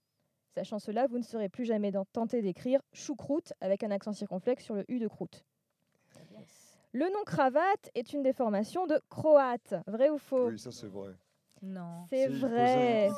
Sachant 0.53 0.79
cela, 0.79 1.07
vous 1.07 1.17
ne 1.17 1.23
serez 1.23 1.49
plus 1.49 1.65
jamais 1.65 1.91
tenté 2.13 2.41
d'écrire 2.41 2.81
choucroute 2.93 3.53
avec 3.61 3.83
un 3.83 3.91
accent 3.91 4.13
circonflexe 4.13 4.63
sur 4.63 4.75
le 4.75 4.86
U 4.89 4.99
de 4.99 5.07
croûte. 5.07 5.45
Le 6.95 7.09
nom 7.09 7.25
cravate 7.25 7.91
est 7.93 8.13
une 8.13 8.23
déformation 8.23 8.87
de 8.87 8.97
croate. 9.09 9.73
Vrai 9.85 10.09
ou 10.09 10.17
faux? 10.17 10.47
Oui, 10.47 10.57
ça 10.57 10.71
c'est 10.71 10.87
vrai. 10.87 11.09
Non. 11.61 12.05
C'est 12.09 12.29
Si, 12.29 12.39
vrai. 12.39 13.09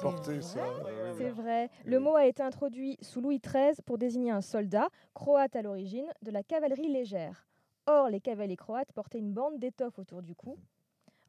C'est 1.15 1.29
vrai. 1.29 1.69
Le 1.85 1.99
mot 1.99 2.15
a 2.15 2.25
été 2.25 2.41
introduit 2.41 2.97
sous 3.03 3.21
Louis 3.21 3.39
XIII 3.39 3.75
pour 3.85 3.99
désigner 3.99 4.31
un 4.31 4.41
soldat, 4.41 4.87
croate 5.13 5.55
à 5.55 5.61
l'origine, 5.61 6.11
de 6.23 6.31
la 6.31 6.41
cavalerie 6.41 6.91
légère. 6.91 7.45
Or, 7.85 8.09
les 8.09 8.19
cavaliers 8.19 8.55
croates 8.55 8.91
portaient 8.93 9.19
une 9.19 9.31
bande 9.31 9.59
d'étoffe 9.59 9.99
autour 9.99 10.23
du 10.23 10.33
cou. 10.33 10.57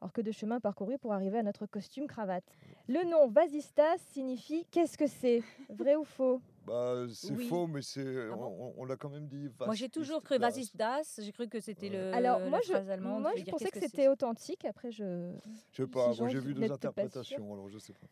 Alors 0.01 0.13
que 0.13 0.21
de 0.21 0.31
chemin 0.31 0.59
parcouru 0.61 0.97
pour 0.97 1.11
arriver 1.13 1.39
à 1.39 1.43
notre 1.43 1.65
costume 1.65 2.07
cravate. 2.07 2.45
Le 2.87 3.03
nom 3.09 3.27
Vasistas 3.27 3.97
signifie 3.97 4.65
qu'est-ce 4.71 4.97
que 4.97 5.07
c'est 5.07 5.43
Vrai 5.69 5.95
ou 5.97 6.05
faux? 6.05 6.41
Bah, 6.65 7.05
c'est 7.13 7.33
Oui. 7.35 7.47
faux, 7.47 7.67
mais 7.67 7.81
c'est 7.81 8.29
Ah 8.31 8.35
on, 8.37 8.67
on- 8.69 8.73
on 8.77 8.85
l'a 8.85 8.95
quand 8.95 9.09
même 9.09 9.27
dit. 9.27 9.49
Moi, 9.59 9.75
j'ai 9.75 9.89
toujours 9.89 10.23
cru 10.23 10.37
Vasis 10.37 10.73
Das. 10.75 11.19
J'ai 11.21 11.31
cru 11.33 11.47
que 11.49 11.59
c'était 11.59 11.89
le. 11.89 12.13
Alors, 12.13 12.39
la 12.39 12.49
moi, 12.49 12.59
je, 12.63 12.71
phrase 12.71 12.89
allemande 12.89 13.21
moi, 13.23 13.31
je 13.35 13.43
pensais 13.45 13.69
que 13.71 13.79
c'était 13.79 14.07
authentique. 14.07 14.63
Après, 14.65 14.91
je. 14.91 15.33
Je 15.71 15.83
sais 15.83 15.87
pas, 15.89 16.13
si 16.13 16.19
moi 16.21 16.29
j'ai 16.29 16.39
vu 16.39 16.53
deux 16.53 16.71
interprétations, 16.71 17.51
alors 17.53 17.67
je 17.69 17.77
sais 17.79 17.93
pas. 17.93 18.07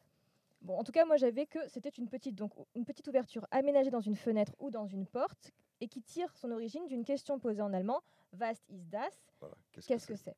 Bon, 0.61 0.75
en 0.77 0.83
tout 0.83 0.91
cas, 0.91 1.05
moi, 1.05 1.15
j'avais 1.17 1.45
que 1.45 1.59
c'était 1.69 1.89
une 1.89 2.09
petite, 2.09 2.35
donc, 2.35 2.51
une 2.75 2.83
petite 2.83 3.07
ouverture 3.07 3.45
aménagée 3.51 3.91
dans 3.91 4.01
une 4.01 4.15
fenêtre 4.15 4.53
ou 4.59 4.71
dans 4.71 4.87
une 4.87 5.05
porte 5.05 5.51
et 5.79 5.87
qui 5.87 6.01
tire 6.01 6.35
son 6.35 6.51
origine 6.51 6.85
d'une 6.87 7.05
question 7.05 7.37
posée 7.39 7.61
en 7.61 7.71
allemand 7.73 8.01
Was 8.37 8.53
ist 8.69 8.89
das 8.89 9.13
Voilà, 9.39 9.55
qu'est-ce 9.71 9.87
Qu'est-ce 9.87 10.07
que 10.07 10.15
c'est? 10.15 10.35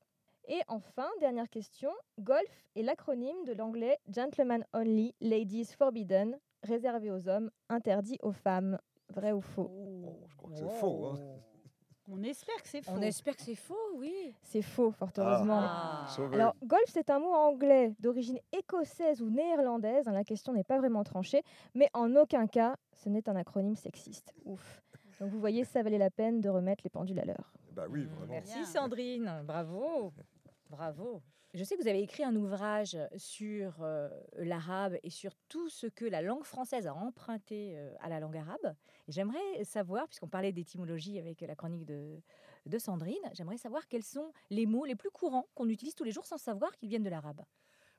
Et 0.52 0.62
enfin, 0.68 1.08
dernière 1.20 1.48
question 1.48 1.92
golf 2.20 2.66
est 2.76 2.82
l'acronyme 2.82 3.44
de 3.46 3.54
l'anglais 3.54 4.00
Gentlemen 4.12 4.66
Only, 4.74 5.14
Ladies 5.22 5.66
Forbidden, 5.78 6.40
réservé 6.64 7.12
aux 7.12 7.30
hommes, 7.30 7.52
interdit 7.70 8.18
aux 8.24 8.32
femmes. 8.32 8.80
Vrai 9.10 9.32
ou 9.32 9.42
faux? 9.42 9.70
Je 10.28 10.36
crois 10.36 10.50
que 10.52 10.56
c'est 10.58 10.68
faux. 10.80 11.06
hein. 11.06 11.20
On 12.12 12.24
espère 12.24 12.62
que 12.64 12.68
c'est 12.68 12.82
faux. 12.82 12.92
On 12.96 13.02
espère 13.02 13.36
que 13.36 13.42
c'est 13.44 13.54
faux, 13.56 13.78
oui. 13.96 14.34
C'est 14.42 14.64
faux, 14.64 14.90
fort 14.92 15.12
heureusement. 15.18 15.60
Ah. 15.62 16.08
Alors, 16.34 16.56
golf, 16.64 16.84
c'est 16.88 17.12
un 17.12 17.20
mot 17.20 17.32
anglais 17.34 17.94
d'origine 18.00 18.40
écossaise 18.52 19.22
ou 19.22 19.30
néerlandaise. 19.30 20.08
hein, 20.08 20.12
La 20.14 20.24
question 20.24 20.54
n'est 20.54 20.64
pas 20.64 20.80
vraiment 20.80 21.04
tranchée, 21.04 21.44
mais 21.76 21.90
en 21.94 22.16
aucun 22.16 22.48
cas, 22.48 22.76
ce 22.94 23.10
n'est 23.10 23.30
un 23.30 23.36
acronyme 23.36 23.76
sexiste. 23.76 24.34
Ouf. 24.46 24.82
Donc, 25.20 25.30
vous 25.30 25.40
voyez, 25.40 25.64
ça 25.66 25.84
valait 25.84 26.00
la 26.00 26.10
peine 26.10 26.40
de 26.42 26.50
remettre 26.50 26.84
les 26.84 26.90
pendules 26.90 27.20
à 27.20 27.26
l'heure. 27.26 27.54
Bah 27.74 27.86
oui, 27.90 28.06
vraiment. 28.06 28.28
Merci 28.28 28.66
Sandrine, 28.66 29.42
bravo, 29.44 30.12
bravo. 30.70 31.22
Je 31.56 31.64
sais 31.64 31.76
que 31.76 31.82
vous 31.82 31.88
avez 31.88 32.02
écrit 32.04 32.24
un 32.24 32.36
ouvrage 32.36 32.96
sur 33.18 33.82
euh, 33.82 34.08
l'arabe 34.38 34.98
et 35.02 35.10
sur 35.10 35.34
tout 35.48 35.68
ce 35.68 35.88
que 35.88 36.06
la 36.06 36.22
langue 36.22 36.44
française 36.44 36.86
a 36.86 36.94
emprunté 36.94 37.76
euh, 37.76 37.92
à 38.02 38.10
la 38.10 38.20
langue 38.20 38.38
arabe. 38.38 38.76
Et 39.08 39.12
j'aimerais 39.12 39.64
savoir, 39.64 40.08
puisqu'on 40.08 40.28
parlait 40.28 40.52
d'étymologie 40.52 41.18
avec 41.18 41.42
la 41.42 41.56
chronique 41.56 41.86
de, 41.86 42.22
de 42.68 42.78
Sandrine, 42.78 43.16
j'aimerais 43.34 43.58
savoir 43.58 43.88
quels 43.88 44.04
sont 44.04 44.32
les 44.52 44.68
mots 44.68 44.86
les 44.86 44.96
plus 44.96 45.10
courants 45.10 45.48
qu'on 45.56 45.70
utilise 45.70 45.96
tous 45.96 46.04
les 46.04 46.12
jours 46.12 46.28
sans 46.28 46.38
savoir 46.38 46.76
qu'ils 46.78 46.90
viennent 46.90 47.04
de 47.04 47.10
l'arabe. 47.10 47.42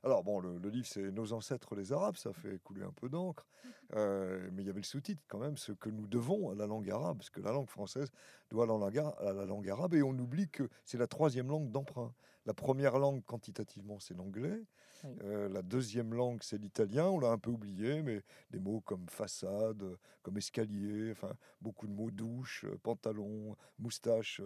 Alors 0.03 0.23
bon, 0.23 0.39
le, 0.39 0.57
le 0.57 0.69
livre 0.69 0.87
c'est 0.87 1.11
Nos 1.11 1.31
ancêtres 1.33 1.75
les 1.75 1.93
Arabes, 1.93 2.15
ça 2.15 2.33
fait 2.33 2.57
couler 2.59 2.81
un 2.83 2.91
peu 2.91 3.09
d'encre, 3.09 3.47
Euh, 3.93 4.49
mais 4.53 4.63
il 4.63 4.67
y 4.67 4.69
avait 4.69 4.79
le 4.79 4.85
sous-titre 4.85 5.21
quand 5.27 5.37
même, 5.37 5.57
ce 5.57 5.73
que 5.73 5.89
nous 5.89 6.07
devons 6.07 6.49
à 6.49 6.55
la 6.55 6.65
langue 6.65 6.89
arabe, 6.89 7.17
parce 7.17 7.29
que 7.29 7.41
la 7.41 7.51
langue 7.51 7.67
française 7.69 8.09
doit 8.49 8.63
à 8.63 8.67
la 8.67 8.73
langue, 8.77 8.97
ara- 8.97 9.19
à 9.19 9.33
la 9.33 9.45
langue 9.45 9.69
arabe, 9.69 9.93
et 9.95 10.01
on 10.01 10.11
oublie 10.11 10.47
que 10.49 10.69
c'est 10.85 10.97
la 10.97 11.07
troisième 11.07 11.49
langue 11.49 11.69
d'emprunt. 11.71 12.13
La 12.45 12.53
première 12.53 12.97
langue 12.97 13.23
quantitativement 13.25 13.99
c'est 13.99 14.15
l'anglais, 14.15 14.63
Oui. 15.03 15.15
Euh, 15.23 15.49
la 15.49 15.61
deuxième 15.61 16.13
langue 16.13 16.41
c'est 16.43 16.57
l'italien, 16.57 17.05
on 17.05 17.19
l'a 17.19 17.29
un 17.29 17.37
peu 17.37 17.51
oublié, 17.51 18.01
mais 18.01 18.23
des 18.51 18.59
mots 18.59 18.81
comme 18.81 19.07
façade, 19.09 19.83
comme 20.23 20.37
escalier, 20.37 21.11
enfin 21.11 21.33
beaucoup 21.61 21.87
de 21.87 21.93
mots 21.93 22.11
douche, 22.11 22.65
pantalon, 22.83 23.55
moustache, 23.79 24.41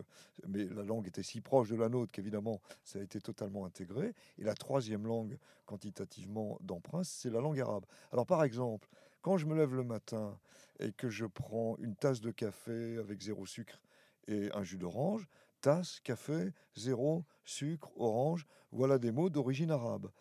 mais 0.48 0.66
la 0.66 0.84
langue 0.84 1.08
était 1.08 1.24
si 1.24 1.41
proche 1.41 1.70
de 1.70 1.76
la 1.76 1.89
nôtre 1.89 2.12
qu'évidemment 2.12 2.62
ça 2.84 3.00
a 3.00 3.02
été 3.02 3.20
totalement 3.22 3.66
intégré. 3.66 4.14
Et 4.38 4.43
la 4.43 4.56
troisième 4.56 5.06
langue 5.06 5.38
quantitativement 5.66 6.58
d'emprunt, 6.62 7.04
c'est 7.04 7.30
la 7.30 7.41
langue 7.41 7.60
arabe. 7.60 7.86
Alors 8.12 8.26
par 8.26 8.43
exemple, 8.43 8.89
quand 9.22 9.38
je 9.38 9.46
me 9.46 9.56
lève 9.56 9.74
le 9.74 9.84
matin 9.84 10.38
et 10.80 10.91
que 10.91 11.10
je 11.10 11.26
prends 11.26 11.78
une 11.80 11.96
tasse 11.96 12.22
de 12.22 12.32
café 12.32 12.98
avec 12.98 13.22
zéro 13.22 13.46
sucre 13.46 13.80
et 14.28 14.50
un 14.54 14.64
jus 14.64 14.78
d'orange, 14.78 15.28
tasse, 15.66 15.99
café, 16.01 16.53
zéro, 16.76 17.26
sucre, 17.43 17.91
orange, 17.97 18.45
voilà 18.72 18.99
des 18.99 19.11
mots 19.11 19.32
d'origine 19.32 19.72
arabe, 19.72 20.11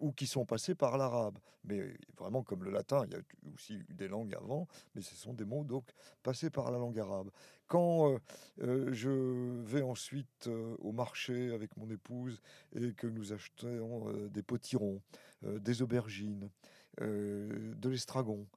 ou 0.00 0.10
qui 0.10 0.26
sont 0.26 0.44
passés 0.44 0.74
par 0.74 0.98
l'arabe. 0.98 1.38
Mais 1.62 1.96
vraiment 2.18 2.42
comme 2.42 2.64
le 2.64 2.72
latin, 2.72 3.04
il 3.06 3.12
y 3.12 3.14
a 3.14 3.20
aussi 3.54 3.74
eu 3.74 3.94
des 3.94 4.08
langues 4.08 4.34
avant, 4.34 4.66
mais 4.96 5.02
ce 5.02 5.14
sont 5.14 5.34
des 5.34 5.44
mots 5.44 5.62
donc 5.62 5.88
passés 6.24 6.50
par 6.50 6.72
la 6.72 6.78
langue 6.78 6.98
arabe. 6.98 7.30
Quand 7.68 8.18
je 8.58 9.62
vais 9.62 9.82
ensuite 9.82 10.48
au 10.80 10.90
marché 10.90 11.52
avec 11.52 11.76
mon 11.76 11.88
épouse 11.88 12.40
et 12.74 12.92
que 12.94 13.06
nous 13.06 13.32
achetons 13.32 14.12
des 14.30 14.42
potirons, 14.42 15.00
des 15.42 15.80
aubergines, 15.80 16.50
de 16.98 17.88
l'estragon, 17.88 18.48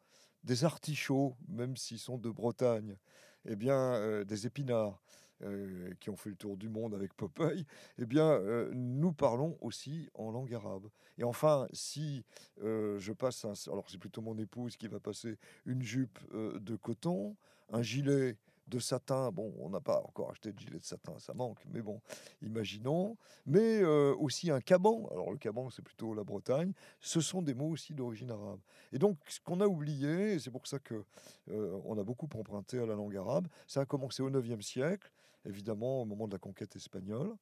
des 0.44 0.66
artichauts, 0.66 1.36
même 1.48 1.78
s'ils 1.78 2.00
sont 2.00 2.18
de 2.18 2.32
Bretagne, 2.32 2.98
eh 3.46 3.56
bien, 3.56 4.24
des 4.24 4.48
épinards 4.48 5.03
euh, 5.44 5.94
qui 6.00 6.10
ont 6.10 6.16
fait 6.16 6.30
le 6.30 6.36
tour 6.36 6.58
du 6.58 6.70
monde 6.70 6.94
avec 6.94 7.14
Popeye, 7.14 7.66
eh 7.98 8.06
bien, 8.06 8.32
euh, 8.32 8.72
nous 8.74 9.12
parlons 9.12 9.58
aussi 9.62 10.10
en 10.14 10.32
langue 10.32 10.54
arabe. 10.54 10.88
Et 11.18 11.24
enfin, 11.24 11.68
si 11.74 12.24
euh, 12.62 12.98
je 13.00 13.12
passe, 13.14 13.46
alors 13.68 13.90
c'est 13.90 13.98
plutôt 13.98 14.22
mon 14.22 14.38
épouse 14.38 14.78
qui 14.78 14.88
va 14.88 15.00
passer 15.00 15.38
une 15.66 15.82
jupe 15.82 16.20
de 16.34 16.76
coton, 16.76 17.36
un 17.72 17.82
gilet 17.82 18.38
de 18.68 18.80
satin, 18.80 19.32
bon, 19.32 19.54
on 19.60 19.70
n'a 19.70 19.82
pas 19.82 20.00
encore 20.00 20.32
acheté 20.32 20.54
de 20.54 20.60
gilet 20.60 20.80
de 20.80 20.86
satin, 20.86 21.14
ça 21.20 21.34
manque, 21.34 21.60
mais 21.70 21.82
bon, 21.82 22.02
imaginons, 22.42 23.18
mais 23.46 23.84
aussi 23.84 24.50
un 24.50 24.62
caban, 24.62 25.08
alors 25.12 25.32
le 25.32 25.38
caban 25.38 25.70
c'est 25.70 25.82
plutôt 25.82 26.14
la 26.14 26.24
Bretagne, 26.24 26.72
ce 27.02 27.20
sont 27.20 27.42
des 27.42 27.54
mots 27.54 27.70
aussi 27.70 27.94
d'origine 27.94 28.32
arabe. 28.32 28.62
Et 28.94 29.00
donc 29.00 29.18
ce 29.28 29.42
qu'on 29.42 29.60
a 29.60 29.68
oublié, 29.68 30.34
et 30.34 30.40
c'est 30.40 30.52
pour 30.52 30.66
ça 30.66 30.80
que 30.80 31.04
on 31.52 31.98
a 31.98 32.04
beaucoup 32.04 32.30
emprunté 32.36 32.80
à 32.80 32.86
la 32.86 32.96
langue 32.96 33.18
arabe, 33.18 33.48
ça 33.68 33.82
a 33.82 33.86
commencé 33.86 34.24
au 34.24 34.30
9e 34.30 34.62
siècle, 34.62 35.12
évidemment 35.46 36.02
au 36.02 36.06
moment 36.06 36.28
de 36.28 36.34
la 36.34 36.40
conquête 36.40 36.76
espagnole, 36.76 37.36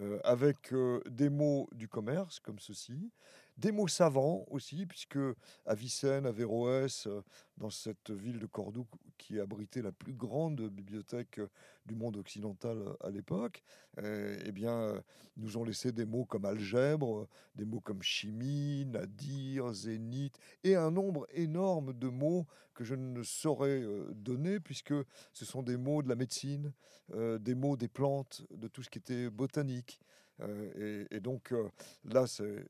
euh, 0.00 0.18
avec 0.24 0.72
euh, 0.72 1.00
des 1.08 1.28
mots 1.28 1.68
du 1.72 1.88
commerce 1.88 2.40
comme 2.40 2.58
ceci, 2.58 3.10
des 3.58 3.72
mots 3.72 3.88
savants 3.88 4.44
aussi, 4.50 4.86
puisque 4.86 5.18
Avicenne, 5.66 6.26
Averroès, 6.26 7.06
euh, 7.06 7.22
dans 7.56 7.70
cette 7.70 8.12
ville 8.12 8.38
de 8.38 8.46
Cordoue 8.46 8.86
qui 9.18 9.40
abritait 9.40 9.82
la 9.82 9.90
plus 9.90 10.12
grande 10.12 10.68
bibliothèque 10.70 11.40
euh, 11.40 11.48
du 11.84 11.96
monde 11.96 12.16
occidental 12.16 12.78
euh, 12.78 12.94
à 13.00 13.10
l'époque, 13.10 13.62
eh 14.00 14.52
bien, 14.52 15.02
nous 15.36 15.56
ont 15.56 15.64
laissé 15.64 15.90
des 15.90 16.04
mots 16.04 16.24
comme 16.24 16.44
algèbre, 16.44 17.26
des 17.56 17.64
mots 17.64 17.80
comme 17.80 18.00
chimie, 18.00 18.86
nadir, 18.86 19.72
zénith, 19.72 20.38
et 20.62 20.76
un 20.76 20.92
nombre 20.92 21.26
énorme 21.32 21.92
de 21.92 22.06
mots 22.06 22.46
que 22.74 22.84
je 22.84 22.94
ne 22.94 23.24
saurais 23.24 23.82
donner, 24.14 24.60
puisque 24.60 24.94
ce 25.32 25.44
sont 25.44 25.64
des 25.64 25.76
mots 25.76 26.00
de 26.04 26.08
la 26.08 26.14
médecine, 26.14 26.72
des 27.12 27.56
mots 27.56 27.76
des 27.76 27.88
plantes, 27.88 28.46
de 28.52 28.68
tout 28.68 28.84
ce 28.84 28.90
qui 28.90 29.00
était 29.00 29.30
botanique. 29.30 29.98
Euh, 30.40 31.06
et, 31.10 31.20
donc 31.20 31.52
euh, 31.52 31.68
là, 32.04 32.26
c'est 32.26 32.64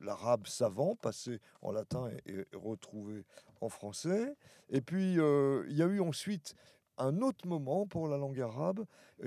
l'arabe 0.00 0.46
savant 0.46 0.96
passé 0.96 1.40
en 1.62 1.72
latin 1.72 2.10
et, 2.26 2.34
et 2.34 2.46
retrouvé 2.56 3.24
en 3.60 3.68
français. 3.68 4.34
Et 4.70 4.80
puis, 4.80 5.18
euh, 5.18 5.64
il 5.68 5.76
y 5.76 5.82
a 5.82 5.86
eu 5.86 6.00
ensuite 6.00 6.54
un 6.98 7.22
autre 7.22 7.46
moment 7.46 7.86
pour 7.86 8.08
la 8.08 8.16
langue 8.16 8.40
arabe 8.40 8.84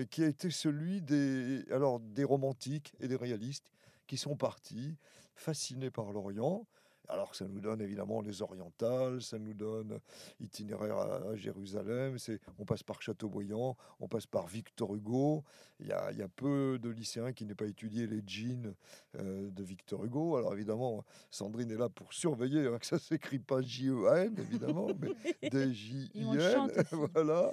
qui 0.09 0.23
a 0.23 0.27
été 0.27 0.51
celui 0.51 1.01
des, 1.01 1.63
alors, 1.71 1.99
des 1.99 2.23
romantiques 2.23 2.93
et 2.99 3.07
des 3.07 3.15
réalistes 3.15 3.71
qui 4.07 4.17
sont 4.17 4.35
partis, 4.35 4.97
fascinés 5.35 5.89
par 5.89 6.11
l'Orient. 6.11 6.67
Alors 7.11 7.35
ça 7.35 7.45
nous 7.45 7.59
donne 7.59 7.81
évidemment 7.81 8.21
les 8.21 8.41
orientales, 8.41 9.21
ça 9.21 9.37
nous 9.37 9.53
donne 9.53 9.99
itinéraire 10.39 10.95
à, 10.97 11.15
à 11.31 11.35
Jérusalem, 11.35 12.17
c'est, 12.17 12.39
on 12.57 12.63
passe 12.63 12.83
par 12.83 13.01
Chateaubriand, 13.01 13.75
on 13.99 14.07
passe 14.07 14.25
par 14.25 14.47
Victor 14.47 14.95
Hugo. 14.95 15.43
Il 15.81 15.87
y 15.87 15.91
a, 15.91 16.11
il 16.11 16.19
y 16.19 16.21
a 16.21 16.29
peu 16.29 16.79
de 16.81 16.89
lycéens 16.89 17.33
qui 17.33 17.45
n'aient 17.45 17.55
pas 17.55 17.65
étudié 17.65 18.07
les 18.07 18.21
jeans 18.25 18.73
euh, 19.17 19.49
de 19.49 19.63
Victor 19.63 20.05
Hugo. 20.05 20.37
Alors 20.37 20.53
évidemment, 20.53 21.03
Sandrine 21.29 21.71
est 21.71 21.77
là 21.77 21.89
pour 21.89 22.13
surveiller 22.13 22.67
hein, 22.67 22.77
que 22.79 22.85
ça 22.85 22.97
s'écrit 22.99 23.39
pas 23.39 23.61
J-E-A-N, 23.61 24.35
évidemment, 24.37 24.87
mais 25.41 25.49
D-J-I-N. 25.49 26.71
voilà. 26.91 27.51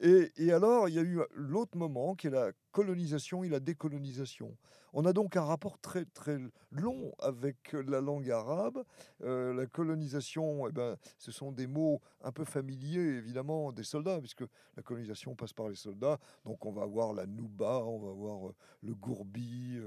Et, 0.00 0.32
et 0.38 0.52
alors, 0.52 0.88
il 0.88 0.96
y 0.96 0.98
a 0.98 1.02
eu 1.02 1.20
l'autre 1.34 1.76
moment 1.76 2.16
qui 2.16 2.26
est 2.26 2.30
la 2.30 2.50
colonisation 2.72 3.44
et 3.44 3.48
la 3.48 3.60
décolonisation. 3.60 4.56
On 4.92 5.04
a 5.04 5.12
donc 5.12 5.36
un 5.36 5.44
rapport 5.44 5.78
très 5.78 6.04
très 6.04 6.38
long 6.70 7.12
avec 7.18 7.72
la 7.72 8.00
langue 8.00 8.30
arabe. 8.30 8.82
La 9.20 9.66
colonisation, 9.66 10.66
eh 10.68 10.72
ben, 10.72 10.96
ce 11.18 11.32
sont 11.32 11.52
des 11.52 11.66
mots 11.66 12.00
un 12.22 12.32
peu 12.32 12.44
familiers 12.44 13.16
évidemment 13.16 13.72
des 13.72 13.84
soldats, 13.84 14.18
puisque 14.18 14.44
la 14.76 14.82
colonisation 14.82 15.34
passe 15.34 15.52
par 15.52 15.68
les 15.68 15.74
soldats. 15.74 16.18
Donc 16.44 16.64
on 16.66 16.72
va 16.72 16.82
avoir 16.82 17.12
la 17.12 17.26
nouba, 17.26 17.84
on 17.84 17.98
va 17.98 18.10
avoir 18.10 18.52
le 18.82 18.94
gourbi, 18.94 19.78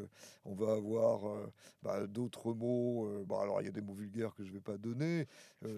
on 0.45 0.53
va 0.53 0.73
avoir 0.73 1.21
bah, 1.81 2.07
d'autres 2.07 2.53
mots. 2.53 3.25
alors 3.31 3.61
il 3.61 3.65
y 3.65 3.69
a 3.69 3.71
des 3.71 3.81
mots 3.81 3.93
vulgaires 3.93 4.33
que 4.35 4.43
je 4.43 4.49
ne 4.49 4.55
vais 4.55 4.61
pas 4.61 4.77
donner, 4.77 5.27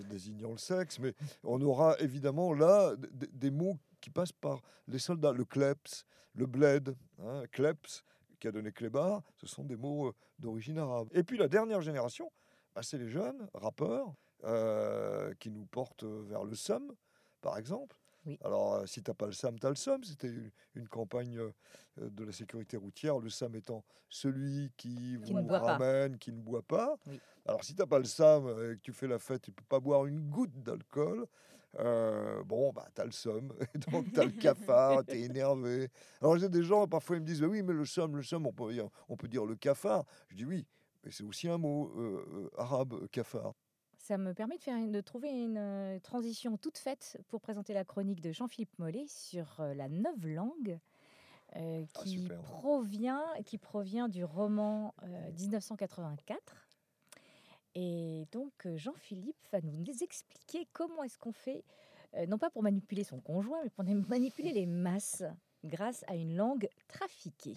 désignant 0.10 0.52
le 0.52 0.58
sexe, 0.58 1.00
mais 1.00 1.14
on 1.44 1.62
aura 1.62 1.98
évidemment 2.00 2.54
là 2.54 2.96
des 3.32 3.52
mots 3.52 3.78
qui 4.02 4.10
passent 4.10 4.34
par 4.34 4.62
les 4.88 5.00
soldats. 5.00 5.32
Le 5.32 5.46
kleps, 5.46 6.06
le 6.36 6.46
bled, 6.46 6.96
hein, 7.20 7.44
kleps, 7.52 8.04
qui 8.44 8.48
a 8.50 8.52
donné 8.52 8.74
Clébar, 8.74 9.22
ce 9.38 9.48
sont 9.48 9.64
des 9.64 9.78
mots 9.78 10.08
euh, 10.10 10.14
d'origine 10.38 10.78
arabe. 10.78 11.08
Et 11.14 11.24
puis 11.24 11.38
la 11.38 11.48
dernière 11.48 11.80
génération, 11.80 12.30
bah, 12.76 12.82
c'est 12.84 12.98
les 12.98 13.08
jeunes 13.08 13.48
rappeurs 13.54 14.14
euh, 14.44 15.34
qui 15.40 15.50
nous 15.50 15.66
portent 15.66 16.04
vers 16.04 16.44
le 16.44 16.54
SOM, 16.54 16.94
par 17.40 17.58
exemple. 17.58 17.96
Alors, 18.44 18.74
euh, 18.76 18.86
si 18.86 19.02
t'as 19.02 19.14
pas 19.14 19.28
le 19.28 19.32
SAM, 19.32 19.58
t'as 19.60 19.70
le 19.70 19.76
SOM. 19.76 20.04
C'était 20.04 20.28
une, 20.28 20.52
une 20.76 20.88
campagne 20.90 21.38
euh, 21.40 21.52
de 21.98 22.24
la 22.26 22.34
sécurité 22.34 22.76
routière. 22.76 23.18
Le 23.18 23.30
SAM 23.30 23.56
étant 23.56 23.86
celui 24.10 24.72
qui, 24.76 24.94
Qui 25.24 25.32
vous 25.34 25.40
ne 25.40 25.48
boit 25.48 25.60
pas. 25.60 25.78
ramène, 25.78 26.18
qui 26.18 26.34
ne 26.34 26.42
boit 26.42 26.64
pas. 26.64 26.98
Oui. 27.08 27.20
Alors, 27.46 27.64
si 27.64 27.76
t'as 27.76 27.86
pas 27.86 28.00
le 28.00 28.06
SAM 28.06 28.46
euh, 28.48 28.74
et 28.74 28.76
que 28.76 28.82
tu 28.82 28.92
fais 28.92 29.08
la 29.08 29.20
fête, 29.20 29.42
tu 29.42 29.52
peux 29.54 29.64
pas 29.70 29.80
boire 29.80 30.06
une 30.06 30.20
goutte 30.30 30.62
d'alcool. 30.64 31.28
Euh, 31.80 32.44
bon, 32.44 32.72
bah, 32.72 32.88
t'as 32.94 33.06
le 33.06 33.12
SOM, 33.12 33.52
et 33.74 33.78
donc 33.92 34.12
t'as 34.14 34.26
le 34.26 34.32
cafard, 34.32 35.04
t'es 35.06 35.22
énervé. 35.24 35.90
Alors, 36.22 36.38
j'ai 36.38 36.50
des 36.50 36.64
gens, 36.64 36.88
parfois, 36.88 37.16
ils 37.18 37.22
me 37.22 37.26
disent, 37.26 37.44
oui, 37.44 37.62
mais 37.64 37.74
le 37.74 37.86
SOM, 37.86 38.16
le 38.16 38.24
SOM, 38.24 38.46
on 38.46 38.54
peut 38.54 38.72
dire, 38.74 38.90
on 39.10 39.16
peut 39.18 39.28
dire 39.28 39.46
le 39.46 39.56
cafard. 39.56 40.06
Je 40.30 40.36
dis 40.36 40.46
oui, 40.46 40.66
mais 41.04 41.12
c'est 41.12 41.24
aussi 41.24 41.48
un 41.48 41.58
mot 41.58 41.92
euh, 41.98 42.26
euh, 42.34 42.50
arabe, 42.58 43.08
cafard. 43.08 43.54
Ça 43.98 44.18
me 44.18 44.34
permet 44.34 44.58
de, 44.58 44.62
faire 44.62 44.76
une- 44.78 44.92
de 44.92 45.02
trouver 45.02 45.30
une 45.30 46.00
transition 46.02 46.58
toute 46.58 46.78
faite 46.78 47.18
pour 47.30 47.40
présenter 47.42 47.74
la 47.74 47.86
chronique 47.86 48.20
de 48.22 48.32
Jean-Philippe 48.34 48.78
Mollet 48.78 49.06
sur 49.08 49.62
la 49.76 49.88
novlangue 49.88 50.78
euh, 51.56 51.86
Ah, 51.96 52.02
qui, 52.04 52.28
provient, 52.44 53.24
qui 53.46 53.58
provient 53.58 54.10
du 54.10 54.26
roman 54.26 54.94
euh, 55.04 55.32
1984. 55.40 56.63
Et 57.76 58.26
donc 58.32 58.52
euh, 58.66 58.78
Jean-Philippe 58.78 59.38
va 59.52 59.60
nous 59.62 60.04
expliquer 60.04 60.68
comment 60.74 61.04
est-ce 61.04 61.18
qu'on 61.18 61.32
fait, 61.34 61.64
euh, 62.16 62.26
non 62.28 62.38
pas 62.38 62.50
pour 62.50 62.62
manipuler 62.62 63.04
son 63.04 63.20
conjoint, 63.20 63.60
mais 63.64 63.70
pour 63.70 63.84
manipuler 64.10 64.52
les 64.52 64.66
masses 64.66 65.24
grâce 65.64 66.04
à 66.08 66.16
une 66.16 66.36
langue 66.36 66.70
trafiquée. 66.88 67.56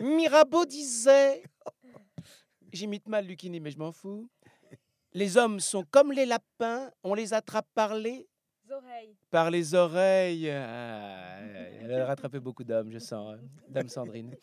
Mirabeau 0.00 0.64
disait, 0.64 1.42
j'imite 2.72 3.08
mal 3.08 3.26
Lucchini, 3.26 3.60
mais 3.60 3.70
je 3.70 3.78
m'en 3.78 3.92
fous. 3.92 4.28
Les 5.14 5.36
hommes 5.36 5.60
sont 5.60 5.84
comme 5.90 6.12
les 6.12 6.26
lapins, 6.26 6.90
on 7.02 7.14
les 7.14 7.32
attrape 7.32 7.68
par 7.74 7.94
les 7.94 8.28
Oreilles. 8.70 9.16
par 9.30 9.50
les 9.50 9.74
oreilles. 9.74 10.50
Ah, 10.50 11.38
elle 11.80 11.92
a 11.94 12.04
rattrapé 12.06 12.38
beaucoup 12.38 12.64
d'hommes, 12.64 12.90
je 12.90 12.98
sens, 12.98 13.34
hein, 13.34 13.40
Dame 13.68 13.88
Sandrine. 13.88 14.36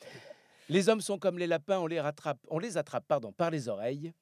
Les 0.67 0.89
hommes 0.89 1.01
sont 1.01 1.19
comme 1.19 1.37
les 1.37 1.45
lapins, 1.45 1.77
on 1.77 1.85
les 1.85 2.01
rattrape, 2.01 2.39
on 2.49 2.57
les 2.57 2.75
attrape 2.75 3.05
pardon, 3.07 3.31
par 3.31 3.51
les 3.51 3.69
oreilles. 3.69 4.13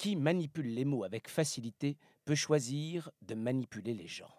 Qui 0.00 0.16
manipule 0.16 0.72
les 0.72 0.86
mots 0.86 1.04
avec 1.04 1.28
facilité 1.28 1.98
peut 2.24 2.34
choisir 2.34 3.10
de 3.20 3.34
manipuler 3.34 3.92
les 3.92 4.08
gens. 4.08 4.34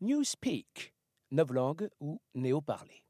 Newspeak, 0.00 0.94
novlangue 1.32 1.90
ou 1.98 2.22
néo-parler. 2.36 3.02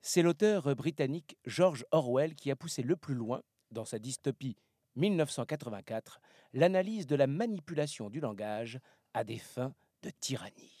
C'est 0.00 0.22
l'auteur 0.22 0.76
britannique 0.76 1.36
George 1.44 1.84
Orwell 1.90 2.36
qui 2.36 2.52
a 2.52 2.54
poussé 2.54 2.84
le 2.84 2.94
plus 2.94 3.16
loin, 3.16 3.42
dans 3.72 3.84
sa 3.84 3.98
dystopie 3.98 4.58
1984, 4.94 6.20
l'analyse 6.52 7.08
de 7.08 7.16
la 7.16 7.26
manipulation 7.26 8.10
du 8.10 8.20
langage 8.20 8.78
à 9.12 9.24
des 9.24 9.38
fins 9.38 9.74
de 10.04 10.10
tyrannie. 10.20 10.77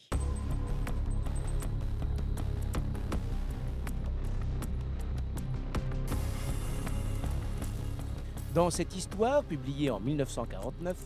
Dans 8.58 8.70
cette 8.70 8.96
histoire, 8.96 9.44
publiée 9.44 9.88
en 9.88 10.00
1949, 10.00 10.96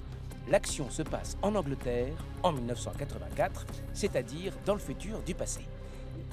l'action 0.49 0.89
se 0.89 1.03
passe 1.03 1.37
en 1.43 1.55
Angleterre 1.55 2.15
en 2.43 2.51
1984, 2.51 3.67
c'est-à-dire 3.93 4.55
dans 4.65 4.73
le 4.73 4.81
futur 4.81 5.21
du 5.21 5.35
passé. 5.35 5.61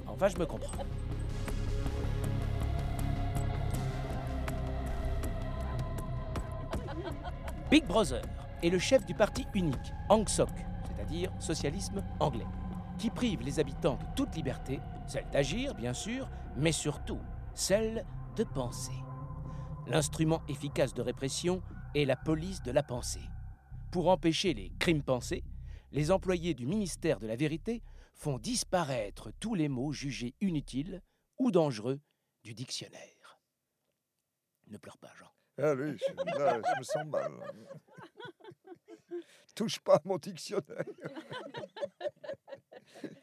Enfin, 0.08 0.30
je 0.30 0.38
me 0.38 0.46
comprends. 0.46 0.86
Big 7.70 7.86
Brother 7.86 8.22
est 8.64 8.70
le 8.70 8.80
chef 8.80 9.06
du 9.06 9.14
parti 9.14 9.46
unique, 9.54 9.76
ANGSOC, 10.08 10.48
c'est-à-dire 10.88 11.34
socialisme 11.40 12.02
anglais, 12.22 12.48
qui 12.98 13.10
prive 13.10 13.42
les 13.42 13.60
habitants 13.60 13.96
de 13.96 14.16
toute 14.16 14.34
liberté, 14.38 14.80
celle 15.06 15.30
d'agir 15.34 15.76
bien 15.76 15.94
sûr, 15.94 16.30
mais 16.56 16.72
surtout 16.72 17.20
celle 17.54 18.06
de 18.38 18.46
penser. 18.46 18.94
L'instrument 19.90 20.44
efficace 20.48 20.94
de 20.94 21.02
répression 21.02 21.64
est 21.96 22.06
la 22.06 22.16
police 22.16 22.62
de 22.62 22.70
la 22.70 22.84
pensée. 22.84 23.28
Pour 23.92 24.10
empêcher 24.10 24.54
les 24.54 24.72
crimes 24.78 25.02
pensés, 25.02 25.44
les 25.92 26.12
employés 26.12 26.54
du 26.54 26.68
ministère 26.68 27.20
de 27.20 27.26
la 27.26 27.36
Vérité 27.36 27.82
font 28.14 28.38
disparaître 28.38 29.32
tous 29.40 29.56
les 29.56 29.68
mots 29.68 29.92
jugés 29.92 30.36
inutiles 30.42 31.02
ou 31.40 31.50
dangereux 31.50 32.00
du 32.44 32.54
dictionnaire. 32.54 33.40
Ne 34.68 34.78
pleure 34.78 35.00
pas, 35.00 35.12
Jean. 35.18 35.32
Ah 35.58 35.74
oui, 35.74 35.98
je, 35.98 36.38
là, 36.38 36.62
je 36.64 36.80
me 36.80 36.84
sens 36.84 37.06
mal. 37.08 37.32
Touche 39.56 39.80
pas 39.80 39.96
à 39.96 40.02
mon 40.06 40.18
dictionnaire. 40.18 40.86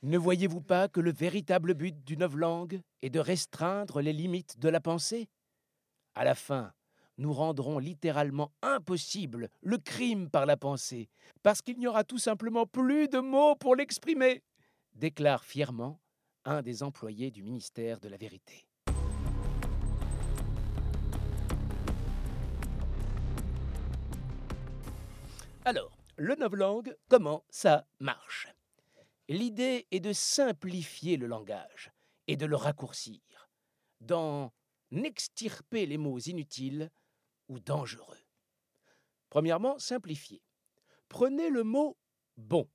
Ne 0.03 0.19
voyez-vous 0.19 0.61
pas 0.61 0.89
que 0.89 1.01
le 1.01 1.13
véritable 1.13 1.75
but 1.75 2.05
d'une 2.05 2.21
novlangue 2.21 2.81
est 3.03 3.11
de 3.11 3.19
restreindre 3.19 4.01
les 4.01 4.13
limites 4.13 4.59
de 4.59 4.69
la 4.69 4.81
pensée? 4.81 5.29
À 6.19 6.25
la 6.25 6.35
fin, 6.35 6.73
nous 7.19 7.35
rendrons 7.35 7.79
littéralement 7.79 8.51
impossible 8.63 9.51
le 9.61 9.77
crime 9.77 10.31
par 10.31 10.47
la 10.47 10.57
pensée, 10.57 11.11
parce 11.43 11.61
qu'il 11.61 11.79
n'y 11.79 11.87
aura 11.87 12.05
tout 12.05 12.17
simplement 12.17 12.65
plus 12.65 13.07
de 13.07 13.19
mots 13.19 13.55
pour 13.55 13.77
l'exprimer, 13.77 14.43
déclare 14.95 15.45
fièrement 15.45 16.01
un 16.47 16.63
des 16.63 16.83
employés 16.83 17.31
du 17.31 17.43
ministère 17.43 18.01
de 18.01 18.09
la 18.09 18.17
Vérité. 18.17 18.67
Alors, 25.67 25.99
le 26.17 26.35
novlangue, 26.37 26.97
comment 27.11 27.45
ça 27.51 27.87
marche? 28.01 28.49
L'idée 29.29 29.87
est 29.91 30.01
de 30.01 30.15
simplifier 30.15 31.19
le 31.19 31.27
langage 31.27 31.91
et 32.27 32.37
de 32.37 32.47
le 32.47 32.57
raccourcir, 32.57 33.51
d'en 34.01 34.51
extirper 34.93 35.87
les 35.87 35.99
mots 35.99 36.19
inutiles 36.19 36.91
ou 37.49 37.61
dangereux. 37.61 38.19
Premièrement, 39.31 39.79
simplifier. 39.79 40.43
Prenez 41.09 41.51
le 41.51 41.65
mot 41.65 41.97
bon. 42.37 42.69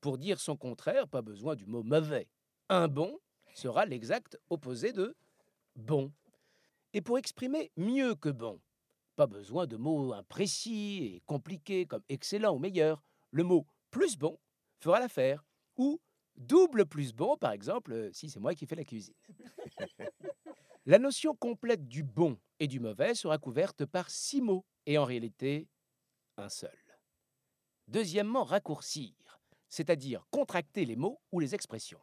Pour 0.00 0.18
dire 0.18 0.40
son 0.40 0.56
contraire, 0.56 1.08
pas 1.08 1.22
besoin 1.22 1.56
du 1.56 1.66
mot 1.66 1.82
mauvais. 1.82 2.28
Un 2.68 2.88
bon 2.88 3.18
sera 3.54 3.86
l'exact 3.86 4.38
opposé 4.50 4.92
de 4.92 5.16
bon. 5.74 6.12
Et 6.92 7.00
pour 7.00 7.18
exprimer 7.18 7.72
mieux 7.76 8.14
que 8.14 8.28
bon, 8.28 8.60
pas 9.16 9.26
besoin 9.26 9.66
de 9.66 9.76
mots 9.76 10.12
imprécis 10.12 11.04
et 11.04 11.22
compliqués 11.26 11.86
comme 11.86 12.02
excellent 12.08 12.54
ou 12.54 12.58
meilleur. 12.58 13.02
Le 13.30 13.44
mot 13.44 13.66
plus 13.90 14.16
bon 14.16 14.38
fera 14.78 15.00
l'affaire. 15.00 15.44
Ou 15.76 16.00
double 16.36 16.86
plus 16.86 17.12
bon, 17.12 17.36
par 17.36 17.52
exemple, 17.52 18.10
si 18.12 18.30
c'est 18.30 18.40
moi 18.40 18.54
qui 18.54 18.66
fais 18.66 18.76
la 18.76 18.84
cuisine. 18.84 19.14
La 20.88 21.00
notion 21.00 21.34
complète 21.34 21.88
du 21.88 22.04
bon 22.04 22.38
et 22.60 22.68
du 22.68 22.78
mauvais 22.78 23.16
sera 23.16 23.38
couverte 23.38 23.84
par 23.84 24.08
six 24.08 24.40
mots, 24.40 24.64
et 24.86 24.98
en 24.98 25.04
réalité, 25.04 25.66
un 26.36 26.48
seul. 26.48 26.78
Deuxièmement, 27.88 28.44
raccourcir, 28.44 29.12
c'est-à-dire 29.68 30.24
contracter 30.30 30.84
les 30.84 30.94
mots 30.94 31.20
ou 31.32 31.40
les 31.40 31.56
expressions. 31.56 32.00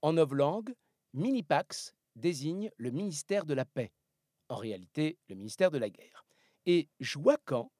En 0.00 0.14
novlangue, 0.14 0.74
Minipax 1.12 1.94
désigne 2.16 2.70
le 2.78 2.90
ministère 2.90 3.44
de 3.44 3.52
la 3.52 3.66
paix, 3.66 3.92
en 4.48 4.56
réalité 4.56 5.18
le 5.28 5.34
ministère 5.34 5.70
de 5.70 5.78
la 5.78 5.90
guerre, 5.90 6.24
et 6.64 6.88
Joacan, 7.00 7.70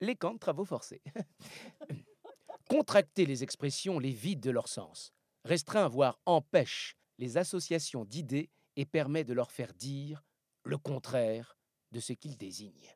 les 0.00 0.16
camps 0.16 0.34
de 0.34 0.40
travaux 0.40 0.64
forcés. 0.64 1.02
Contracter 2.68 3.26
les 3.26 3.44
expressions 3.44 4.00
les 4.00 4.10
vide 4.10 4.40
de 4.40 4.50
leur 4.50 4.66
sens, 4.66 5.12
restreint 5.44 5.86
voire 5.86 6.18
empêche 6.26 6.96
les 7.18 7.36
associations 7.36 8.04
d'idées 8.04 8.50
et 8.76 8.84
permet 8.84 9.24
de 9.24 9.32
leur 9.32 9.50
faire 9.50 9.74
dire 9.74 10.24
le 10.64 10.78
contraire 10.78 11.56
de 11.90 12.00
ce 12.00 12.12
qu'ils 12.12 12.36
désignent. 12.36 12.94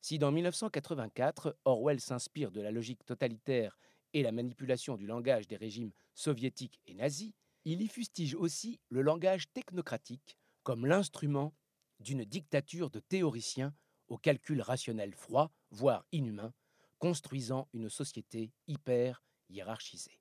Si 0.00 0.18
dans 0.18 0.32
1984, 0.32 1.58
Orwell 1.64 2.00
s'inspire 2.00 2.50
de 2.50 2.60
la 2.60 2.70
logique 2.70 3.04
totalitaire 3.04 3.78
et 4.12 4.22
la 4.22 4.32
manipulation 4.32 4.96
du 4.96 5.06
langage 5.06 5.46
des 5.46 5.56
régimes 5.56 5.92
soviétiques 6.14 6.80
et 6.86 6.94
nazis, 6.94 7.32
il 7.64 7.82
y 7.82 7.88
fustige 7.88 8.34
aussi 8.34 8.80
le 8.88 9.02
langage 9.02 9.52
technocratique 9.52 10.38
comme 10.62 10.86
l'instrument 10.86 11.54
d'une 12.00 12.24
dictature 12.24 12.90
de 12.90 13.00
théoriciens 13.00 13.74
au 14.06 14.16
calcul 14.16 14.62
rationnel 14.62 15.14
froid, 15.14 15.52
voire 15.70 16.06
inhumain, 16.12 16.52
construisant 16.98 17.68
une 17.72 17.90
société 17.90 18.52
hyper 18.66 19.22
hiérarchisée. 19.48 20.20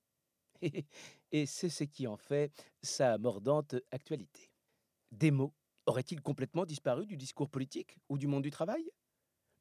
Et 1.32 1.46
c'est 1.46 1.70
ce 1.70 1.84
qui 1.84 2.08
en 2.08 2.18
fait 2.18 2.52
sa 2.82 3.18
mordante 3.18 3.76
actualité. 3.92 4.52
Des 5.12 5.32
mots 5.32 5.54
auraient-ils 5.86 6.22
complètement 6.22 6.66
disparu 6.66 7.06
du 7.06 7.18
discours 7.18 7.50
politique 7.50 7.98
ou 8.10 8.18
du 8.18 8.28
monde 8.28 8.44
du 8.44 8.52
travail? 8.52 8.90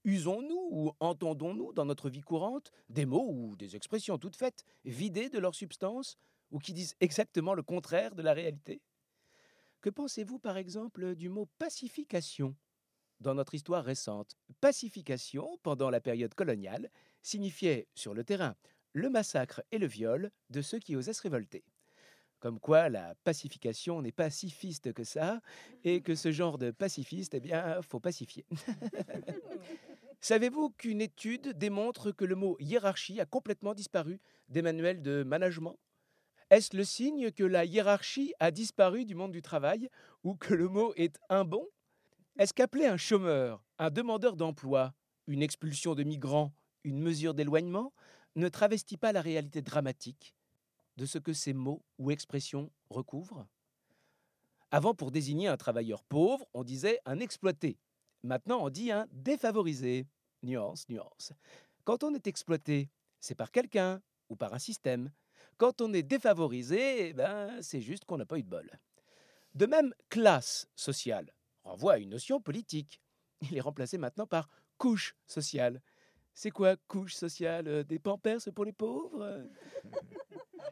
Usons-nous 0.04 0.68
ou 0.70 0.92
entendons-nous 1.00 1.72
dans 1.72 1.84
notre 1.84 2.08
vie 2.08 2.20
courante 2.20 2.70
des 2.88 3.06
mots 3.06 3.28
ou 3.28 3.56
des 3.56 3.74
expressions 3.74 4.18
toutes 4.18 4.36
faites, 4.36 4.64
vidées 4.84 5.28
de 5.28 5.38
leur 5.40 5.54
substance, 5.54 6.16
ou 6.52 6.60
qui 6.60 6.72
disent 6.72 6.94
exactement 7.00 7.54
le 7.54 7.64
contraire 7.64 8.14
de 8.14 8.22
la 8.22 8.32
réalité? 8.32 8.82
Que 9.80 9.90
pensez-vous 9.90 10.38
par 10.38 10.56
exemple 10.56 11.16
du 11.16 11.28
mot 11.28 11.48
pacification 11.58 12.56
dans 13.18 13.34
notre 13.34 13.54
histoire 13.54 13.84
récente? 13.84 14.36
Pacification, 14.60 15.58
pendant 15.64 15.90
la 15.90 16.00
période 16.00 16.34
coloniale, 16.34 16.90
signifiait 17.22 17.88
sur 17.94 18.14
le 18.14 18.22
terrain 18.22 18.54
le 18.97 19.11
massacre 19.11 19.62
et 19.72 19.78
le 19.78 19.86
viol 19.86 20.30
de 20.49 20.62
ceux 20.62 20.78
qui 20.78 20.97
osaient 20.97 21.12
se 21.12 21.20
révolter. 21.20 21.64
Comme 22.40 22.59
quoi 22.59 22.88
la 22.88 23.14
pacification 23.24 24.01
n'est 24.01 24.12
pas 24.12 24.30
si 24.30 24.51
fiste 24.51 24.92
que 24.94 25.05
ça, 25.05 25.40
et 25.84 26.01
que 26.01 26.14
ce 26.14 26.32
genre 26.32 26.57
de 26.57 26.70
pacifiste, 26.70 27.34
eh 27.34 27.40
bien, 27.40 27.80
faut 27.82 28.01
pacifier. 28.01 28.47
Savez-vous 30.20 30.70
qu'une 30.70 31.03
étude 31.03 31.49
démontre 31.59 32.11
que 32.11 32.24
le 32.24 32.36
mot 32.36 32.57
hiérarchie 32.59 33.20
a 33.20 33.26
complètement 33.26 33.74
disparu 33.74 34.18
des 34.49 34.62
manuels 34.62 35.03
de 35.03 35.22
management? 35.22 35.78
Est-ce 36.49 36.74
le 36.74 36.84
signe 36.84 37.30
que 37.32 37.44
la 37.44 37.64
hiérarchie 37.64 38.32
a 38.40 38.51
disparu 38.51 39.05
du 39.05 39.14
monde 39.14 39.32
du 39.32 39.42
travail 39.42 39.90
ou 40.24 40.36
que 40.36 40.55
le 40.55 40.68
mot 40.68 40.94
est 40.97 41.18
un 41.28 41.44
bon? 41.44 41.66
Est-ce 42.38 42.55
qu'appeler 42.55 42.86
un 42.86 42.97
chômeur, 42.97 43.62
un 43.78 43.90
demandeur 43.90 44.36
d'emploi, 44.36 44.94
une 45.26 45.42
expulsion 45.42 45.94
de 45.94 46.03
migrants, 46.03 46.55
une 46.84 47.01
mesure 47.01 47.34
d'éloignement? 47.34 47.92
Ne 48.37 48.49
travestit 48.49 48.97
pas 48.97 49.12
la 49.12 49.22
réalité 49.22 49.62
dramatique 49.62 50.34
de 50.97 51.07
ce 51.07 51.18
que 51.18 51.32
ces 51.32 51.53
mots 51.53 51.82
ou 51.99 52.11
expressions 52.11 52.70
recouvrent 52.91 53.47
Avant, 54.70 54.95
pour 54.95 55.11
désigner 55.11 55.49
un 55.49 55.57
travailleur 55.57 56.05
pauvre, 56.05 56.47
on 56.55 56.64
disait 56.64 57.01
un 57.05 57.18
exploité. 57.18 57.78
Maintenant, 58.22 58.64
on 58.64 58.70
dit 58.70 58.91
un 58.91 59.07
défavorisé. 59.12 60.07
Nuance, 60.43 60.89
nuance. 60.89 61.32
Quand 61.84 62.05
on 62.05 62.14
est 62.14 62.26
exploité, 62.26 62.91
c'est 63.20 63.34
par 63.34 63.51
quelqu'un 63.51 64.01
ou 64.28 64.37
par 64.37 64.55
un 64.55 64.59
système. 64.59 65.11
Quand 65.57 65.80
on 65.80 65.93
est 65.93 66.03
défavorisé, 66.03 67.09
eh 67.09 67.12
ben, 67.12 67.61
c'est 67.62 67.80
juste 67.80 68.05
qu'on 68.05 68.18
n'a 68.18 68.26
pas 68.26 68.39
eu 68.39 68.43
de 68.43 68.49
bol. 68.49 68.70
De 69.55 69.66
même, 69.66 69.95
classe 70.11 70.68
sociale 70.76 71.32
renvoie 71.64 71.95
à 71.95 71.99
une 71.99 72.11
notion 72.11 72.41
politique. 72.41 73.01
Il 73.41 73.57
est 73.57 73.61
remplacé 73.61 73.99
maintenant 73.99 74.26
par 74.26 74.49
couche 74.78 75.16
sociale. 75.26 75.80
C'est 76.37 76.51
quoi 76.51 76.76
couche 76.76 77.14
sociale 77.14 77.66
euh, 77.66 77.82
Des 77.82 77.99
pampers 77.99 78.41
pour 78.55 78.66
les 78.66 78.72
pauvres? 78.72 79.49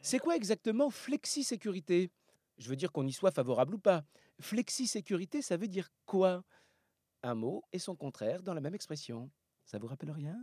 C'est 0.02 0.18
quoi 0.18 0.36
exactement 0.36 0.90
flexi-sécurité? 0.90 2.10
Je 2.58 2.68
veux 2.68 2.76
dire 2.76 2.92
qu'on 2.92 3.06
y 3.06 3.12
soit 3.12 3.30
favorable 3.30 3.74
ou 3.74 3.78
pas. 3.78 4.04
Flexi-sécurité, 4.40 5.40
ça 5.40 5.56
veut 5.56 5.66
dire 5.66 5.90
quoi? 6.04 6.44
Un 7.22 7.34
mot 7.34 7.64
et 7.72 7.78
son 7.78 7.96
contraire 7.96 8.42
dans 8.42 8.52
la 8.52 8.60
même 8.60 8.74
expression. 8.74 9.30
Ça 9.64 9.78
vous 9.78 9.86
rappelle 9.86 10.10
rien? 10.10 10.36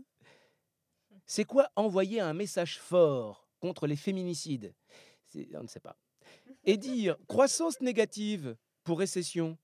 C'est 1.28 1.46
quoi 1.46 1.70
envoyer 1.76 2.20
un 2.20 2.34
message 2.34 2.80
fort 2.80 3.48
contre 3.60 3.86
les 3.86 3.98
féminicides? 3.98 4.74
On 5.54 5.62
ne 5.62 5.68
sait 5.68 5.80
pas. 5.80 5.98
Et 6.64 6.78
dire 6.78 7.16
croissance 7.28 7.80
négative 7.80 8.58
pour 8.84 8.98
récession. 8.98 9.56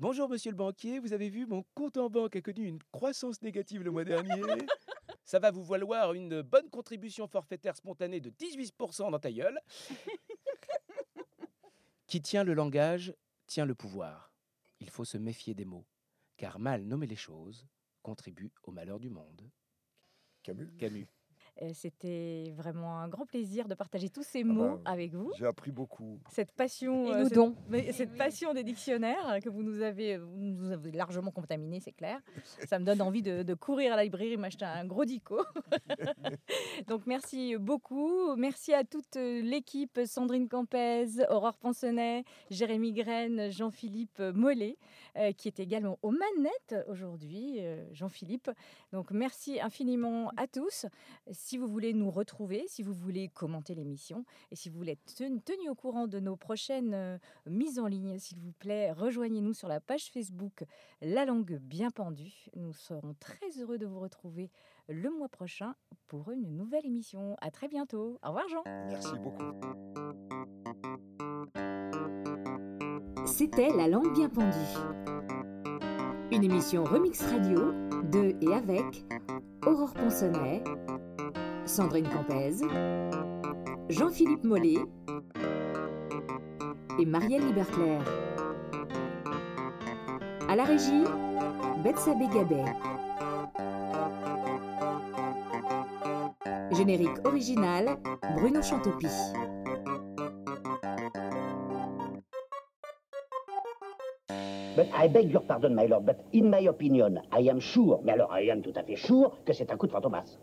Bonjour 0.00 0.28
monsieur 0.28 0.50
le 0.50 0.56
banquier, 0.56 0.98
vous 0.98 1.12
avez 1.12 1.28
vu, 1.28 1.46
mon 1.46 1.64
compte 1.74 1.96
en 1.96 2.10
banque 2.10 2.34
a 2.34 2.40
connu 2.40 2.66
une 2.66 2.80
croissance 2.90 3.40
négative 3.42 3.84
le 3.84 3.92
mois 3.92 4.04
dernier. 4.04 4.42
Ça 5.24 5.38
va 5.38 5.50
vous 5.50 5.64
valoir 5.64 6.12
une 6.12 6.42
bonne 6.42 6.68
contribution 6.68 7.26
forfaitaire 7.26 7.76
spontanée 7.76 8.20
de 8.20 8.30
18% 8.30 9.10
dans 9.10 9.18
ta 9.18 9.32
gueule. 9.32 9.58
Qui 12.06 12.20
tient 12.20 12.44
le 12.44 12.54
langage, 12.54 13.14
tient 13.46 13.64
le 13.64 13.74
pouvoir. 13.74 14.32
Il 14.80 14.90
faut 14.90 15.04
se 15.04 15.16
méfier 15.16 15.54
des 15.54 15.64
mots, 15.64 15.86
car 16.36 16.58
mal 16.58 16.84
nommer 16.84 17.06
les 17.06 17.16
choses 17.16 17.66
contribue 18.02 18.52
au 18.62 18.70
malheur 18.70 19.00
du 19.00 19.08
monde. 19.08 19.50
Camus. 20.42 20.70
Camus. 20.76 21.08
Euh, 21.62 21.70
C'était 21.72 22.52
vraiment 22.56 22.98
un 22.98 23.08
grand 23.08 23.26
plaisir 23.26 23.68
de 23.68 23.74
partager 23.74 24.08
tous 24.08 24.22
ces 24.22 24.40
Ah 24.40 24.44
mots 24.44 24.76
bah, 24.84 24.90
avec 24.90 25.14
vous. 25.14 25.30
J'ai 25.38 25.46
appris 25.46 25.70
beaucoup. 25.70 26.18
Cette 26.30 26.52
passion, 26.52 27.06
Et 27.06 27.14
euh, 27.14 27.22
nous 27.22 27.28
cette, 27.28 27.68
mais 27.68 27.92
cette 27.92 28.16
passion 28.16 28.52
des 28.54 28.64
dictionnaires 28.64 29.38
que 29.42 29.48
vous 29.48 29.62
nous 29.62 29.80
avez, 29.82 30.18
vous 30.18 30.36
nous 30.36 30.70
avez 30.72 30.90
largement 30.92 31.30
contaminés, 31.30 31.80
c'est 31.80 31.92
clair. 31.92 32.20
Ça 32.68 32.78
me 32.78 32.84
donne 32.84 33.00
envie 33.02 33.22
de, 33.22 33.42
de 33.42 33.54
courir 33.54 33.92
à 33.92 33.96
la 33.96 34.04
librairie 34.04 34.36
m'acheter 34.36 34.64
un 34.64 34.84
gros 34.84 35.04
dico. 35.04 35.40
Donc 36.88 37.06
merci 37.06 37.56
beaucoup. 37.56 38.34
Merci 38.36 38.72
à 38.74 38.84
toute 38.84 39.16
euh, 39.16 39.40
l'équipe 39.40 40.00
Sandrine 40.06 40.48
Campez, 40.48 41.06
Aurore 41.30 41.56
Pansonnet, 41.58 42.24
Jérémy 42.50 42.92
Graine, 42.92 43.50
Jean-Philippe 43.50 44.18
Mollet, 44.34 44.76
euh, 45.16 45.32
qui 45.32 45.48
est 45.48 45.60
également 45.60 45.98
aux 46.02 46.10
manettes 46.10 46.84
aujourd'hui. 46.88 47.58
euh, 47.60 47.84
Jean-Philippe. 47.92 48.50
Donc 48.92 49.10
merci 49.10 49.60
infiniment 49.60 50.30
à 50.36 50.46
tous. 50.46 50.86
Si 51.46 51.58
vous 51.58 51.68
voulez 51.68 51.92
nous 51.92 52.10
retrouver, 52.10 52.64
si 52.68 52.82
vous 52.82 52.94
voulez 52.94 53.28
commenter 53.28 53.74
l'émission 53.74 54.24
et 54.50 54.56
si 54.56 54.70
vous 54.70 54.78
voulez 54.78 54.92
être 54.92 55.14
ten- 55.14 55.42
tenu 55.42 55.68
au 55.68 55.74
courant 55.74 56.06
de 56.06 56.18
nos 56.18 56.36
prochaines 56.36 56.94
euh, 56.94 57.18
mises 57.44 57.78
en 57.78 57.86
ligne, 57.86 58.18
s'il 58.18 58.38
vous 58.38 58.52
plaît, 58.52 58.92
rejoignez-nous 58.92 59.52
sur 59.52 59.68
la 59.68 59.78
page 59.78 60.10
Facebook 60.10 60.64
La 61.02 61.26
langue 61.26 61.58
bien 61.60 61.90
pendue. 61.90 62.46
Nous 62.56 62.72
serons 62.72 63.14
très 63.20 63.50
heureux 63.60 63.76
de 63.76 63.84
vous 63.84 64.00
retrouver 64.00 64.50
le 64.88 65.10
mois 65.10 65.28
prochain 65.28 65.74
pour 66.06 66.30
une 66.30 66.56
nouvelle 66.56 66.86
émission. 66.86 67.36
À 67.42 67.50
très 67.50 67.68
bientôt. 67.68 68.18
Au 68.24 68.28
revoir 68.28 68.48
Jean. 68.48 68.62
Merci 68.88 69.12
beaucoup. 69.18 69.44
C'était 73.26 73.68
La 73.76 73.86
langue 73.88 74.14
bien 74.14 74.30
pendue. 74.30 74.78
Une 76.32 76.42
émission 76.42 76.84
Remix 76.84 77.20
Radio 77.20 77.72
de 78.10 78.34
et 78.40 78.54
avec 78.54 79.04
Aurore 79.66 79.92
Ponsonnet, 79.94 80.62
Sandrine 81.66 82.08
Campez, 82.08 82.60
Jean-Philippe 83.88 84.44
Mollet 84.44 84.78
et 86.98 87.06
Marielle 87.06 87.46
Liberclair. 87.46 88.02
À 90.48 90.56
la 90.56 90.64
régie, 90.64 91.04
Betsabé 91.82 92.26
Gabet. 92.34 92.64
Générique 96.72 97.24
original, 97.24 97.96
Bruno 98.36 98.60
Chantopie. 98.60 99.06
But 104.76 104.88
I 104.92 105.08
beg 105.08 105.30
your 105.30 105.42
pardon, 105.42 105.74
my 105.74 105.86
lord, 105.86 106.04
but 106.04 106.26
in 106.32 106.50
my 106.50 106.66
opinion, 106.68 107.22
I 107.32 107.48
am 107.48 107.60
sure, 107.60 108.00
mais 108.04 108.12
alors 108.12 108.30
I 108.32 108.50
am 108.50 108.60
tout 108.60 108.72
à 108.74 108.82
fait 108.82 108.96
sure, 108.96 109.38
que 109.46 109.52
c'est 109.52 109.70
un 109.70 109.76
coup 109.76 109.86
de 109.86 109.92
fantomas. 109.92 110.36